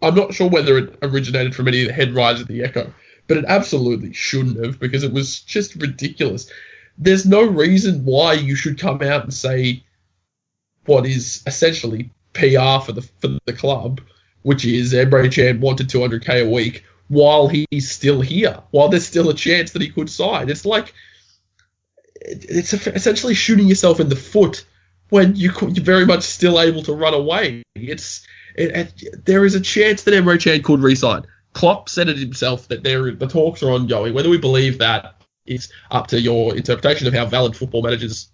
I'm 0.00 0.14
not 0.14 0.32
sure 0.32 0.48
whether 0.48 0.78
it 0.78 0.96
originated 1.02 1.54
from 1.54 1.66
any 1.66 1.82
of 1.82 1.88
the 1.88 1.92
head 1.92 2.14
writers 2.14 2.42
at 2.42 2.46
the 2.48 2.62
Echo, 2.62 2.94
but 3.26 3.36
it 3.36 3.44
absolutely 3.48 4.12
shouldn't 4.12 4.64
have 4.64 4.78
because 4.78 5.02
it 5.02 5.12
was 5.12 5.40
just 5.40 5.74
ridiculous. 5.74 6.50
There's 6.96 7.26
no 7.26 7.42
reason 7.42 8.04
why 8.04 8.34
you 8.34 8.54
should 8.54 8.78
come 8.78 9.02
out 9.02 9.24
and 9.24 9.34
say 9.34 9.84
what 10.86 11.04
is 11.04 11.42
essentially 11.46 12.10
PR 12.32 12.78
for 12.84 12.92
the 12.92 13.02
for 13.20 13.28
the 13.44 13.52
club 13.52 14.00
which 14.46 14.64
is 14.64 14.92
Emre 14.92 15.32
Can 15.32 15.60
wanted 15.60 15.88
200k 15.88 16.46
a 16.46 16.48
week 16.48 16.84
while 17.08 17.48
he's 17.48 17.90
still 17.90 18.20
here, 18.20 18.62
while 18.70 18.88
there's 18.88 19.04
still 19.04 19.28
a 19.28 19.34
chance 19.34 19.72
that 19.72 19.82
he 19.82 19.88
could 19.88 20.08
sign. 20.08 20.48
It's 20.48 20.64
like 20.64 20.94
it's 22.14 22.72
essentially 22.72 23.34
shooting 23.34 23.66
yourself 23.66 23.98
in 23.98 24.08
the 24.08 24.14
foot 24.14 24.64
when 25.08 25.34
you 25.34 25.50
are 25.50 25.70
very 25.70 26.06
much 26.06 26.22
still 26.22 26.60
able 26.60 26.84
to 26.84 26.92
run 26.92 27.12
away. 27.12 27.64
It's 27.74 28.24
it, 28.54 28.70
it, 29.02 29.24
there 29.26 29.44
is 29.44 29.56
a 29.56 29.60
chance 29.60 30.04
that 30.04 30.14
Emre 30.14 30.40
Can 30.40 30.62
could 30.62 30.78
resign. 30.78 31.22
Klopp 31.52 31.88
said 31.88 32.08
it 32.08 32.16
himself 32.16 32.68
that 32.68 32.84
there 32.84 33.10
the 33.10 33.26
talks 33.26 33.64
are 33.64 33.72
ongoing. 33.72 34.14
Whether 34.14 34.30
we 34.30 34.38
believe 34.38 34.78
that 34.78 35.20
is 35.44 35.72
up 35.90 36.06
to 36.08 36.20
your 36.20 36.56
interpretation 36.56 37.08
of 37.08 37.14
how 37.14 37.26
valid 37.26 37.56
football 37.56 37.82
managers 37.82 38.28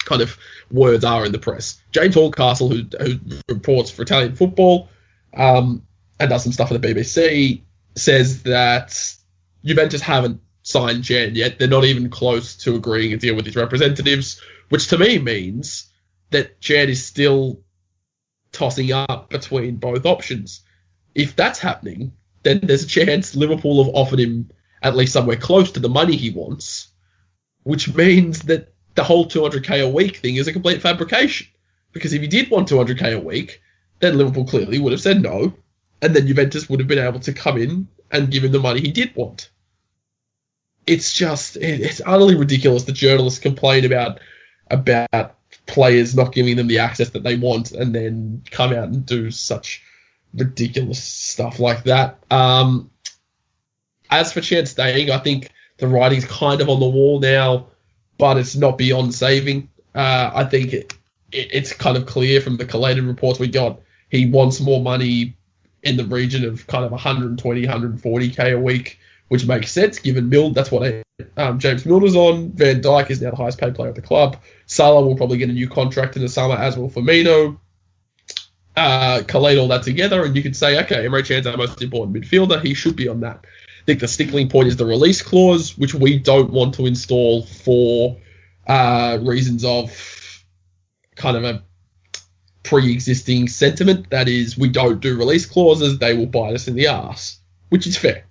kind 0.00 0.20
of 0.20 0.36
words 0.72 1.04
are 1.04 1.24
in 1.24 1.30
the 1.30 1.38
press. 1.38 1.80
James 1.92 2.16
Horncastle, 2.16 2.70
who, 2.70 2.82
who 3.00 3.20
reports 3.48 3.92
for 3.92 4.02
Italian 4.02 4.34
football, 4.34 4.88
um, 5.36 5.82
and 6.18 6.30
does 6.30 6.42
some 6.42 6.52
stuff 6.52 6.68
for 6.68 6.78
the 6.78 6.94
BBC, 6.94 7.62
says 7.96 8.42
that 8.44 9.14
Juventus 9.64 10.00
haven't 10.00 10.40
signed 10.62 11.06
Can 11.06 11.34
yet. 11.34 11.58
They're 11.58 11.68
not 11.68 11.84
even 11.84 12.10
close 12.10 12.56
to 12.58 12.76
agreeing 12.76 13.12
a 13.12 13.16
deal 13.16 13.36
with 13.36 13.46
his 13.46 13.56
representatives, 13.56 14.40
which 14.68 14.88
to 14.88 14.98
me 14.98 15.18
means 15.18 15.90
that 16.30 16.60
Can 16.60 16.88
is 16.88 17.04
still 17.04 17.60
tossing 18.52 18.92
up 18.92 19.30
between 19.30 19.76
both 19.76 20.06
options. 20.06 20.62
If 21.14 21.36
that's 21.36 21.58
happening, 21.58 22.12
then 22.42 22.60
there's 22.62 22.84
a 22.84 22.88
chance 22.88 23.34
Liverpool 23.34 23.84
have 23.84 23.94
offered 23.94 24.20
him 24.20 24.50
at 24.82 24.96
least 24.96 25.12
somewhere 25.12 25.36
close 25.36 25.72
to 25.72 25.80
the 25.80 25.88
money 25.88 26.16
he 26.16 26.30
wants, 26.30 26.88
which 27.62 27.94
means 27.94 28.40
that 28.42 28.74
the 28.94 29.04
whole 29.04 29.26
200k 29.26 29.82
a 29.82 29.88
week 29.88 30.18
thing 30.18 30.36
is 30.36 30.46
a 30.46 30.52
complete 30.52 30.82
fabrication. 30.82 31.46
Because 31.92 32.12
if 32.12 32.20
he 32.20 32.28
did 32.28 32.50
want 32.50 32.68
200k 32.68 33.16
a 33.16 33.20
week, 33.20 33.60
then 34.04 34.18
Liverpool 34.18 34.44
clearly 34.44 34.78
would 34.78 34.92
have 34.92 35.00
said 35.00 35.22
no, 35.22 35.54
and 36.02 36.14
then 36.14 36.26
Juventus 36.26 36.68
would 36.68 36.80
have 36.80 36.88
been 36.88 36.98
able 36.98 37.20
to 37.20 37.32
come 37.32 37.58
in 37.58 37.88
and 38.10 38.30
give 38.30 38.44
him 38.44 38.52
the 38.52 38.60
money 38.60 38.80
he 38.80 38.92
did 38.92 39.14
want. 39.16 39.50
It's 40.86 41.14
just 41.14 41.56
it's 41.56 42.02
utterly 42.04 42.36
ridiculous 42.36 42.84
that 42.84 42.92
journalists 42.92 43.38
complain 43.38 43.84
about 43.84 44.20
about 44.70 45.36
players 45.66 46.14
not 46.14 46.32
giving 46.32 46.56
them 46.56 46.66
the 46.66 46.80
access 46.80 47.10
that 47.10 47.22
they 47.22 47.36
want 47.36 47.72
and 47.72 47.94
then 47.94 48.42
come 48.50 48.72
out 48.72 48.88
and 48.88 49.06
do 49.06 49.30
such 49.30 49.82
ridiculous 50.34 51.02
stuff 51.02 51.58
like 51.58 51.84
that. 51.84 52.18
Um, 52.30 52.90
as 54.10 54.32
for 54.32 54.42
Can 54.42 54.66
staying, 54.66 55.10
I 55.10 55.18
think 55.18 55.50
the 55.78 55.88
writing's 55.88 56.26
kind 56.26 56.60
of 56.60 56.68
on 56.68 56.80
the 56.80 56.88
wall 56.88 57.20
now, 57.20 57.68
but 58.18 58.36
it's 58.36 58.54
not 58.54 58.76
beyond 58.76 59.14
saving. 59.14 59.70
Uh, 59.94 60.30
I 60.34 60.44
think 60.44 60.72
it, 60.72 60.92
it, 61.32 61.48
it's 61.52 61.72
kind 61.72 61.96
of 61.96 62.06
clear 62.06 62.40
from 62.40 62.56
the 62.56 62.66
collated 62.66 63.04
reports 63.04 63.38
we 63.38 63.48
got 63.48 63.80
he 64.14 64.26
wants 64.26 64.60
more 64.60 64.80
money 64.80 65.36
in 65.82 65.96
the 65.96 66.04
region 66.04 66.44
of 66.44 66.68
kind 66.68 66.84
of 66.84 66.92
120, 66.92 67.66
140k 67.66 68.54
a 68.54 68.58
week, 68.60 69.00
which 69.26 69.44
makes 69.44 69.72
sense 69.72 69.98
given 69.98 70.30
Mild. 70.30 70.54
That's 70.54 70.70
what 70.70 71.04
um, 71.36 71.58
James 71.58 71.82
Milner's 71.82 72.14
on. 72.14 72.52
Van 72.52 72.80
Dijk 72.80 73.10
is 73.10 73.20
now 73.20 73.30
the 73.30 73.36
highest 73.36 73.58
paid 73.58 73.74
player 73.74 73.88
at 73.88 73.96
the 73.96 74.02
club. 74.02 74.36
Salah 74.66 75.04
will 75.04 75.16
probably 75.16 75.38
get 75.38 75.50
a 75.50 75.52
new 75.52 75.68
contract 75.68 76.14
in 76.14 76.22
the 76.22 76.28
summer, 76.28 76.54
as 76.54 76.76
will 76.76 76.88
Firmino. 76.88 77.58
Uh, 78.76 79.22
collate 79.26 79.58
all 79.58 79.68
that 79.68 79.82
together, 79.82 80.24
and 80.24 80.36
you 80.36 80.42
can 80.42 80.54
say, 80.54 80.80
okay, 80.84 81.06
Emre 81.06 81.26
Can's 81.26 81.48
our 81.48 81.56
most 81.56 81.82
important 81.82 82.16
midfielder. 82.16 82.62
He 82.62 82.74
should 82.74 82.94
be 82.94 83.08
on 83.08 83.20
that. 83.20 83.44
I 83.44 83.84
think 83.84 83.98
the 83.98 84.08
stickling 84.08 84.48
point 84.48 84.68
is 84.68 84.76
the 84.76 84.86
release 84.86 85.22
clause, 85.22 85.76
which 85.76 85.92
we 85.92 86.18
don't 86.18 86.50
want 86.50 86.74
to 86.74 86.86
install 86.86 87.42
for 87.42 88.18
uh, 88.66 89.18
reasons 89.20 89.64
of 89.64 90.44
kind 91.16 91.36
of 91.36 91.44
a 91.44 91.64
pre-existing 92.64 93.48
sentiment. 93.48 94.10
That 94.10 94.28
is, 94.28 94.58
we 94.58 94.68
don't 94.68 95.00
do 95.00 95.16
release 95.16 95.46
clauses; 95.46 95.98
they 95.98 96.14
will 96.14 96.26
bite 96.26 96.54
us 96.54 96.66
in 96.66 96.74
the 96.74 96.88
ass, 96.88 97.38
which 97.68 97.86
is 97.86 97.96
fair. 97.96 98.24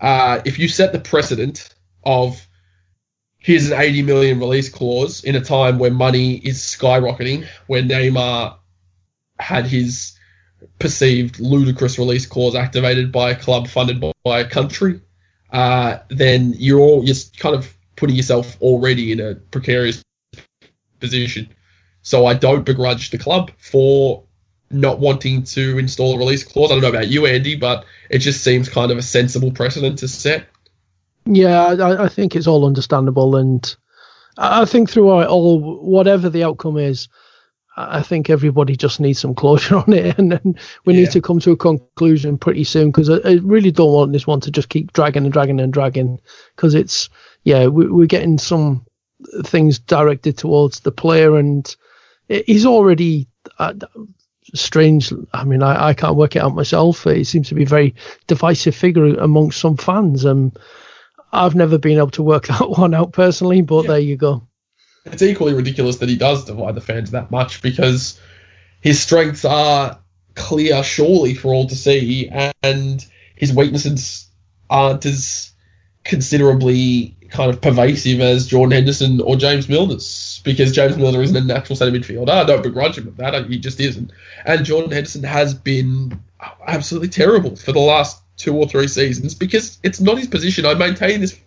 Uh, 0.00 0.40
if 0.44 0.58
you 0.58 0.68
set 0.68 0.92
the 0.92 0.98
precedent 0.98 1.68
of 2.04 2.46
here's 3.38 3.70
an 3.70 3.78
80 3.78 4.02
million 4.02 4.40
release 4.40 4.70
clause 4.70 5.22
in 5.22 5.36
a 5.36 5.40
time 5.40 5.78
where 5.78 5.90
money 5.90 6.34
is 6.34 6.58
skyrocketing, 6.58 7.46
where 7.66 7.82
Neymar 7.82 8.56
had 9.38 9.66
his 9.66 10.18
perceived 10.78 11.40
ludicrous 11.40 11.98
release 11.98 12.26
clause 12.26 12.54
activated 12.54 13.12
by 13.12 13.30
a 13.30 13.36
club 13.36 13.68
funded 13.68 14.02
by 14.24 14.40
a 14.40 14.48
country, 14.48 15.00
uh, 15.52 15.98
then 16.08 16.54
you're 16.56 16.80
all 16.80 17.02
just 17.02 17.38
kind 17.38 17.54
of 17.54 17.76
putting 17.96 18.16
yourself 18.16 18.60
already 18.60 19.12
in 19.12 19.20
a 19.20 19.34
precarious 19.34 20.02
position. 21.00 21.53
So 22.04 22.26
I 22.26 22.34
don't 22.34 22.64
begrudge 22.64 23.10
the 23.10 23.18
club 23.18 23.50
for 23.58 24.22
not 24.70 25.00
wanting 25.00 25.42
to 25.44 25.78
install 25.78 26.14
a 26.14 26.18
release 26.18 26.44
clause. 26.44 26.70
I 26.70 26.74
don't 26.74 26.82
know 26.82 26.90
about 26.90 27.08
you, 27.08 27.26
Andy, 27.26 27.56
but 27.56 27.86
it 28.10 28.18
just 28.18 28.44
seems 28.44 28.68
kind 28.68 28.92
of 28.92 28.98
a 28.98 29.02
sensible 29.02 29.50
precedent 29.50 29.98
to 30.00 30.08
set. 30.08 30.46
Yeah, 31.24 31.64
I, 31.64 32.04
I 32.04 32.08
think 32.08 32.36
it's 32.36 32.46
all 32.46 32.66
understandable, 32.66 33.36
and 33.36 33.74
I 34.36 34.66
think 34.66 34.90
throughout 34.90 35.28
all, 35.28 35.80
whatever 35.80 36.28
the 36.28 36.44
outcome 36.44 36.76
is, 36.76 37.08
I 37.74 38.02
think 38.02 38.28
everybody 38.28 38.76
just 38.76 39.00
needs 39.00 39.20
some 39.20 39.34
closure 39.34 39.76
on 39.86 39.92
it, 39.94 40.18
and, 40.18 40.34
and 40.34 40.60
we 40.84 40.92
yeah. 40.92 41.00
need 41.00 41.12
to 41.12 41.22
come 41.22 41.40
to 41.40 41.52
a 41.52 41.56
conclusion 41.56 42.36
pretty 42.36 42.64
soon 42.64 42.88
because 42.88 43.08
I, 43.08 43.16
I, 43.24 43.32
really 43.42 43.70
don't 43.70 43.92
want 43.92 44.12
this 44.12 44.26
one 44.26 44.40
to 44.40 44.50
just 44.50 44.68
keep 44.68 44.92
dragging 44.92 45.24
and 45.24 45.32
dragging 45.32 45.58
and 45.58 45.72
dragging 45.72 46.20
because 46.54 46.74
it's 46.74 47.08
yeah 47.44 47.66
we, 47.66 47.88
we're 47.88 48.06
getting 48.06 48.36
some 48.36 48.84
things 49.44 49.78
directed 49.78 50.36
towards 50.36 50.80
the 50.80 50.92
player, 50.92 51.38
and 51.38 51.74
he's 52.28 52.66
already. 52.66 53.28
Uh, 53.58 53.74
strange. 54.54 55.12
I 55.32 55.44
mean, 55.44 55.62
I, 55.62 55.88
I 55.88 55.94
can't 55.94 56.16
work 56.16 56.36
it 56.36 56.42
out 56.42 56.54
myself. 56.54 57.04
He 57.04 57.24
seems 57.24 57.48
to 57.48 57.54
be 57.54 57.62
a 57.62 57.66
very 57.66 57.94
divisive 58.26 58.74
figure 58.74 59.06
amongst 59.16 59.60
some 59.60 59.76
fans. 59.76 60.24
and 60.24 60.56
I've 61.32 61.54
never 61.54 61.78
been 61.78 61.98
able 61.98 62.10
to 62.12 62.22
work 62.22 62.46
that 62.48 62.70
one 62.70 62.94
out 62.94 63.12
personally, 63.12 63.62
but 63.62 63.82
yeah. 63.82 63.88
there 63.88 63.98
you 63.98 64.16
go. 64.16 64.46
It's 65.06 65.22
equally 65.22 65.52
ridiculous 65.52 65.96
that 65.96 66.08
he 66.08 66.16
does 66.16 66.44
divide 66.44 66.74
the 66.74 66.80
fans 66.80 67.10
that 67.10 67.30
much 67.30 67.60
because 67.60 68.18
his 68.80 69.02
strengths 69.02 69.44
are 69.44 69.98
clear, 70.34 70.82
surely, 70.82 71.34
for 71.34 71.52
all 71.52 71.66
to 71.66 71.76
see, 71.76 72.30
and 72.62 73.04
his 73.36 73.52
weaknesses 73.52 74.28
aren't 74.70 75.04
as 75.04 75.52
considerably 76.04 77.16
kind 77.34 77.50
of 77.50 77.60
pervasive 77.60 78.20
as 78.20 78.46
Jordan 78.46 78.72
Henderson 78.72 79.20
or 79.20 79.36
James 79.36 79.66
Milner's 79.66 80.40
because 80.44 80.70
James 80.70 80.96
Milner 80.96 81.20
isn't 81.20 81.36
a 81.36 81.40
natural 81.40 81.74
centre 81.74 81.98
midfielder. 81.98 82.28
I 82.28 82.44
don't 82.44 82.62
begrudge 82.62 82.96
him 82.96 83.12
that. 83.16 83.46
He 83.46 83.58
just 83.58 83.80
isn't. 83.80 84.12
And 84.46 84.64
Jordan 84.64 84.92
Henderson 84.92 85.24
has 85.24 85.52
been 85.52 86.20
absolutely 86.64 87.08
terrible 87.08 87.56
for 87.56 87.72
the 87.72 87.80
last 87.80 88.22
two 88.36 88.54
or 88.56 88.68
three 88.68 88.86
seasons 88.86 89.34
because 89.34 89.78
it's 89.82 90.00
not 90.00 90.16
his 90.16 90.28
position. 90.28 90.64
I 90.64 90.74
maintain 90.74 91.20
this 91.20 91.38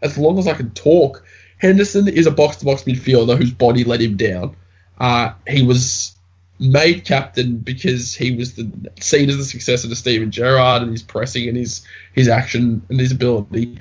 as 0.00 0.16
long 0.16 0.38
as 0.38 0.46
I 0.46 0.54
can 0.54 0.70
talk. 0.70 1.24
Henderson 1.58 2.06
is 2.06 2.26
a 2.26 2.30
box 2.30 2.56
to 2.56 2.64
box 2.64 2.84
midfielder 2.84 3.36
whose 3.36 3.52
body 3.52 3.82
let 3.82 4.00
him 4.00 4.16
down. 4.16 4.54
Uh, 4.98 5.32
he 5.48 5.64
was 5.64 6.14
made 6.60 7.04
captain 7.04 7.56
because 7.56 8.14
he 8.14 8.36
was 8.36 8.54
the, 8.54 8.70
seen 9.00 9.28
as 9.28 9.36
the 9.38 9.44
successor 9.44 9.88
to 9.88 9.96
Steven 9.96 10.30
Gerrard 10.30 10.82
and 10.82 10.92
his 10.92 11.02
pressing 11.02 11.48
and 11.48 11.56
his 11.56 11.84
his 12.12 12.28
action 12.28 12.82
and 12.88 13.00
his 13.00 13.10
ability. 13.10 13.78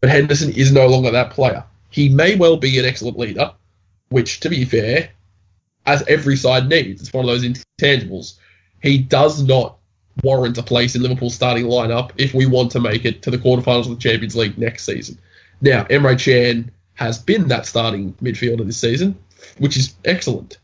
But, 0.00 0.10
Henderson 0.10 0.52
is 0.52 0.72
no 0.72 0.86
longer 0.86 1.10
that 1.10 1.30
player. 1.30 1.64
He 1.90 2.08
may 2.08 2.36
well 2.36 2.56
be 2.56 2.78
an 2.78 2.84
excellent 2.84 3.18
leader, 3.18 3.52
which, 4.10 4.40
to 4.40 4.50
be 4.50 4.64
fair, 4.64 5.10
as 5.86 6.02
every 6.08 6.36
side 6.36 6.68
needs, 6.68 7.00
it's 7.00 7.12
one 7.12 7.24
of 7.24 7.30
those 7.30 7.44
intangibles. 7.44 8.34
He 8.82 8.98
does 8.98 9.42
not 9.42 9.78
warrant 10.22 10.58
a 10.58 10.62
place 10.62 10.94
in 10.94 11.02
Liverpool's 11.02 11.34
starting 11.34 11.66
lineup 11.66 12.10
if 12.16 12.34
we 12.34 12.46
want 12.46 12.72
to 12.72 12.80
make 12.80 13.04
it 13.04 13.22
to 13.22 13.30
the 13.30 13.38
quarterfinals 13.38 13.90
of 13.90 13.90
the 13.90 14.08
Champions 14.08 14.36
League 14.36 14.58
next 14.58 14.84
season. 14.84 15.18
Now, 15.60 15.84
Emre 15.84 16.18
Can 16.22 16.70
has 16.94 17.18
been 17.18 17.48
that 17.48 17.66
starting 17.66 18.14
midfielder 18.14 18.66
this 18.66 18.78
season, 18.78 19.18
which 19.58 19.76
is 19.76 19.94
excellent. 20.04 20.58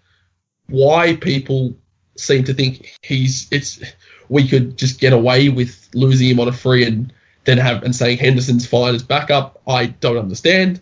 Why 0.68 1.16
people 1.16 1.74
seem 2.16 2.44
to 2.44 2.54
think 2.54 2.94
he's 3.02 3.48
it's 3.50 3.80
we 4.28 4.46
could 4.46 4.76
just 4.76 5.00
get 5.00 5.12
away 5.12 5.48
with 5.48 5.88
losing 5.94 6.28
him 6.28 6.40
on 6.40 6.48
a 6.48 6.52
free 6.52 6.84
and 6.84 7.12
then 7.44 7.58
have 7.58 7.82
and 7.82 7.94
saying 7.94 8.18
Henderson's 8.18 8.66
fine 8.66 8.94
as 8.94 9.02
backup, 9.02 9.60
I 9.66 9.86
don't 9.86 10.18
understand. 10.18 10.80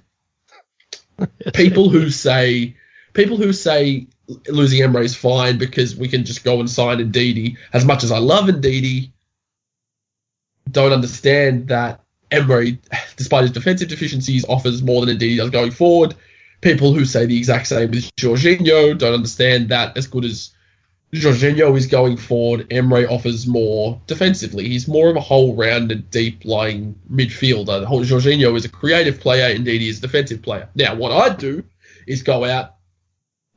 people 1.54 1.88
who 1.88 2.10
say 2.10 2.76
people 3.12 3.36
who 3.36 3.52
say 3.52 4.06
losing 4.48 4.80
Emre 4.80 5.04
is 5.04 5.14
fine 5.14 5.58
because 5.58 5.96
we 5.96 6.08
can 6.08 6.24
just 6.24 6.44
go 6.44 6.60
and 6.60 6.70
sign 6.70 6.98
Ndidi. 6.98 7.56
As 7.72 7.84
much 7.84 8.04
as 8.04 8.12
I 8.12 8.18
love 8.18 8.46
Ndidi, 8.46 9.10
don't 10.70 10.92
understand 10.92 11.68
that 11.68 12.00
Emre, 12.30 12.78
despite 13.16 13.42
his 13.42 13.50
defensive 13.52 13.88
deficiencies, 13.88 14.44
offers 14.44 14.82
more 14.82 15.04
than 15.04 15.18
Ndidi 15.18 15.36
does 15.36 15.50
going 15.50 15.72
forward. 15.72 16.14
People 16.60 16.92
who 16.92 17.04
say 17.04 17.26
the 17.26 17.38
exact 17.38 17.66
same 17.66 17.90
with 17.90 18.14
Jorginho 18.16 18.96
don't 18.96 19.14
understand 19.14 19.70
that 19.70 19.96
as 19.96 20.06
good 20.06 20.24
as 20.24 20.52
Jorginho 21.12 21.76
is 21.76 21.86
going 21.86 22.16
forward, 22.16 22.68
Emre 22.70 23.10
offers 23.10 23.46
more 23.46 24.00
defensively. 24.06 24.68
He's 24.68 24.86
more 24.86 25.10
of 25.10 25.16
a 25.16 25.20
whole-rounded, 25.20 26.10
deep-lying 26.10 26.94
midfielder. 27.12 27.84
Jorginho 27.84 28.56
is 28.56 28.64
a 28.64 28.68
creative 28.68 29.18
player, 29.18 29.56
Ndidi 29.56 29.88
is 29.88 29.98
a 29.98 30.02
defensive 30.02 30.40
player. 30.40 30.68
Now, 30.74 30.94
what 30.94 31.10
I 31.10 31.34
do 31.34 31.64
is 32.06 32.22
go 32.22 32.44
out, 32.44 32.76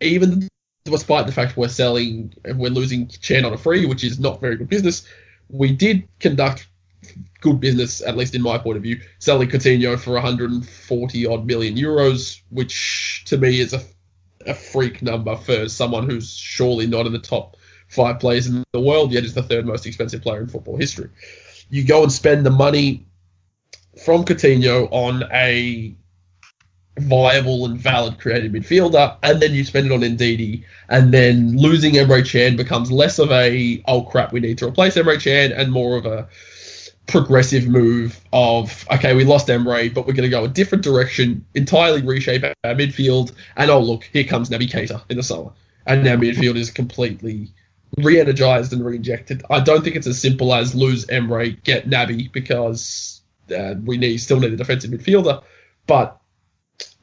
even 0.01 0.47
despite 0.83 1.27
the 1.27 1.31
fact 1.31 1.55
we're 1.55 1.67
selling, 1.67 2.33
and 2.43 2.57
we're 2.57 2.71
losing 2.71 3.07
Can 3.07 3.45
on 3.45 3.53
a 3.53 3.57
free, 3.57 3.85
which 3.85 4.03
is 4.03 4.19
not 4.19 4.41
very 4.41 4.55
good 4.55 4.69
business. 4.69 5.07
We 5.47 5.71
did 5.73 6.07
conduct 6.19 6.67
good 7.39 7.59
business, 7.59 8.01
at 8.01 8.17
least 8.17 8.33
in 8.33 8.41
my 8.41 8.57
point 8.57 8.77
of 8.77 8.83
view, 8.83 9.01
selling 9.19 9.49
Coutinho 9.49 9.99
for 9.99 10.13
140 10.13 11.27
odd 11.27 11.45
million 11.45 11.75
euros, 11.75 12.41
which 12.49 13.23
to 13.27 13.37
me 13.37 13.59
is 13.59 13.73
a, 13.73 13.81
a 14.45 14.53
freak 14.53 15.01
number 15.01 15.35
for 15.35 15.67
someone 15.69 16.09
who's 16.09 16.35
surely 16.35 16.87
not 16.87 17.05
in 17.05 17.13
the 17.13 17.19
top 17.19 17.57
five 17.87 18.19
players 18.19 18.47
in 18.47 18.63
the 18.71 18.79
world, 18.79 19.11
yet 19.11 19.23
is 19.23 19.33
the 19.33 19.43
third 19.43 19.65
most 19.65 19.85
expensive 19.85 20.21
player 20.21 20.41
in 20.41 20.47
football 20.47 20.77
history. 20.77 21.09
You 21.69 21.85
go 21.85 22.03
and 22.03 22.11
spend 22.11 22.45
the 22.45 22.51
money 22.51 23.05
from 24.03 24.25
Coutinho 24.25 24.87
on 24.91 25.23
a 25.31 25.95
viable 26.97 27.65
and 27.65 27.79
valid 27.79 28.19
creative 28.19 28.51
midfielder, 28.51 29.17
and 29.23 29.41
then 29.41 29.53
you 29.53 29.63
spend 29.63 29.87
it 29.87 29.91
on 29.91 30.01
Ndidi, 30.01 30.63
and 30.89 31.13
then 31.13 31.57
losing 31.57 31.93
Emre 31.93 32.27
Can 32.29 32.55
becomes 32.55 32.91
less 32.91 33.19
of 33.19 33.31
a 33.31 33.83
oh 33.87 34.03
crap, 34.03 34.31
we 34.31 34.39
need 34.39 34.57
to 34.59 34.67
replace 34.67 34.95
Emre 34.95 35.21
Can, 35.21 35.51
and 35.51 35.71
more 35.71 35.97
of 35.97 36.05
a 36.05 36.27
progressive 37.07 37.67
move 37.67 38.19
of 38.31 38.85
okay, 38.91 39.13
we 39.13 39.23
lost 39.23 39.47
Emre, 39.47 39.93
but 39.93 40.07
we're 40.07 40.13
going 40.13 40.29
to 40.29 40.29
go 40.29 40.45
a 40.45 40.47
different 40.47 40.83
direction, 40.83 41.45
entirely 41.53 42.01
reshape 42.01 42.43
our 42.43 42.75
midfield, 42.75 43.31
and 43.55 43.69
oh 43.69 43.79
look, 43.79 44.09
here 44.11 44.23
comes 44.23 44.49
Naby 44.49 44.69
Keita 44.69 45.01
in 45.09 45.17
the 45.17 45.23
summer, 45.23 45.51
and 45.85 46.03
now 46.03 46.15
midfield 46.15 46.55
is 46.55 46.71
completely 46.71 47.49
re-energized 47.97 48.73
and 48.73 48.83
re-injected. 48.83 49.43
I 49.49 49.59
don't 49.59 49.83
think 49.83 49.95
it's 49.95 50.07
as 50.07 50.19
simple 50.19 50.53
as 50.53 50.73
lose 50.73 51.05
Emre, 51.05 51.61
get 51.63 51.89
Naby 51.89 52.31
because 52.31 53.21
uh, 53.55 53.75
we 53.83 53.97
need 53.97 54.17
still 54.17 54.39
need 54.39 54.53
a 54.53 54.57
defensive 54.57 54.91
midfielder, 54.91 55.43
but 55.85 56.19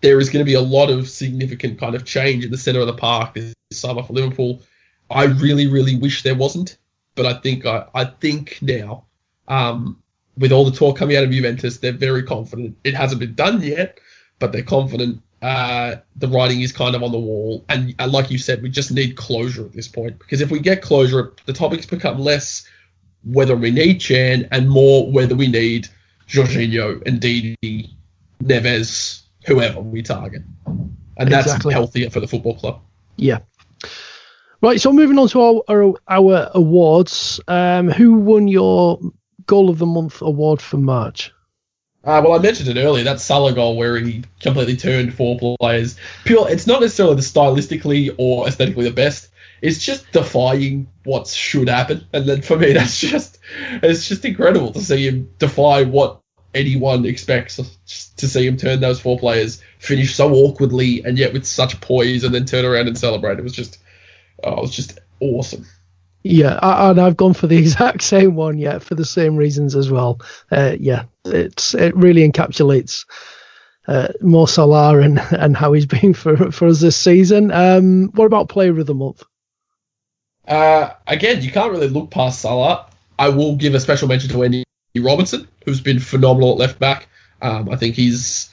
there 0.00 0.18
is 0.18 0.30
going 0.30 0.44
to 0.44 0.50
be 0.50 0.54
a 0.54 0.60
lot 0.60 0.90
of 0.90 1.08
significant 1.08 1.78
kind 1.78 1.94
of 1.94 2.04
change 2.04 2.44
in 2.44 2.50
the 2.50 2.58
centre 2.58 2.80
of 2.80 2.86
the 2.86 2.94
park 2.94 3.34
this 3.34 3.54
summer 3.70 4.02
for 4.02 4.14
Liverpool. 4.14 4.62
I 5.10 5.24
really, 5.24 5.66
really 5.66 5.96
wish 5.96 6.22
there 6.22 6.34
wasn't, 6.34 6.78
but 7.14 7.26
I 7.26 7.34
think 7.34 7.66
I, 7.66 7.86
I 7.94 8.04
think 8.04 8.58
now, 8.62 9.04
um, 9.50 10.00
with 10.38 10.52
all 10.52 10.64
the 10.64 10.70
talk 10.70 10.96
coming 10.96 11.16
out 11.16 11.24
of 11.24 11.30
Juventus, 11.30 11.78
they're 11.78 11.92
very 11.92 12.22
confident. 12.22 12.78
It 12.84 12.94
hasn't 12.94 13.20
been 13.20 13.34
done 13.34 13.60
yet, 13.60 14.00
but 14.38 14.52
they're 14.52 14.62
confident. 14.62 15.20
Uh, 15.42 15.96
the 16.16 16.28
writing 16.28 16.60
is 16.60 16.72
kind 16.72 16.94
of 16.94 17.02
on 17.02 17.12
the 17.12 17.18
wall, 17.18 17.64
and, 17.68 17.94
and 17.98 18.12
like 18.12 18.30
you 18.30 18.38
said, 18.38 18.62
we 18.62 18.70
just 18.70 18.92
need 18.92 19.16
closure 19.16 19.64
at 19.64 19.72
this 19.72 19.88
point 19.88 20.18
because 20.18 20.40
if 20.40 20.50
we 20.50 20.60
get 20.60 20.80
closure, 20.80 21.34
the 21.46 21.52
topics 21.52 21.84
become 21.84 22.18
less 22.18 22.66
whether 23.24 23.56
we 23.56 23.70
need 23.70 24.00
Can 24.00 24.48
and 24.50 24.70
more 24.70 25.10
whether 25.10 25.34
we 25.34 25.46
need 25.46 25.88
Jorginho 26.28 27.02
and 27.06 27.20
Ndidi, 27.20 27.90
Neves, 28.42 29.22
whoever 29.46 29.80
we 29.80 30.02
target. 30.02 30.42
And 31.16 31.30
that's 31.30 31.62
healthier 31.64 32.08
for 32.08 32.20
the 32.20 32.28
football 32.28 32.54
club. 32.54 32.80
Yeah. 33.16 33.40
Right, 34.62 34.80
so 34.80 34.92
moving 34.92 35.18
on 35.18 35.28
to 35.28 35.40
our 35.40 35.62
our, 35.68 35.94
our 36.08 36.50
awards. 36.54 37.40
Um, 37.48 37.88
who 37.88 38.14
won 38.14 38.46
your 38.46 39.00
goal 39.50 39.68
of 39.68 39.78
the 39.78 39.86
month 39.86 40.22
award 40.22 40.62
for 40.62 40.76
March? 40.76 41.32
Uh, 42.04 42.22
well, 42.24 42.38
I 42.38 42.38
mentioned 42.38 42.68
it 42.68 42.80
earlier. 42.80 43.02
That 43.02 43.20
Salah 43.20 43.52
goal 43.52 43.76
where 43.76 43.98
he 43.98 44.22
completely 44.38 44.76
turned 44.76 45.12
four 45.12 45.56
players. 45.58 45.96
Pure. 46.24 46.50
It's 46.50 46.68
not 46.68 46.80
necessarily 46.80 47.16
the 47.16 47.22
stylistically 47.22 48.14
or 48.16 48.46
aesthetically 48.46 48.84
the 48.84 48.94
best. 48.94 49.28
It's 49.60 49.84
just 49.84 50.10
defying 50.12 50.88
what 51.04 51.26
should 51.26 51.68
happen, 51.68 52.06
and 52.12 52.26
then 52.26 52.42
for 52.42 52.56
me, 52.56 52.72
that's 52.74 52.98
just 52.98 53.38
it's 53.82 54.08
just 54.08 54.24
incredible 54.24 54.72
to 54.72 54.80
see 54.80 55.08
him 55.08 55.30
defy 55.38 55.82
what 55.82 56.20
anyone 56.54 57.04
expects. 57.04 57.56
To 58.18 58.28
see 58.28 58.46
him 58.46 58.56
turn 58.56 58.78
those 58.80 59.00
four 59.00 59.18
players, 59.18 59.60
finish 59.80 60.14
so 60.14 60.32
awkwardly 60.32 61.02
and 61.04 61.18
yet 61.18 61.32
with 61.32 61.44
such 61.44 61.80
poise, 61.80 62.22
and 62.22 62.32
then 62.32 62.44
turn 62.44 62.64
around 62.64 62.86
and 62.86 62.96
celebrate. 62.96 63.40
It 63.40 63.42
was 63.42 63.52
just, 63.52 63.78
oh, 64.44 64.58
it 64.58 64.60
was 64.60 64.76
just 64.76 65.00
awesome. 65.18 65.66
Yeah, 66.22 66.58
and 66.62 67.00
I've 67.00 67.16
gone 67.16 67.34
for 67.34 67.46
the 67.46 67.56
exact 67.58 68.02
same 68.02 68.34
one, 68.34 68.58
yeah, 68.58 68.78
for 68.78 68.94
the 68.94 69.04
same 69.04 69.36
reasons 69.36 69.74
as 69.74 69.90
well. 69.90 70.20
Uh, 70.50 70.76
yeah, 70.78 71.04
it's 71.24 71.74
it 71.74 71.96
really 71.96 72.28
encapsulates 72.28 73.06
uh, 73.88 74.08
Mo 74.20 74.46
Salah 74.46 74.98
and, 74.98 75.18
and 75.30 75.56
how 75.56 75.72
he's 75.72 75.86
been 75.86 76.14
for, 76.14 76.52
for 76.52 76.68
us 76.68 76.80
this 76.80 76.96
season. 76.96 77.50
Um, 77.50 78.10
what 78.14 78.26
about 78.26 78.48
player 78.48 78.78
of 78.78 78.86
the 78.86 78.94
month? 78.94 79.24
Uh, 80.46 80.90
again, 81.06 81.42
you 81.42 81.50
can't 81.50 81.72
really 81.72 81.88
look 81.88 82.10
past 82.10 82.40
Salah. 82.40 82.86
I 83.18 83.28
will 83.28 83.56
give 83.56 83.74
a 83.74 83.80
special 83.80 84.08
mention 84.08 84.30
to 84.30 84.42
Andy 84.42 84.64
Robertson, 84.96 85.46
who's 85.64 85.80
been 85.80 86.00
phenomenal 86.00 86.52
at 86.52 86.58
left 86.58 86.78
back. 86.78 87.08
Um, 87.42 87.68
I 87.68 87.76
think 87.76 87.94
he's. 87.94 88.50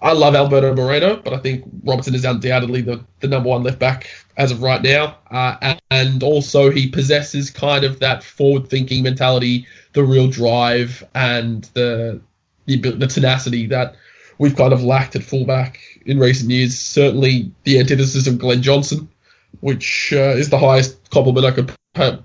I 0.00 0.12
love 0.12 0.34
Alberto 0.34 0.74
Moreno, 0.74 1.16
but 1.16 1.32
I 1.32 1.38
think 1.38 1.64
Robertson 1.82 2.14
is 2.14 2.24
undoubtedly 2.24 2.82
the, 2.82 3.04
the 3.20 3.28
number 3.28 3.48
one 3.48 3.64
left 3.64 3.78
back 3.78 4.08
as 4.36 4.52
of 4.52 4.62
right 4.62 4.80
now. 4.80 5.18
Uh, 5.30 5.74
and 5.90 6.22
also, 6.22 6.70
he 6.70 6.88
possesses 6.88 7.50
kind 7.50 7.84
of 7.84 7.98
that 8.00 8.22
forward 8.22 8.68
thinking 8.68 9.02
mentality, 9.02 9.66
the 9.94 10.04
real 10.04 10.28
drive, 10.28 11.02
and 11.14 11.64
the, 11.74 12.20
the, 12.66 12.76
the 12.76 13.06
tenacity 13.08 13.66
that 13.66 13.96
we've 14.38 14.56
kind 14.56 14.72
of 14.72 14.84
lacked 14.84 15.16
at 15.16 15.24
fullback 15.24 15.80
in 16.06 16.20
recent 16.20 16.50
years. 16.50 16.78
Certainly, 16.78 17.50
the 17.64 17.80
antithesis 17.80 18.28
of 18.28 18.38
Glenn 18.38 18.62
Johnson, 18.62 19.08
which 19.60 20.12
uh, 20.12 20.36
is 20.36 20.50
the 20.50 20.58
highest 20.58 21.10
compliment 21.10 21.46
I 21.46 21.50
could 21.50 21.72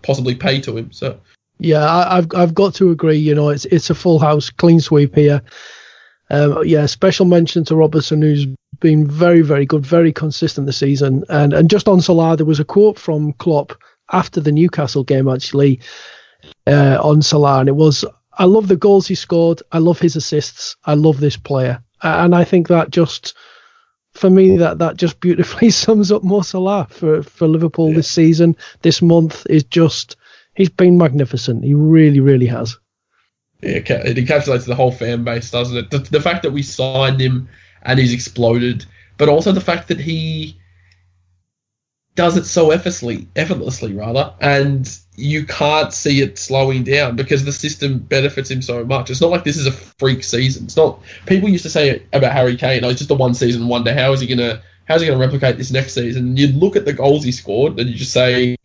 possibly 0.03 0.36
pay 0.36 0.61
to 0.61 0.78
him. 0.78 0.91
So 0.91 1.19
yeah, 1.59 1.86
I, 1.86 2.15
have 2.15 2.28
I've 2.36 2.53
got 2.53 2.76
to 2.76 2.91
agree. 2.91 3.17
You 3.17 3.34
know, 3.34 3.49
it's 3.49 3.65
it's 3.65 3.89
a 3.89 3.95
full 3.95 4.19
house, 4.19 4.49
clean 4.49 4.80
sweep 4.80 5.15
here. 5.15 5.41
Um, 6.34 6.63
yeah, 6.65 6.88
special 6.88 7.27
mention 7.27 7.63
to 7.65 7.75
Robertson, 7.75 8.23
who's 8.23 8.47
been 8.79 9.07
very 9.07 9.41
very 9.41 9.67
good, 9.67 9.86
very 9.86 10.11
consistent 10.11 10.65
this 10.65 10.77
season. 10.77 11.23
And 11.29 11.53
and 11.53 11.69
just 11.69 11.88
on 11.88 12.01
Salah, 12.01 12.36
there 12.36 12.45
was 12.45 12.59
a 12.59 12.65
quote 12.65 12.97
from 12.97 13.34
Klopp 13.34 13.73
after 14.11 14.41
the 14.41 14.51
Newcastle 14.51 15.03
game 15.03 15.29
actually 15.29 15.79
uh, 16.65 16.97
on 16.99 17.21
Salah, 17.21 17.59
and 17.59 17.69
it 17.69 17.75
was, 17.75 18.03
"I 18.34 18.45
love 18.45 18.67
the 18.67 18.75
goals 18.75 19.07
he 19.07 19.13
scored. 19.13 19.61
I 19.71 19.77
love 19.77 19.99
his 19.99 20.15
assists. 20.15 20.75
I 20.86 20.95
love 20.95 21.19
this 21.19 21.38
player." 21.38 21.84
And 22.01 22.34
I 22.34 22.43
think 22.45 22.67
that 22.67 22.89
just 22.89 23.36
for 24.13 24.29
me 24.29 24.57
that 24.57 24.79
that 24.79 24.97
just 24.97 25.19
beautifully 25.19 25.69
sums 25.84 26.11
up 26.11 26.23
Mo 26.23 26.41
Salah 26.41 26.88
for 26.89 27.21
for 27.21 27.47
Liverpool 27.47 27.89
yeah. 27.89 27.97
this 27.97 28.09
season. 28.09 28.57
This 28.81 29.03
month 29.03 29.45
is 29.51 29.65
just 29.65 30.15
he's 30.55 30.69
been 30.69 30.97
magnificent. 30.97 31.63
He 31.63 31.75
really, 31.75 32.21
really 32.21 32.47
has. 32.47 32.79
Yeah, 33.64 33.78
it 33.78 34.18
encapsulates 34.18 34.66
the 34.66 34.76
whole 34.76 34.91
fan 34.91 35.24
base, 35.24 35.49
doesn't 35.51 35.78
it? 35.78 35.89
The, 35.89 35.99
the 35.99 36.22
fact 36.22 36.43
that 36.43 36.51
we 36.51 36.64
signed 36.64 37.22
him 37.22 37.47
and 37.82 37.97
he's 37.97 38.14
exploded, 38.14 38.86
but 39.18 39.30
also 39.30 39.53
the 39.53 39.61
fact 39.61 39.88
that 39.88 40.01
he 40.01 40.57
does 42.16 42.36
it 42.36 42.45
so 42.45 42.72
effortlessly, 42.72 43.28
effortlessly 43.36 43.93
rather, 43.93 44.34
and 44.41 44.99
you 45.16 45.45
can't 45.45 45.93
see 45.93 46.22
it 46.22 46.38
slowing 46.38 46.84
down 46.84 47.16
because 47.16 47.45
the 47.45 47.53
system 47.53 47.99
benefits 47.99 48.51
him 48.51 48.61
so 48.61 48.84
much. 48.84 49.09
It's 49.09 49.22
not 49.22 49.32
like 49.32 49.45
this 49.45 49.57
is 49.57 49.66
a 49.66 49.72
freak 49.72 50.24
season. 50.24 50.66
It's 50.66 50.76
not. 50.76 50.99
People 51.26 51.47
used 51.47 51.64
to 51.64 51.70
say 51.70 52.03
about 52.11 52.34
Harry 52.34 52.57
Kane, 52.57 52.84
"Oh, 52.84 52.89
it's 52.89 52.99
just 52.99 53.11
a 53.11 53.16
one 53.16 53.34
season 53.34 53.68
wonder. 53.70 53.93
How 53.93 54.11
is 54.11 54.20
he 54.20 54.28
gonna? 54.28 54.61
How's 54.86 55.01
he 55.01 55.07
gonna 55.07 55.20
replicate 55.20 55.57
this 55.57 55.72
next 55.72 55.93
season?" 55.93 56.28
And 56.28 56.39
you 56.39 56.47
look 56.47 56.76
at 56.76 56.86
the 56.86 56.93
goals 56.93 57.24
he 57.24 57.32
scored, 57.32 57.80
and 57.80 57.89
you 57.89 57.95
just 57.95 58.11
say, 58.11 58.57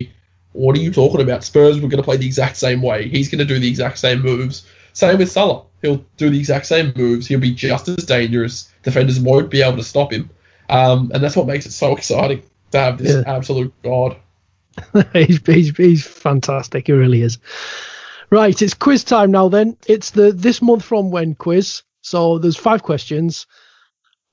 what 0.52 0.76
are 0.76 0.80
you 0.80 0.92
talking 0.92 1.20
about? 1.20 1.44
Spurs 1.44 1.76
were 1.80 1.88
going 1.88 2.02
to 2.02 2.04
play 2.04 2.16
the 2.16 2.26
exact 2.26 2.56
same 2.56 2.82
way. 2.82 3.08
He's 3.08 3.30
going 3.30 3.38
to 3.38 3.44
do 3.44 3.58
the 3.60 3.68
exact 3.68 3.98
same 3.98 4.22
moves. 4.22 4.66
Same 4.98 5.18
with 5.18 5.30
Salah. 5.30 5.62
He'll 5.80 6.04
do 6.16 6.28
the 6.28 6.40
exact 6.40 6.66
same 6.66 6.92
moves. 6.96 7.28
He'll 7.28 7.38
be 7.38 7.54
just 7.54 7.86
as 7.86 8.04
dangerous. 8.04 8.68
Defenders 8.82 9.20
won't 9.20 9.48
be 9.48 9.62
able 9.62 9.76
to 9.76 9.84
stop 9.84 10.12
him. 10.12 10.28
Um, 10.68 11.12
and 11.14 11.22
that's 11.22 11.36
what 11.36 11.46
makes 11.46 11.66
it 11.66 11.70
so 11.70 11.94
exciting 11.94 12.42
to 12.72 12.78
have 12.80 12.98
this 12.98 13.14
yeah. 13.14 13.22
absolute 13.32 13.72
god. 13.84 14.16
he's, 15.12 15.40
he's, 15.46 15.76
he's 15.76 16.04
fantastic. 16.04 16.88
He 16.88 16.92
really 16.94 17.22
is. 17.22 17.38
Right, 18.28 18.60
it's 18.60 18.74
quiz 18.74 19.04
time 19.04 19.30
now. 19.30 19.48
Then 19.48 19.76
it's 19.86 20.10
the 20.10 20.32
this 20.32 20.60
month 20.60 20.84
from 20.84 21.12
when 21.12 21.36
quiz. 21.36 21.84
So 22.00 22.38
there's 22.40 22.56
five 22.56 22.82
questions. 22.82 23.46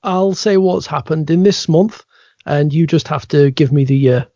I'll 0.02 0.34
say 0.34 0.56
what's 0.56 0.88
happened 0.88 1.30
in 1.30 1.44
this 1.44 1.68
month, 1.68 2.04
and 2.44 2.72
you 2.72 2.88
just 2.88 3.06
have 3.06 3.28
to 3.28 3.52
give 3.52 3.70
me 3.70 3.84
the 3.84 3.96
year. 3.96 4.26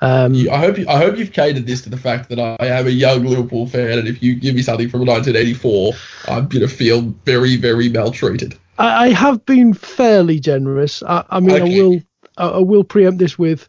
Um, 0.00 0.34
I 0.50 0.58
hope 0.58 0.76
you, 0.78 0.86
I 0.88 0.98
hope 0.98 1.16
you've 1.16 1.32
catered 1.32 1.66
this 1.66 1.82
to 1.82 1.90
the 1.90 1.96
fact 1.96 2.28
that 2.28 2.38
I 2.38 2.66
am 2.66 2.86
a 2.86 2.90
young 2.90 3.24
Liverpool 3.24 3.66
fan, 3.66 3.98
and 3.98 4.06
if 4.06 4.22
you 4.22 4.34
give 4.34 4.54
me 4.54 4.62
something 4.62 4.90
from 4.90 5.06
1984, 5.06 5.92
I'm 6.28 6.48
gonna 6.48 6.68
feel 6.68 7.00
very 7.24 7.56
very 7.56 7.88
maltreated. 7.88 8.58
I, 8.78 9.06
I 9.06 9.08
have 9.10 9.46
been 9.46 9.72
fairly 9.72 10.38
generous. 10.38 11.02
I, 11.02 11.24
I 11.30 11.40
mean, 11.40 11.62
okay. 11.62 11.76
I 11.76 11.82
will 11.82 12.00
I, 12.36 12.48
I, 12.48 12.58
will 12.58 12.84
preempt 12.84 13.18
this 13.18 13.38
with 13.38 13.68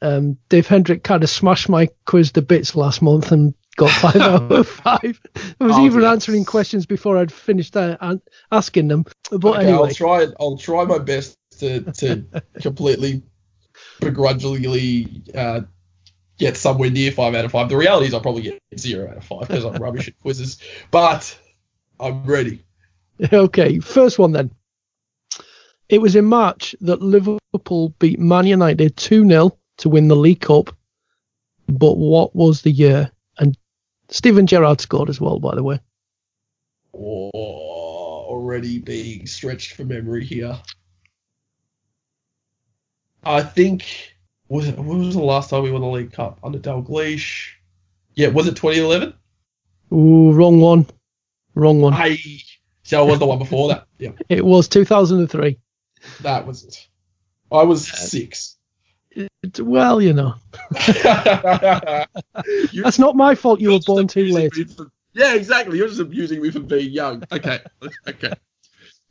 um, 0.00 0.36
Dave 0.48 0.66
Hendrick 0.66 1.04
kind 1.04 1.22
of 1.22 1.30
smashed 1.30 1.68
my 1.68 1.88
quiz 2.06 2.32
to 2.32 2.42
bits 2.42 2.74
last 2.74 3.00
month 3.00 3.30
and 3.30 3.54
got 3.76 3.90
five 4.12 4.16
out 4.16 4.50
of 4.50 4.68
five. 4.68 5.20
I 5.60 5.64
was 5.64 5.76
oh, 5.76 5.86
even 5.86 6.02
yes. 6.02 6.10
answering 6.10 6.44
questions 6.44 6.86
before 6.86 7.18
I'd 7.18 7.32
finished 7.32 7.76
uh, 7.76 8.16
asking 8.50 8.88
them. 8.88 9.04
But 9.30 9.44
okay, 9.44 9.68
anyway, 9.68 9.88
I'll 9.88 9.94
try. 9.94 10.26
I'll 10.40 10.58
try 10.58 10.84
my 10.84 10.98
best 10.98 11.38
to 11.60 11.80
to 11.80 12.24
completely 12.60 13.22
begrudgingly 14.02 15.22
uh, 15.34 15.62
get 16.38 16.56
somewhere 16.56 16.90
near 16.90 17.12
five 17.12 17.34
out 17.34 17.44
of 17.44 17.52
five. 17.52 17.68
The 17.68 17.76
reality 17.76 18.06
is 18.06 18.14
I'll 18.14 18.20
probably 18.20 18.42
get 18.42 18.60
zero 18.76 19.10
out 19.10 19.16
of 19.16 19.24
five 19.24 19.48
because 19.48 19.64
I'm 19.64 19.80
rubbish 19.82 20.08
at 20.08 20.18
quizzes, 20.22 20.58
but 20.90 21.38
I'm 21.98 22.24
ready. 22.24 22.64
Okay, 23.32 23.78
first 23.78 24.18
one 24.18 24.32
then. 24.32 24.50
It 25.88 26.00
was 26.00 26.16
in 26.16 26.24
March 26.24 26.74
that 26.80 27.02
Liverpool 27.02 27.90
beat 28.00 28.18
Man 28.18 28.46
United 28.46 28.96
2 28.96 29.28
0 29.28 29.56
to 29.76 29.88
win 29.88 30.08
the 30.08 30.16
League 30.16 30.40
Cup. 30.40 30.74
But 31.68 31.98
what 31.98 32.34
was 32.34 32.62
the 32.62 32.72
year? 32.72 33.12
And 33.38 33.56
Steven 34.08 34.46
Gerrard 34.46 34.80
scored 34.80 35.08
as 35.08 35.20
well, 35.20 35.38
by 35.38 35.54
the 35.54 35.62
way. 35.62 35.78
Oh, 36.94 37.30
already 37.32 38.78
being 38.78 39.26
stretched 39.26 39.74
for 39.74 39.84
memory 39.84 40.24
here. 40.24 40.58
I 43.24 43.42
think 43.42 44.14
was 44.48 44.68
it, 44.68 44.78
when 44.78 44.98
was 44.98 45.14
the 45.14 45.22
last 45.22 45.50
time 45.50 45.62
we 45.62 45.70
won 45.70 45.80
the 45.80 45.88
League 45.88 46.12
Cup 46.12 46.40
under 46.42 46.58
Dalglish? 46.58 47.50
Yeah, 48.14 48.28
was 48.28 48.46
it 48.46 48.56
2011? 48.56 49.14
Ooh, 49.92 50.32
wrong 50.32 50.60
one. 50.60 50.86
Wrong 51.54 51.80
one. 51.80 51.94
I 51.94 52.18
so 52.82 53.06
it 53.06 53.10
was 53.10 53.18
the 53.18 53.26
one 53.26 53.38
before 53.38 53.68
that. 53.68 53.86
Yeah. 53.98 54.12
It 54.28 54.44
was 54.44 54.68
2003. 54.68 55.58
That 56.22 56.46
was 56.46 56.64
it. 56.64 56.88
I 57.50 57.62
was 57.62 57.90
uh, 57.90 57.96
six. 57.96 58.56
It, 59.10 59.60
well, 59.60 60.00
you 60.00 60.12
know. 60.12 60.34
That's 60.86 62.08
not 62.98 63.14
my 63.14 63.34
fault. 63.34 63.60
You 63.60 63.72
were 63.72 63.80
born 63.86 64.08
too 64.08 64.26
late. 64.26 64.54
For, 64.54 64.90
yeah, 65.12 65.34
exactly. 65.34 65.78
You're 65.78 65.88
just 65.88 66.00
abusing 66.00 66.42
me 66.42 66.50
for 66.50 66.60
being 66.60 66.90
young. 66.90 67.22
Okay. 67.30 67.60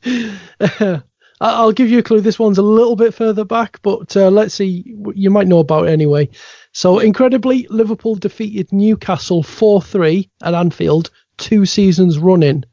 Okay. 0.03 1.01
I'll 1.41 1.71
give 1.71 1.89
you 1.89 1.99
a 1.99 2.03
clue. 2.03 2.21
This 2.21 2.37
one's 2.37 2.59
a 2.59 2.63
little 2.63 2.95
bit 2.95 3.15
further 3.15 3.43
back, 3.43 3.81
but 3.81 4.15
uh, 4.15 4.29
let's 4.29 4.53
see. 4.53 4.95
You 5.15 5.31
might 5.31 5.47
know 5.47 5.59
about 5.59 5.87
it 5.87 5.91
anyway. 5.91 6.29
So, 6.71 6.99
incredibly, 6.99 7.65
Liverpool 7.69 8.15
defeated 8.15 8.71
Newcastle 8.71 9.41
4 9.41 9.81
3 9.81 10.29
at 10.43 10.53
Anfield 10.53 11.09
two 11.37 11.65
seasons 11.65 12.19
running 12.19 12.63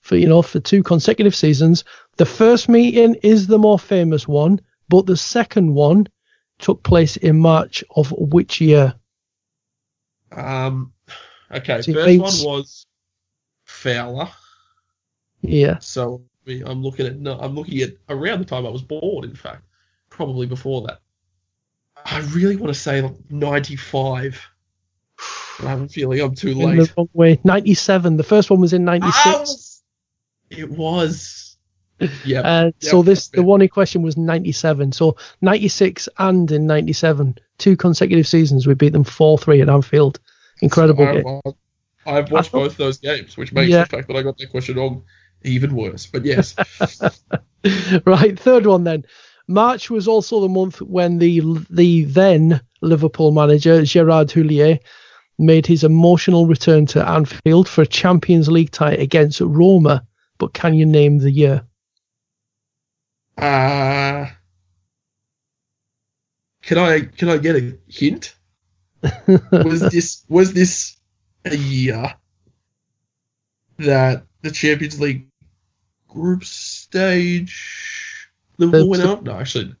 for, 0.00 0.16
you 0.16 0.28
know, 0.28 0.42
for 0.42 0.60
two 0.60 0.82
consecutive 0.82 1.34
seasons. 1.34 1.84
The 2.16 2.26
first 2.26 2.68
meeting 2.68 3.16
is 3.22 3.46
the 3.46 3.58
more 3.58 3.78
famous 3.78 4.28
one, 4.28 4.60
but 4.88 5.06
the 5.06 5.16
second 5.16 5.74
one 5.74 6.06
took 6.58 6.82
place 6.82 7.16
in 7.16 7.38
March 7.40 7.82
of 7.94 8.12
which 8.12 8.60
year? 8.60 8.94
Um, 10.30 10.92
okay, 11.50 11.82
so 11.82 11.92
first 11.92 12.44
one 12.44 12.54
was 12.54 12.86
Fowler. 13.64 14.28
Yeah. 15.42 15.78
So 15.78 16.22
I'm 16.46 16.82
looking 16.82 17.06
at 17.06 17.16
no, 17.16 17.38
I'm 17.38 17.54
looking 17.54 17.80
at 17.80 17.90
around 18.08 18.40
the 18.40 18.44
time 18.44 18.66
I 18.66 18.70
was 18.70 18.82
born. 18.82 19.24
In 19.24 19.34
fact, 19.34 19.62
probably 20.10 20.46
before 20.46 20.82
that. 20.82 21.00
I 22.04 22.20
really 22.20 22.56
want 22.56 22.72
to 22.72 22.78
say 22.78 23.00
like 23.00 23.14
95. 23.30 24.46
I 25.62 25.68
have 25.68 25.82
a 25.82 25.88
feeling 25.88 26.20
I'm 26.20 26.34
too 26.34 26.54
late. 26.54 26.70
In 26.70 26.76
the 26.78 26.92
wrong 26.96 27.08
way. 27.12 27.40
97. 27.44 28.16
The 28.16 28.24
first 28.24 28.50
one 28.50 28.60
was 28.60 28.72
in 28.72 28.84
96. 28.84 29.82
it 30.50 30.70
was. 30.70 31.56
Yeah. 32.24 32.40
Uh, 32.40 32.70
so 32.80 33.02
this 33.02 33.28
the 33.28 33.42
one 33.42 33.62
in 33.62 33.68
question 33.68 34.02
was 34.02 34.16
97. 34.16 34.92
So 34.92 35.16
96 35.40 36.08
and 36.18 36.50
in 36.50 36.66
97, 36.66 37.38
two 37.58 37.76
consecutive 37.76 38.26
seasons, 38.26 38.66
we 38.66 38.74
beat 38.74 38.92
them 38.92 39.04
4-3 39.04 39.62
at 39.62 39.68
Anfield. 39.68 40.18
Incredible 40.60 41.06
game. 41.06 41.40
I, 42.04 42.18
I've 42.18 42.30
watched 42.30 42.52
both 42.52 42.76
those 42.76 42.98
games, 42.98 43.36
which 43.36 43.52
makes 43.52 43.70
Yeah. 43.70 43.84
the 43.84 43.96
fact 43.96 44.08
that 44.08 44.16
I 44.16 44.22
got 44.22 44.36
that 44.38 44.50
question 44.50 44.76
wrong 44.76 45.04
even 45.44 45.74
worse. 45.74 46.06
But 46.06 46.24
yes, 46.24 46.56
right, 48.06 48.38
third 48.38 48.66
one 48.66 48.84
then. 48.84 49.04
March 49.46 49.90
was 49.90 50.08
also 50.08 50.40
the 50.40 50.48
month 50.48 50.80
when 50.80 51.18
the 51.18 51.40
the 51.70 52.04
then 52.04 52.60
Liverpool 52.80 53.30
manager 53.30 53.84
Gerard 53.84 54.28
Houllier 54.28 54.80
made 55.38 55.66
his 55.66 55.84
emotional 55.84 56.46
return 56.46 56.86
to 56.86 57.06
Anfield 57.06 57.68
for 57.68 57.82
a 57.82 57.86
Champions 57.86 58.48
League 58.48 58.70
tie 58.70 58.92
against 58.92 59.40
Roma. 59.40 60.06
But 60.38 60.54
can 60.54 60.74
you 60.74 60.86
name 60.86 61.18
the 61.18 61.30
year? 61.30 61.66
uh, 63.36 64.26
can 66.62 66.78
I 66.78 67.00
can 67.00 67.28
I 67.28 67.38
get 67.38 67.56
a 67.56 67.78
hint? 67.88 68.34
was 69.52 69.80
this 69.80 70.24
was 70.28 70.54
this 70.54 70.96
a 71.44 71.56
year 71.56 72.14
that 73.78 74.24
the 74.42 74.50
Champions 74.50 75.00
League 75.00 75.28
group 76.14 76.44
stage 76.44 78.28
Liverpool 78.58 78.88
went 78.88 79.02
out? 79.02 79.24
No, 79.24 79.32
actually, 79.38 79.74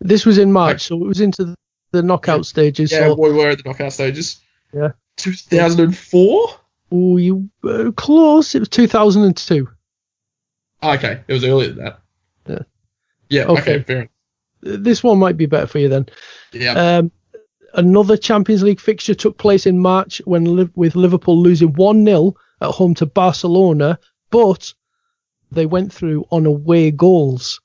This 0.00 0.26
was 0.26 0.38
in 0.38 0.52
March, 0.52 0.82
so 0.82 0.96
it 0.96 1.06
was 1.06 1.20
into 1.20 1.54
the 1.92 2.02
knockout 2.02 2.44
stages. 2.44 2.92
yeah, 2.92 3.08
so 3.08 3.14
we 3.14 3.32
were 3.32 3.50
at 3.50 3.58
the 3.58 3.68
knockout 3.68 3.92
stages. 3.92 4.40
Yeah. 4.72 4.92
2004. 5.16 6.48
oh, 6.90 7.16
you 7.16 7.48
were 7.62 7.92
close. 7.92 8.54
It 8.54 8.58
was 8.60 8.68
2002. 8.68 9.68
Okay, 10.82 11.22
it 11.26 11.32
was 11.32 11.44
earlier 11.44 11.68
than 11.68 11.84
that. 11.84 12.00
Yeah. 12.46 12.58
Yeah. 13.28 13.44
Okay. 13.44 13.60
Okay. 13.60 13.82
fair. 13.82 13.96
enough. 13.96 14.10
This 14.60 15.02
one 15.02 15.18
might 15.18 15.36
be 15.36 15.46
better 15.46 15.66
for 15.66 15.78
you 15.78 15.88
then. 15.88 16.06
Yeah. 16.52 16.72
Um, 16.72 17.12
another 17.74 18.16
Champions 18.16 18.62
League 18.62 18.80
fixture 18.80 19.14
took 19.14 19.38
place 19.38 19.66
in 19.66 19.78
March 19.78 20.20
when 20.24 20.70
with 20.74 20.96
Liverpool 20.96 21.40
losing 21.40 21.72
1 21.74 22.04
0 22.04 22.34
at 22.60 22.70
home 22.70 22.94
to 22.94 23.06
Barcelona, 23.06 23.98
but 24.34 24.74
they 25.52 25.64
went 25.64 25.92
through 25.92 26.26
on 26.28 26.44
away 26.44 26.90
goals. 26.90 27.60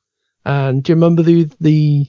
And 0.45 0.83
do 0.83 0.91
you 0.91 0.95
remember 0.95 1.23
the 1.23 1.49
the 1.59 2.05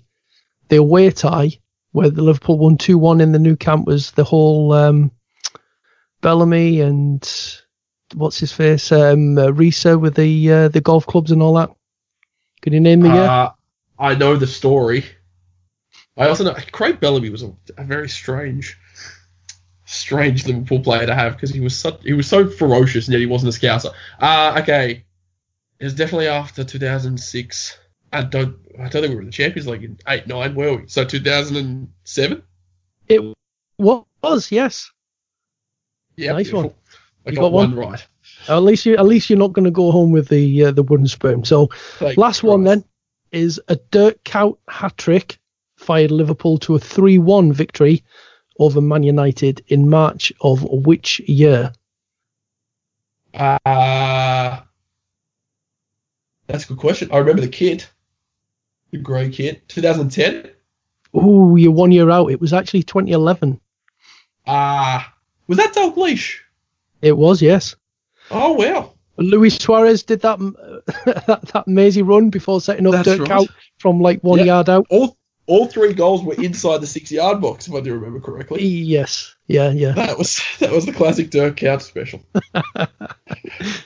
the 0.68 0.76
away 0.76 1.11
tie 1.11 1.52
where 1.92 2.11
the 2.11 2.22
Liverpool 2.22 2.58
won 2.58 2.76
2 2.76 2.98
1 2.98 3.22
in 3.22 3.32
the 3.32 3.38
Nou 3.38 3.56
Camp 3.56 3.86
was 3.86 4.11
the 4.11 4.22
whole 4.22 4.74
um, 4.74 5.12
Bellamy 6.20 6.82
and 6.82 7.26
what's 8.14 8.38
his 8.38 8.52
face 8.52 8.92
um, 8.92 9.38
uh, 9.38 9.46
Riise 9.46 9.98
with 9.98 10.14
the 10.14 10.52
uh, 10.52 10.68
the 10.68 10.82
golf 10.82 11.06
clubs 11.06 11.30
and 11.30 11.40
all 11.40 11.54
that. 11.54 11.70
Can 12.61 12.74
you 12.74 12.80
name 12.80 13.00
the 13.00 13.08
year? 13.08 13.22
Uh, 13.22 13.52
I 13.98 14.14
know 14.14 14.36
the 14.36 14.46
story. 14.46 15.06
I 16.18 16.28
also 16.28 16.44
know 16.44 16.54
Craig 16.70 17.00
Bellamy 17.00 17.30
was 17.30 17.44
a, 17.44 17.54
a 17.78 17.84
very 17.84 18.11
strange, 18.11 18.76
strange 19.91 20.47
Liverpool 20.47 20.80
player 20.80 21.07
to 21.07 21.14
have 21.14 21.34
because 21.34 21.51
he 21.51 21.61
was 21.61 21.76
such 21.76 22.01
he 22.03 22.12
was 22.12 22.28
so 22.28 22.49
ferocious 22.49 23.07
and 23.09 23.12
yet 23.12 23.20
he 23.20 23.26
wasn't 23.26 23.55
a 23.55 23.59
scouser. 23.59 23.93
Uh, 24.20 24.59
okay, 24.62 25.05
it 25.78 25.84
was 25.84 25.95
definitely 25.95 26.28
after 26.28 26.62
2006. 26.64 27.78
I 28.12 28.22
don't 28.22 28.57
I 28.78 28.88
don't 28.88 29.03
think 29.03 29.09
we 29.11 29.14
were 29.16 29.20
in 29.20 29.26
the 29.26 29.32
Champions 29.32 29.66
League 29.68 29.84
in 29.84 29.99
eight 30.09 30.26
nine 30.26 30.55
were 30.55 30.76
we? 30.76 30.88
So 30.88 31.05
2007. 31.05 32.43
It 33.09 33.34
was 33.78 34.53
yes. 34.53 34.91
Yeah, 36.16 36.32
Nice 36.32 36.53
one. 36.53 36.72
I 37.26 37.30
You 37.30 37.36
got, 37.36 37.43
got 37.43 37.53
one, 37.53 37.76
one? 37.76 37.91
right. 37.91 38.07
At 38.49 38.62
least 38.62 38.86
you 38.86 38.97
at 38.97 39.07
least 39.07 39.28
you're 39.28 39.38
not 39.38 39.53
going 39.53 39.64
to 39.64 39.70
go 39.70 39.91
home 39.91 40.12
with 40.12 40.28
the 40.28 40.66
uh, 40.66 40.70
the 40.70 40.82
wooden 40.82 41.09
spoon. 41.09 41.45
So 41.45 41.66
Thank 41.99 42.16
last 42.16 42.43
one 42.43 42.64
then 42.64 42.84
is 43.32 43.61
a 43.68 43.76
Dirk 43.91 44.22
Kuyt 44.24 44.57
hat 44.68 44.97
trick 44.97 45.38
fired 45.76 46.11
Liverpool 46.11 46.59
to 46.59 46.74
a 46.74 46.78
3-1 46.80 47.53
victory 47.55 48.05
over 48.61 48.80
Man 48.80 49.02
United 49.02 49.64
in 49.68 49.88
March 49.88 50.32
of 50.40 50.62
which 50.62 51.18
year? 51.20 51.72
Uh, 53.34 54.61
that's 56.46 56.64
a 56.64 56.68
good 56.68 56.78
question. 56.78 57.11
I 57.12 57.18
remember 57.18 57.42
the 57.42 57.48
kit, 57.48 57.90
the 58.90 58.98
grey 58.98 59.30
kit, 59.30 59.68
2010. 59.68 60.50
Oh, 61.14 61.56
you're 61.56 61.72
one 61.72 61.90
year 61.90 62.11
out. 62.11 62.30
It 62.30 62.40
was 62.40 62.52
actually 62.52 62.82
2011. 62.84 63.61
Ah, 64.46 65.14
was 65.46 65.58
that 65.58 65.74
Dalglish? 65.74 66.38
It 67.02 67.16
was, 67.16 67.40
yes. 67.42 67.74
Oh 68.30 68.52
wow. 68.52 68.92
Luis 69.16 69.56
Suarez 69.56 70.02
did 70.02 70.20
that 70.22 70.38
that, 71.26 71.40
that 71.52 71.68
mazy 71.68 72.02
run 72.02 72.30
before 72.30 72.61
setting 72.61 72.86
up 72.86 72.92
That's 72.92 73.08
Dirk 73.08 73.28
right. 73.28 73.40
Kuyt 73.42 73.50
from 73.78 74.00
like 74.00 74.20
one 74.22 74.38
Yep. 74.38 74.46
yard 74.46 74.68
out. 74.68 74.86
All 74.90 75.16
all 75.51 75.66
three 75.66 75.92
goals 75.92 76.22
were 76.22 76.34
inside 76.34 76.78
the 76.78 76.86
six 76.86 77.11
yard 77.11 77.40
box, 77.40 77.66
if 77.66 77.74
I 77.74 77.80
do 77.80 77.92
remember 77.94 78.20
correctly. 78.20 78.64
Yes, 78.64 79.34
yeah, 79.48 79.70
yeah. 79.70 79.92
That 79.92 80.16
was 80.16 80.40
that 80.61 80.70
was 80.70 80.86
the 80.86 80.92
classic 80.92 81.30
Dirk 81.30 81.57
Kuyt 81.57 81.82
special. 81.82 82.22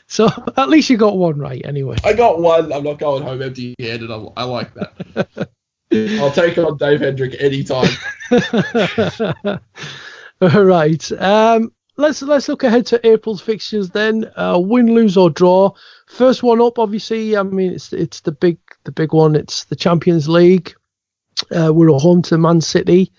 So 0.06 0.28
at 0.56 0.68
least 0.68 0.90
you 0.90 0.96
got 0.96 1.16
one 1.16 1.40
right 1.40 1.60
anyway. 1.64 1.96
I 2.04 2.12
got 2.12 2.40
one. 2.40 2.72
I'm 2.72 2.84
not 2.84 3.00
going 3.00 3.24
home 3.24 3.42
empty 3.42 3.74
handed. 3.80 4.12
I, 4.12 4.24
I 4.36 4.44
like 4.44 4.72
that. 4.74 5.48
I'll 6.20 6.30
take 6.30 6.56
on 6.56 6.76
Dave 6.76 7.00
Hendrick 7.00 7.34
anytime. 7.40 7.90
All 10.40 10.62
right. 10.62 11.12
Um, 11.12 11.72
let's 11.96 12.22
let's 12.22 12.48
look 12.48 12.62
ahead 12.62 12.86
to 12.86 13.04
April's 13.04 13.40
fixtures 13.40 13.90
then. 13.90 14.30
Uh, 14.36 14.60
win, 14.62 14.94
lose 14.94 15.16
or 15.16 15.30
draw. 15.30 15.72
First 16.06 16.44
one 16.44 16.60
up, 16.60 16.78
obviously. 16.78 17.36
I 17.36 17.42
mean, 17.42 17.72
it's 17.72 17.92
it's 17.92 18.20
the 18.20 18.32
big 18.32 18.58
the 18.84 18.92
big 18.92 19.12
one. 19.12 19.34
It's 19.34 19.64
the 19.64 19.76
Champions 19.76 20.28
League. 20.28 20.74
Uh, 21.54 21.72
we're 21.72 21.94
at 21.94 22.00
home 22.00 22.22
to 22.22 22.38
Man 22.38 22.60
City. 22.60 23.12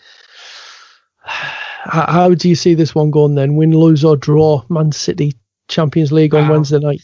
How, 1.22 2.06
how 2.08 2.34
do 2.34 2.50
you 2.50 2.56
see 2.56 2.74
this 2.74 2.96
one 2.96 3.12
going 3.12 3.36
then? 3.36 3.56
Win, 3.56 3.72
lose 3.72 4.04
or 4.04 4.18
draw? 4.18 4.64
Man 4.70 4.92
City 4.92 5.34
Champions 5.68 6.12
League 6.12 6.34
on 6.34 6.46
Um, 6.46 6.50
Wednesday 6.50 6.80
night. 6.80 7.02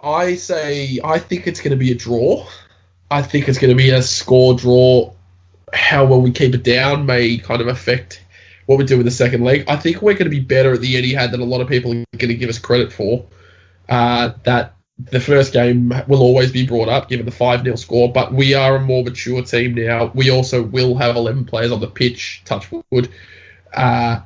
I 0.00 0.34
say 0.34 0.98
I 1.04 1.18
think 1.18 1.46
it's 1.46 1.60
going 1.60 1.70
to 1.70 1.76
be 1.76 1.92
a 1.92 1.94
draw. 1.94 2.46
I 3.10 3.22
think 3.22 3.48
it's 3.48 3.58
going 3.58 3.70
to 3.70 3.76
be 3.76 3.90
a 3.90 4.02
score 4.02 4.54
draw. 4.54 5.12
How 5.72 6.04
well 6.04 6.20
we 6.20 6.32
keep 6.32 6.54
it 6.54 6.64
down 6.64 7.06
may 7.06 7.38
kind 7.38 7.60
of 7.60 7.68
affect 7.68 8.22
what 8.66 8.78
we 8.78 8.84
do 8.84 8.98
in 8.98 9.04
the 9.04 9.10
second 9.10 9.42
leg. 9.44 9.64
I 9.68 9.76
think 9.76 10.02
we're 10.02 10.14
going 10.14 10.24
to 10.24 10.30
be 10.30 10.40
better 10.40 10.72
at 10.72 10.80
the 10.80 10.94
Etihad 10.94 11.30
than 11.30 11.40
a 11.40 11.44
lot 11.44 11.60
of 11.60 11.68
people 11.68 11.92
are 11.92 12.04
going 12.18 12.28
to 12.28 12.34
give 12.34 12.48
us 12.48 12.58
credit 12.58 12.92
for. 12.92 13.26
Uh, 13.88 14.32
that 14.44 14.74
the 14.98 15.20
first 15.20 15.52
game 15.52 15.92
will 16.06 16.20
always 16.20 16.52
be 16.52 16.66
brought 16.66 16.88
up 16.88 17.08
given 17.08 17.26
the 17.26 17.32
5 17.32 17.64
0 17.64 17.76
score, 17.76 18.12
but 18.12 18.32
we 18.32 18.54
are 18.54 18.76
a 18.76 18.80
more 18.80 19.02
mature 19.02 19.42
team 19.42 19.74
now. 19.74 20.10
We 20.14 20.30
also 20.30 20.62
will 20.62 20.96
have 20.96 21.16
11 21.16 21.46
players 21.46 21.72
on 21.72 21.80
the 21.80 21.88
pitch, 21.88 22.42
touch 22.44 22.68
wood. 22.90 23.08
Uh, 23.72 24.20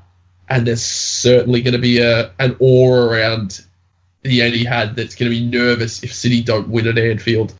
and 0.48 0.66
there's 0.66 0.82
certainly 0.82 1.62
going 1.62 1.74
to 1.74 1.80
be 1.80 1.98
a 1.98 2.32
an 2.38 2.56
aura 2.58 3.06
around 3.06 3.64
the 4.22 4.40
Etihad 4.40 4.96
that's 4.96 5.14
going 5.14 5.30
to 5.30 5.36
be 5.36 5.46
nervous 5.46 6.02
if 6.02 6.12
City 6.12 6.42
don't 6.42 6.68
win 6.68 6.86
at 6.86 6.98
Anfield. 6.98 7.54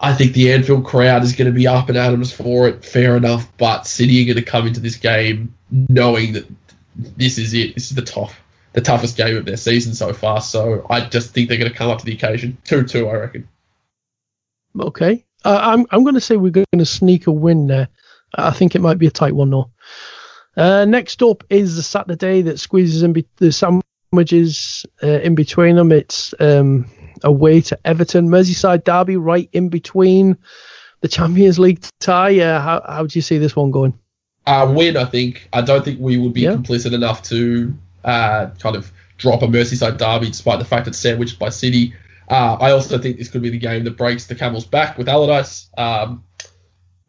I 0.00 0.14
think 0.14 0.32
the 0.32 0.52
Anfield 0.52 0.86
crowd 0.86 1.22
is 1.22 1.34
going 1.34 1.46
to 1.46 1.54
be 1.54 1.66
up 1.66 1.88
and 1.88 1.98
atoms 1.98 2.32
for 2.32 2.68
it, 2.68 2.84
fair 2.84 3.16
enough, 3.16 3.46
but 3.58 3.86
City 3.86 4.22
are 4.22 4.32
going 4.32 4.44
to 4.44 4.50
come 4.50 4.66
into 4.66 4.80
this 4.80 4.96
game 4.96 5.54
knowing 5.70 6.32
that 6.32 6.46
this 6.96 7.38
is 7.38 7.52
it. 7.52 7.74
This 7.74 7.90
is 7.90 7.96
the 7.96 8.02
tough, 8.02 8.40
the 8.72 8.80
toughest 8.80 9.16
game 9.16 9.36
of 9.36 9.44
their 9.44 9.56
season 9.56 9.94
so 9.94 10.12
far. 10.12 10.40
So 10.40 10.86
I 10.88 11.00
just 11.00 11.32
think 11.34 11.48
they're 11.48 11.58
going 11.58 11.70
to 11.70 11.76
come 11.76 11.90
up 11.90 11.98
to 11.98 12.04
the 12.04 12.12
occasion. 12.12 12.56
Two-two, 12.64 13.08
I 13.08 13.14
reckon. 13.14 13.48
Okay. 14.78 15.24
Uh, 15.44 15.58
I'm 15.60 15.86
I'm 15.90 16.02
going 16.04 16.14
to 16.14 16.20
say 16.20 16.36
we're 16.36 16.50
going 16.50 16.66
to 16.78 16.84
sneak 16.86 17.26
a 17.26 17.32
win 17.32 17.66
there. 17.66 17.88
I 18.34 18.50
think 18.52 18.74
it 18.74 18.80
might 18.80 18.98
be 18.98 19.06
a 19.06 19.10
tight 19.10 19.34
one 19.34 19.50
though. 19.50 19.70
Uh, 20.56 20.84
next 20.84 21.22
up 21.22 21.44
is 21.50 21.76
the 21.76 21.82
Saturday 21.82 22.42
that 22.42 22.58
squeezes 22.60 23.02
in 23.02 23.12
be- 23.12 23.26
the 23.36 23.50
sandwiches 23.50 24.84
uh, 25.02 25.06
in 25.20 25.34
between 25.34 25.76
them. 25.76 25.92
It's 25.92 26.34
um, 26.40 26.86
away 27.22 27.60
to 27.62 27.78
Everton, 27.84 28.28
Merseyside 28.28 28.84
derby, 28.84 29.16
right 29.16 29.48
in 29.52 29.68
between 29.70 30.36
the 31.00 31.08
Champions 31.08 31.58
League 31.58 31.82
tie. 32.00 32.38
Uh, 32.40 32.60
how 32.60 32.82
how 32.86 33.06
do 33.06 33.18
you 33.18 33.22
see 33.22 33.38
this 33.38 33.56
one 33.56 33.70
going? 33.70 33.98
uh, 34.46 34.72
win, 34.76 34.96
I 34.96 35.04
think. 35.04 35.48
I 35.52 35.60
don't 35.60 35.84
think 35.84 36.00
we 36.00 36.16
would 36.16 36.32
be 36.32 36.42
Yeah. 36.42 36.52
complicit 36.52 36.92
enough 36.92 37.22
to 37.24 37.74
uh, 38.04 38.50
kind 38.58 38.76
of 38.76 38.90
drop 39.18 39.42
a 39.42 39.46
Merseyside 39.46 39.98
derby, 39.98 40.26
despite 40.26 40.58
the 40.58 40.64
fact 40.64 40.88
it's 40.88 40.98
sandwiched 40.98 41.38
by 41.38 41.50
City. 41.50 41.94
Uh, 42.28 42.56
I 42.60 42.70
also 42.70 42.98
think 42.98 43.18
this 43.18 43.28
could 43.28 43.42
be 43.42 43.50
the 43.50 43.58
game 43.58 43.84
that 43.84 43.96
breaks 43.96 44.26
the 44.26 44.34
camel's 44.34 44.64
back 44.64 44.96
with 44.96 45.08
Allardyce. 45.08 45.68
Um, 45.76 46.24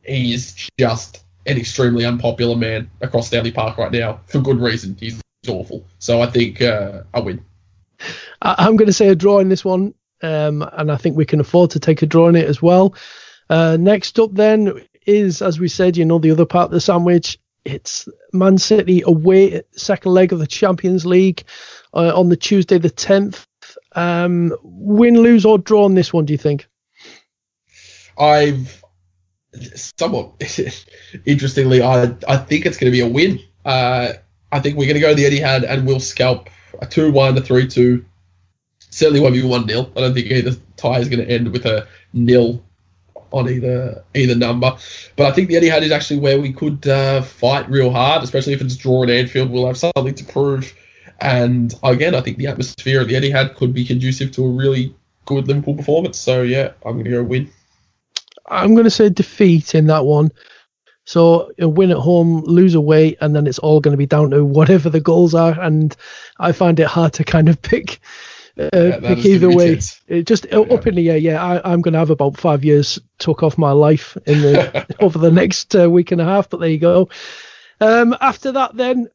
he 0.04 0.34
is 0.34 0.70
just 0.80 1.24
an 1.46 1.58
extremely 1.58 2.06
unpopular 2.06 2.56
man 2.56 2.90
across 3.02 3.28
Stanley 3.28 3.52
Park 3.52 3.78
right 3.78 3.92
now 3.92 4.22
for 4.28 4.40
good 4.40 4.60
reason. 4.60 4.98
He's 5.00 5.22
awful. 5.48 5.86
So 6.00 6.22
I 6.22 6.28
think 6.28 6.62
uh, 6.62 7.04
I 7.14 7.20
win. 7.20 7.44
I'm 8.42 8.76
going 8.76 8.88
to 8.88 8.94
say 8.94 9.10
a 9.10 9.16
draw 9.16 9.40
in 9.40 9.50
this 9.50 9.64
one, 9.64 9.94
um, 10.22 10.68
and 10.74 10.92
I 10.92 10.98
think 10.98 11.16
we 11.16 11.26
can 11.26 11.40
afford 11.40 11.72
to 11.72 11.80
take 11.80 12.02
a 12.02 12.08
draw 12.08 12.28
in 12.28 12.36
it 12.36 12.48
as 12.48 12.62
well. 12.62 12.96
Uh, 13.50 13.78
next 13.80 14.18
up, 14.20 14.34
then, 14.34 14.82
is, 15.06 15.42
as 15.42 15.60
we 15.60 15.68
said, 15.68 15.98
you 15.98 16.06
know, 16.06 16.20
the 16.20 16.32
other 16.32 16.46
part 16.46 16.66
of 16.66 16.72
the 16.72 16.82
sandwich. 16.82 17.38
It's 17.64 18.08
Man 18.34 18.58
City 18.58 19.04
away, 19.06 19.62
second 19.72 20.12
leg 20.12 20.34
of 20.34 20.40
the 20.40 20.48
Champions 20.48 21.06
League 21.06 21.44
uh, 21.94 22.18
on 22.18 22.30
the 22.30 22.38
Tuesday, 22.38 22.78
the 22.78 22.90
10th 22.90 23.46
Um, 23.94 24.56
win, 24.64 25.22
lose, 25.22 25.46
or 25.46 25.58
draw 25.58 25.86
on 25.86 25.94
this 25.94 26.12
one? 26.12 26.26
Do 26.26 26.34
you 26.34 26.38
think? 26.38 26.68
I've 28.18 28.84
somewhat 29.76 30.42
interestingly, 31.26 31.82
I 31.82 32.16
I 32.28 32.38
think 32.38 32.66
it's 32.66 32.78
going 32.78 32.92
to 32.92 32.96
be 32.96 33.02
a 33.02 33.08
win. 33.08 33.40
Uh, 33.66 34.14
I 34.52 34.60
think 34.60 34.78
we're 34.78 34.86
going 34.86 34.96
to 34.96 35.02
go 35.02 35.10
to 35.10 35.16
the 35.16 35.26
Etihad 35.26 35.64
and 35.68 35.86
we'll 35.86 36.00
scalp 36.00 36.50
a 36.82 36.86
two-one, 36.86 37.38
a 37.38 37.42
three-two. 37.42 38.06
Certainly 38.90 39.22
won't 39.22 39.34
be 39.34 39.44
one 39.44 39.68
0 39.68 39.90
I 39.96 40.02
don't 40.02 40.14
think 40.14 40.28
either 40.28 40.56
tie 40.76 41.00
is 41.00 41.08
going 41.08 41.26
to 41.26 41.32
end 41.32 41.52
with 41.52 41.66
a 41.66 41.88
nil 42.14 42.62
on 43.32 43.50
either 43.50 44.04
either 44.14 44.36
number. 44.36 44.78
But 45.16 45.28
I 45.28 45.32
think 45.32 45.50
the 45.50 45.56
Etihad 45.56 45.82
is 45.82 45.92
actually 45.92 46.20
where 46.20 46.40
we 46.40 46.54
could 46.54 46.88
uh, 46.88 47.22
fight 47.22 47.70
real 47.70 47.92
hard, 47.92 48.24
especially 48.24 48.54
if 48.54 48.62
it's 48.62 48.76
drawn 48.76 49.10
Anfield. 49.10 49.50
We'll 49.50 49.68
have 49.68 49.78
something 49.78 50.16
to 50.16 50.24
prove. 50.26 50.74
And 51.20 51.74
again, 51.84 52.16
I 52.16 52.22
think 52.22 52.38
the 52.38 52.48
atmosphere 52.48 53.02
at 53.02 53.08
the 53.08 53.14
Etihad 53.14 53.56
could 53.56 53.74
be 53.74 53.86
conducive 53.86 54.32
to 54.34 54.46
a 54.46 54.50
really 54.50 54.96
good 55.26 55.48
Liverpool 55.48 55.76
performance. 55.76 56.18
So 56.18 56.42
yeah, 56.42 56.72
I'm 56.86 56.94
going 56.94 57.06
to 57.06 57.12
go 57.12 57.24
win. 57.24 57.50
I'm 58.48 58.74
going 58.74 58.86
to 58.86 58.92
say 58.92 59.10
defeat 59.10 59.76
in 59.76 59.88
that 59.88 60.06
one. 60.06 60.32
So 61.06 61.52
a 61.60 61.68
win 61.68 61.92
at 61.92 61.98
home, 61.98 62.44
lose 62.46 62.76
away, 62.76 63.16
and 63.22 63.36
then 63.36 63.48
it's 63.48 63.60
all 63.60 63.82
going 63.82 63.94
to 63.94 63.98
be 63.98 64.06
down 64.06 64.32
to 64.32 64.46
whatever 64.46 64.90
the 64.90 65.00
goals 65.00 65.34
are. 65.34 65.60
And 65.60 65.96
I 66.40 66.52
find 66.52 66.80
it 66.80 66.88
hard 66.88 67.14
to 67.14 67.24
kind 67.24 67.50
of 67.50 67.62
pick 67.62 68.00
uh, 68.58 68.70
yeah, 68.74 69.16
either 69.16 69.50
way. 69.50 69.80
It 70.08 70.28
just 70.28 70.46
yeah. 70.50 70.60
up 70.60 70.88
in 70.88 70.96
the 70.96 71.10
air. 71.10 71.18
Yeah, 71.18 71.44
I, 71.44 71.74
am 71.74 71.82
going 71.82 71.94
to 71.94 72.00
have 72.00 72.10
about 72.10 72.38
five 72.38 72.64
years 72.64 73.00
took 73.18 73.44
off 73.44 73.58
my 73.58 73.72
life 73.72 74.18
in 74.26 74.42
the 74.42 74.96
over 75.00 75.18
the 75.20 75.32
next 75.32 75.76
uh, 75.76 75.90
week 75.90 76.12
and 76.12 76.22
a 76.22 76.26
half. 76.26 76.50
But 76.50 76.60
there 76.60 76.70
you 76.70 76.78
go. 76.78 77.10
Um, 77.80 78.16
after 78.20 78.52
that, 78.52 78.76
then 78.76 79.10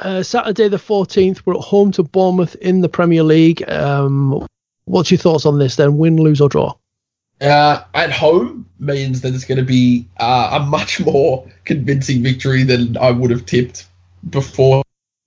uh, 0.00 0.22
Saturday 0.22 0.68
the 0.68 0.78
14th, 0.78 1.42
we're 1.44 1.54
at 1.54 1.60
home 1.60 1.92
to 1.92 2.02
Bournemouth 2.02 2.54
in 2.56 2.80
the 2.80 2.88
Premier 2.88 3.22
League. 3.22 3.68
Um, 3.68 4.46
what's 4.84 5.10
your 5.10 5.18
thoughts 5.18 5.46
on 5.46 5.58
this? 5.58 5.76
Then 5.76 5.98
win, 5.98 6.16
lose, 6.16 6.40
or 6.40 6.48
draw? 6.48 6.74
Uh, 7.40 7.82
at 7.94 8.12
home 8.12 8.68
means 8.78 9.20
that 9.22 9.34
it's 9.34 9.44
going 9.44 9.58
to 9.58 9.64
be 9.64 10.08
uh, 10.18 10.60
a 10.60 10.64
much 10.64 11.00
more 11.00 11.46
convincing 11.64 12.22
victory 12.22 12.62
than 12.62 12.96
I 12.96 13.10
would 13.10 13.30
have 13.30 13.46
tipped 13.46 13.88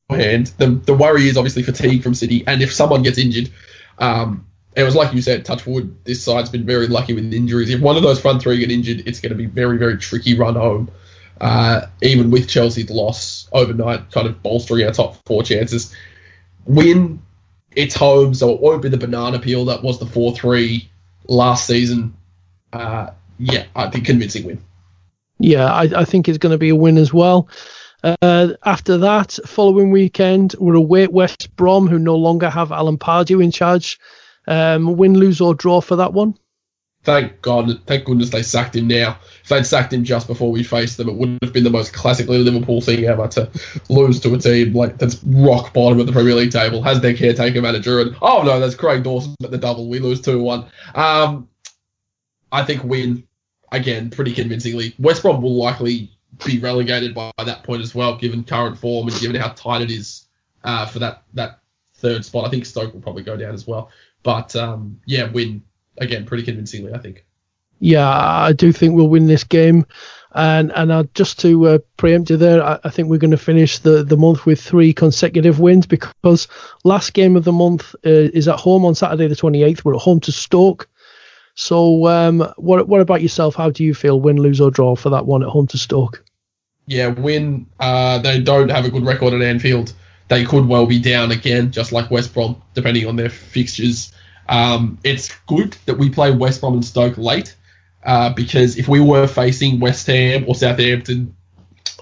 beforehand. 0.07 0.47
The 0.57 0.67
the 0.67 0.93
worry 0.93 1.27
is 1.27 1.37
obviously 1.37 1.63
fatigue 1.63 2.03
from 2.03 2.13
City, 2.13 2.43
and 2.45 2.61
if 2.61 2.73
someone 2.73 3.03
gets 3.03 3.17
injured, 3.17 3.49
um, 3.97 4.47
it 4.75 4.83
was 4.83 4.95
like 4.95 5.13
you 5.13 5.21
said, 5.21 5.45
touch 5.45 5.65
wood. 5.65 6.03
This 6.03 6.23
side's 6.23 6.49
been 6.49 6.65
very 6.65 6.87
lucky 6.87 7.13
with 7.13 7.33
injuries. 7.33 7.69
If 7.69 7.81
one 7.81 7.97
of 7.97 8.03
those 8.03 8.19
front 8.19 8.41
three 8.41 8.57
get 8.57 8.71
injured, 8.71 9.07
it's 9.07 9.19
going 9.19 9.31
to 9.31 9.37
be 9.37 9.45
very 9.45 9.77
very 9.77 9.97
tricky 9.97 10.37
run 10.37 10.55
home. 10.55 10.91
Uh, 11.39 11.87
even 12.01 12.31
with 12.31 12.47
Chelsea's 12.47 12.89
loss 12.89 13.49
overnight, 13.51 14.09
kind 14.11 14.27
of 14.27 14.41
bolstering 14.41 14.85
our 14.85 14.93
top 14.93 15.17
four 15.25 15.43
chances. 15.43 15.93
Win, 16.65 17.21
it's 17.75 17.93
home, 17.93 18.33
so 18.33 18.51
it 18.51 18.61
won't 18.61 18.81
be 18.81 18.87
the 18.89 18.97
banana 18.97 19.37
peel 19.39 19.65
that 19.65 19.83
was 19.83 19.99
the 19.99 20.05
four 20.05 20.33
three 20.33 20.89
last 21.27 21.67
season. 21.67 22.15
Uh, 22.71 23.11
yeah, 23.37 23.65
I 23.75 23.89
think 23.89 24.05
convincing 24.05 24.45
win. 24.45 24.61
Yeah, 25.39 25.65
I, 25.65 25.83
I 25.83 26.05
think 26.05 26.29
it's 26.29 26.37
going 26.37 26.53
to 26.53 26.57
be 26.57 26.69
a 26.69 26.75
win 26.75 26.97
as 26.97 27.13
well. 27.13 27.49
Uh, 28.05 28.49
after 28.63 28.99
that, 28.99 29.37
following 29.47 29.89
weekend, 29.89 30.53
we're 30.59 30.75
away 30.75 31.03
at 31.03 31.11
West 31.11 31.55
Brom, 31.55 31.87
who 31.87 31.97
no 31.97 32.15
longer 32.15 32.49
have 32.49 32.71
Alan 32.71 32.99
Pardew 32.99 33.43
in 33.43 33.49
charge. 33.49 33.99
Um, 34.47 34.95
win, 34.95 35.15
lose, 35.15 35.41
or 35.41 35.55
draw 35.55 35.81
for 35.81 35.95
that 35.95 36.13
one? 36.13 36.37
Thank 37.03 37.41
God, 37.41 37.81
thank 37.85 38.05
goodness 38.05 38.31
they 38.31 38.41
sacked 38.41 38.75
him 38.75 38.87
now. 38.87 39.19
If 39.43 39.49
they'd 39.49 39.65
sacked 39.65 39.93
him 39.93 40.03
just 40.03 40.27
before 40.27 40.51
we 40.51 40.63
faced 40.63 40.97
them, 40.97 41.09
it 41.09 41.15
would 41.15 41.37
have 41.43 41.53
been 41.53 41.63
the 41.63 41.69
most 41.69 41.93
classically 41.93 42.39
Liverpool 42.39 42.81
thing 42.81 43.05
ever 43.05 43.27
to 43.27 43.49
lose 43.89 44.19
to 44.21 44.33
a 44.33 44.39
team 44.39 44.73
like 44.73 44.97
that's 44.97 45.23
rock 45.23 45.71
bottom 45.71 45.99
of 45.99 46.07
the 46.07 46.11
Premier 46.11 46.33
League 46.33 46.51
table, 46.51 46.81
has 46.81 47.01
their 47.01 47.13
caretaker 47.13 47.61
manager, 47.61 48.01
and 48.01 48.15
oh 48.23 48.41
no, 48.41 48.59
that's 48.59 48.73
Craig 48.73 49.03
Dawson 49.03 49.35
at 49.43 49.51
the 49.51 49.59
double. 49.59 49.87
We 49.87 49.99
lose 49.99 50.19
two 50.19 50.41
one. 50.41 50.65
Um, 50.95 51.47
I 52.51 52.63
think 52.63 52.83
win 52.83 53.27
again 53.71 54.09
pretty 54.09 54.33
convincingly. 54.33 54.95
West 54.97 55.21
Brom 55.21 55.43
will 55.43 55.55
likely 55.55 56.14
be 56.43 56.59
relegated 56.59 57.13
by, 57.13 57.31
that 57.43 57.63
point 57.63 57.81
as 57.81 57.93
well, 57.93 58.17
given 58.17 58.43
current 58.43 58.77
form 58.77 59.07
and 59.07 59.19
given 59.19 59.39
how 59.39 59.49
tight 59.49 59.81
it 59.81 59.91
is 59.91 60.25
uh, 60.63 60.85
for 60.85 60.99
that 60.99 61.23
that 61.33 61.59
third 61.95 62.25
spot. 62.25 62.45
I 62.45 62.49
think 62.49 62.65
Stoke 62.65 62.93
will 62.93 63.01
probably 63.01 63.23
go 63.23 63.37
down 63.37 63.53
as 63.53 63.67
well, 63.67 63.91
but 64.23 64.55
um, 64.55 64.99
yeah, 65.05 65.29
win 65.29 65.63
again 65.97 66.25
pretty 66.25 66.43
convincingly, 66.43 66.93
I 66.93 66.97
think. 66.97 67.25
Yeah, 67.79 68.09
I 68.09 68.53
do 68.53 68.71
think 68.71 68.95
we'll 68.95 69.09
win 69.09 69.27
this 69.27 69.43
game. 69.43 69.85
And 70.33 70.71
and 70.73 70.91
uh, 70.91 71.05
just 71.13 71.39
to 71.41 71.65
uh, 71.67 71.77
preempt 71.95 72.29
you 72.29 72.35
there, 72.35 72.61
I, 72.61 72.77
I, 72.83 72.89
think 72.89 73.07
we're 73.07 73.19
going 73.19 73.31
to 73.31 73.37
finish 73.37 73.79
the, 73.79 74.03
the 74.03 74.17
month 74.17 74.45
with 74.45 74.61
three 74.61 74.91
consecutive 74.91 75.61
wins 75.61 75.85
because 75.85 76.49
last 76.83 77.13
game 77.13 77.37
of 77.37 77.45
the 77.45 77.53
month 77.53 77.95
uh, 78.05 78.09
is 78.09 78.49
at 78.49 78.59
home 78.59 78.83
on 78.83 78.95
Saturday 78.95 79.27
the 79.27 79.35
28th. 79.35 79.85
We're 79.85 79.95
at 79.95 80.01
home 80.01 80.19
to 80.21 80.33
Stoke. 80.33 80.89
So 81.55 82.07
um, 82.07 82.53
what 82.57 82.87
what 82.87 83.01
about 83.01 83.21
yourself? 83.21 83.55
How 83.55 83.69
do 83.69 83.83
you 83.83 83.93
feel, 83.93 84.19
win, 84.19 84.37
lose 84.37 84.61
or 84.61 84.69
draw 84.69 84.95
for 84.95 85.09
that 85.09 85.25
one 85.25 85.41
at 85.41 85.69
to 85.69 85.77
Stoke? 85.77 86.23
Yeah, 86.85 87.07
win. 87.07 87.67
Uh, 87.79 88.19
they 88.19 88.41
don't 88.41 88.69
have 88.69 88.85
a 88.85 88.89
good 88.89 89.05
record 89.05 89.33
at 89.33 89.41
Anfield. 89.41 89.93
They 90.27 90.43
could 90.43 90.67
well 90.67 90.85
be 90.85 90.99
down 90.99 91.31
again, 91.31 91.71
just 91.71 91.91
like 91.91 92.11
West 92.11 92.33
Brom, 92.33 92.61
depending 92.73 93.07
on 93.07 93.15
their 93.15 93.29
fixtures. 93.29 94.11
Um, 94.47 94.99
it's 95.03 95.33
good 95.47 95.75
that 95.85 95.97
we 95.97 96.09
play 96.09 96.31
West 96.31 96.61
Brom 96.61 96.73
and 96.73 96.85
Stoke 96.85 97.17
late 97.17 97.55
uh, 98.03 98.33
because 98.33 98.77
if 98.77 98.87
we 98.87 98.99
were 98.99 99.27
facing 99.27 99.79
West 99.79 100.05
Ham 100.07 100.45
or 100.47 100.55
Southampton 100.55 101.35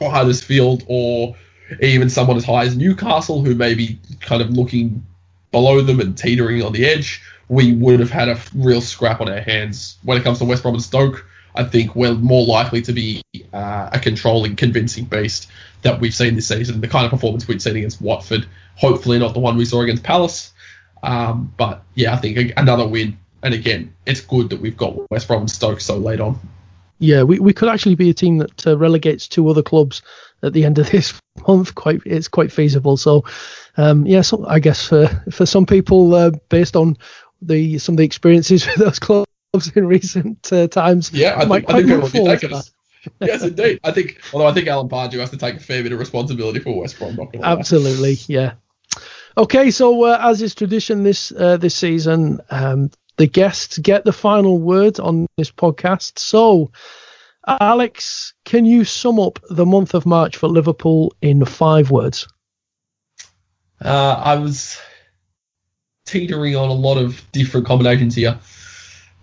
or 0.02 0.12
Huddersfield 0.12 0.84
or 0.88 1.36
even 1.82 2.10
someone 2.10 2.38
as 2.38 2.46
high 2.46 2.66
as 2.66 2.76
Newcastle 2.76 3.44
who 3.44 3.56
may 3.56 3.74
be 3.74 4.00
kind 4.20 4.42
of 4.42 4.50
looking 4.50 5.06
below 5.52 5.82
them 5.82 6.00
and 6.00 6.18
teetering 6.18 6.62
on 6.62 6.74
the 6.74 6.86
edge, 6.86 7.22
we 7.54 7.74
would 7.74 8.00
have 8.00 8.10
had 8.10 8.30
a 8.30 8.40
real 8.56 8.82
scrap 8.82 9.22
on 9.22 9.30
our 9.30 9.42
hands. 9.42 9.98
When 10.04 10.18
it 10.18 10.24
comes 10.24 10.40
to 10.40 10.46
West 10.46 10.64
Brom 10.64 10.76
and 10.76 10.84
Stoke, 10.84 11.26
I 11.56 11.64
think 11.64 11.96
we're 11.96 12.16
more 12.16 12.46
likely 12.46 12.82
to 12.84 12.94
be 12.94 13.22
uh, 13.52 13.90
a 13.92 14.00
controlling, 14.00 14.56
convincing 14.56 15.06
beast 15.06 15.50
that 15.84 16.00
we've 16.00 16.16
seen 16.16 16.36
this 16.36 16.48
season. 16.48 16.82
The 16.82 16.88
kind 16.88 17.06
of 17.06 17.12
performance 17.12 17.48
we've 17.48 17.62
seen 17.62 17.76
against 17.76 18.02
Watford, 18.02 18.48
hopefully 18.76 19.20
not 19.20 19.34
the 19.34 19.40
one 19.40 19.58
we 19.58 19.66
saw 19.66 19.82
against 19.82 20.04
Palace. 20.04 20.52
Um, 21.04 21.54
but 21.58 21.84
yeah, 21.96 22.14
I 22.14 22.18
think 22.18 22.54
another 22.58 22.88
win 22.88 23.18
and 23.44 23.54
again, 23.54 23.94
it's 24.06 24.22
good 24.22 24.50
that 24.50 24.62
we've 24.62 24.78
got 24.78 25.12
West 25.12 25.28
Brom 25.28 25.42
and 25.42 25.52
Stoke 25.52 25.82
so 25.82 25.98
late 25.98 26.22
on. 26.22 26.40
Yeah, 27.00 27.24
we, 27.24 27.40
we 27.40 27.52
could 27.52 27.68
actually 27.68 27.96
be 27.96 28.10
a 28.10 28.14
team 28.14 28.38
that 28.38 28.66
uh, 28.66 28.78
relegates 28.78 29.28
two 29.28 29.50
other 29.50 29.62
clubs 29.62 30.02
at 30.42 30.54
the 30.54 30.64
end 30.64 30.80
of 30.80 30.90
this 30.90 31.20
month. 31.48 31.76
Quite, 31.76 32.02
it's 32.06 32.30
quite 32.30 32.54
feasible. 32.54 32.96
So, 32.96 33.26
um, 33.76 34.06
yeah, 34.06 34.22
so 34.22 34.46
I 34.48 34.60
guess 34.60 34.88
for 34.88 35.08
for 35.30 35.46
some 35.46 35.66
people, 35.66 36.16
uh, 36.16 36.32
based 36.48 36.78
on 36.78 36.98
the 37.46 37.78
some 37.78 37.94
of 37.94 37.98
the 37.98 38.06
experiences 38.06 38.66
with 38.68 38.76
those 38.76 39.00
clubs 39.00 39.28
in 39.76 39.86
recent 39.86 40.52
uh, 40.52 40.68
times, 40.68 41.12
yeah, 41.12 41.36
I 41.38 41.46
think, 41.46 41.70
I 41.70 41.74
think 41.74 41.88
look 41.88 42.12
forward 42.12 42.40
to 42.40 42.48
that. 42.50 42.70
yes, 43.22 43.44
indeed. 43.44 43.80
I 43.84 43.92
think, 43.92 44.22
although 44.34 44.48
I 44.48 44.54
think 44.54 44.68
Alan 44.68 44.90
Pardew 44.90 45.20
has 45.20 45.30
to 45.32 45.38
take 45.38 45.56
a 45.56 45.60
fair 45.60 45.84
bit 45.84 45.92
of 45.92 46.00
responsibility 46.00 46.60
for 46.60 46.80
West 46.80 46.98
Brom. 46.98 47.20
Absolutely, 47.42 48.18
yeah. 48.28 48.54
Okay, 49.38 49.72
so 49.72 50.04
uh, 50.04 50.18
as 50.22 50.42
is 50.42 50.56
tradition 50.56 51.04
this 51.04 51.32
uh, 51.32 51.58
this 51.58 51.76
season, 51.76 52.40
um, 52.50 52.92
the 53.18 53.28
guests 53.28 53.78
get 53.78 54.06
the 54.06 54.14
final 54.14 54.60
word 54.60 55.00
on 55.00 55.28
this 55.38 55.52
podcast. 55.52 56.20
So, 56.20 56.72
Alex, 57.48 58.34
can 58.46 58.66
you 58.66 58.86
sum 58.86 59.20
up 59.20 59.40
the 59.50 59.66
month 59.66 59.94
of 59.94 60.06
March 60.06 60.38
for 60.38 60.48
Liverpool 60.48 61.14
in 61.22 61.44
five 61.46 61.92
words? 61.92 62.28
Uh, 63.84 64.22
I 64.24 64.36
was 64.36 64.80
teetering 66.06 66.56
on 66.56 66.70
a 66.70 66.74
lot 66.74 66.98
of 66.98 67.24
different 67.32 67.66
combinations 67.66 68.16
here, 68.16 68.40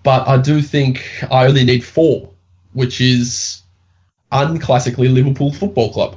but 0.02 0.26
I 0.26 0.38
do 0.38 0.62
think 0.62 1.04
I 1.30 1.46
only 1.46 1.64
need 1.64 1.84
four, 1.84 2.30
which 2.72 3.00
is 3.00 3.62
unclassically 4.32 5.12
Liverpool 5.12 5.52
Football 5.52 5.92
Club. 5.92 6.16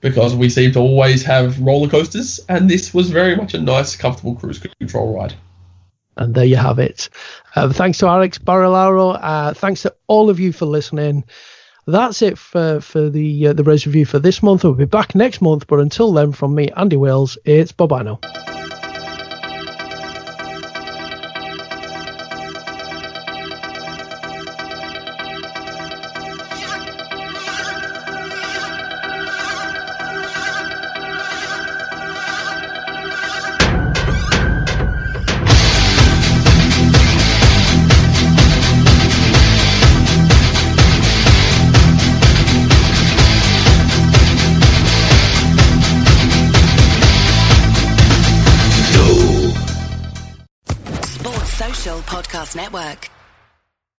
Because 0.00 0.34
we 0.34 0.48
seem 0.48 0.72
to 0.72 0.78
always 0.78 1.22
have 1.24 1.60
roller 1.60 1.88
coasters, 1.88 2.40
and 2.48 2.70
this 2.70 2.94
was 2.94 3.10
very 3.10 3.36
much 3.36 3.52
a 3.52 3.60
nice, 3.60 3.96
comfortable 3.96 4.34
cruise 4.34 4.58
control 4.58 5.14
ride. 5.14 5.34
And 6.16 6.34
there 6.34 6.44
you 6.44 6.56
have 6.56 6.78
it. 6.78 7.10
Uh, 7.54 7.70
thanks 7.70 7.98
to 7.98 8.06
Alex 8.06 8.38
Barilaro. 8.38 9.18
Uh, 9.20 9.52
thanks 9.52 9.82
to 9.82 9.94
all 10.06 10.30
of 10.30 10.40
you 10.40 10.52
for 10.52 10.64
listening. 10.64 11.24
That's 11.86 12.22
it 12.22 12.38
for, 12.38 12.80
for 12.80 13.10
the 13.10 13.48
uh, 13.48 13.52
the 13.52 13.64
Reds 13.64 13.86
review 13.86 14.06
for 14.06 14.18
this 14.18 14.42
month. 14.42 14.64
We'll 14.64 14.74
be 14.74 14.84
back 14.84 15.14
next 15.14 15.42
month, 15.42 15.66
but 15.66 15.80
until 15.80 16.12
then, 16.12 16.32
from 16.32 16.54
me, 16.54 16.70
Andy 16.76 16.96
Wales, 16.96 17.36
it's 17.44 17.72
bye 17.72 17.86
bye 17.86 18.02
now. 18.02 18.20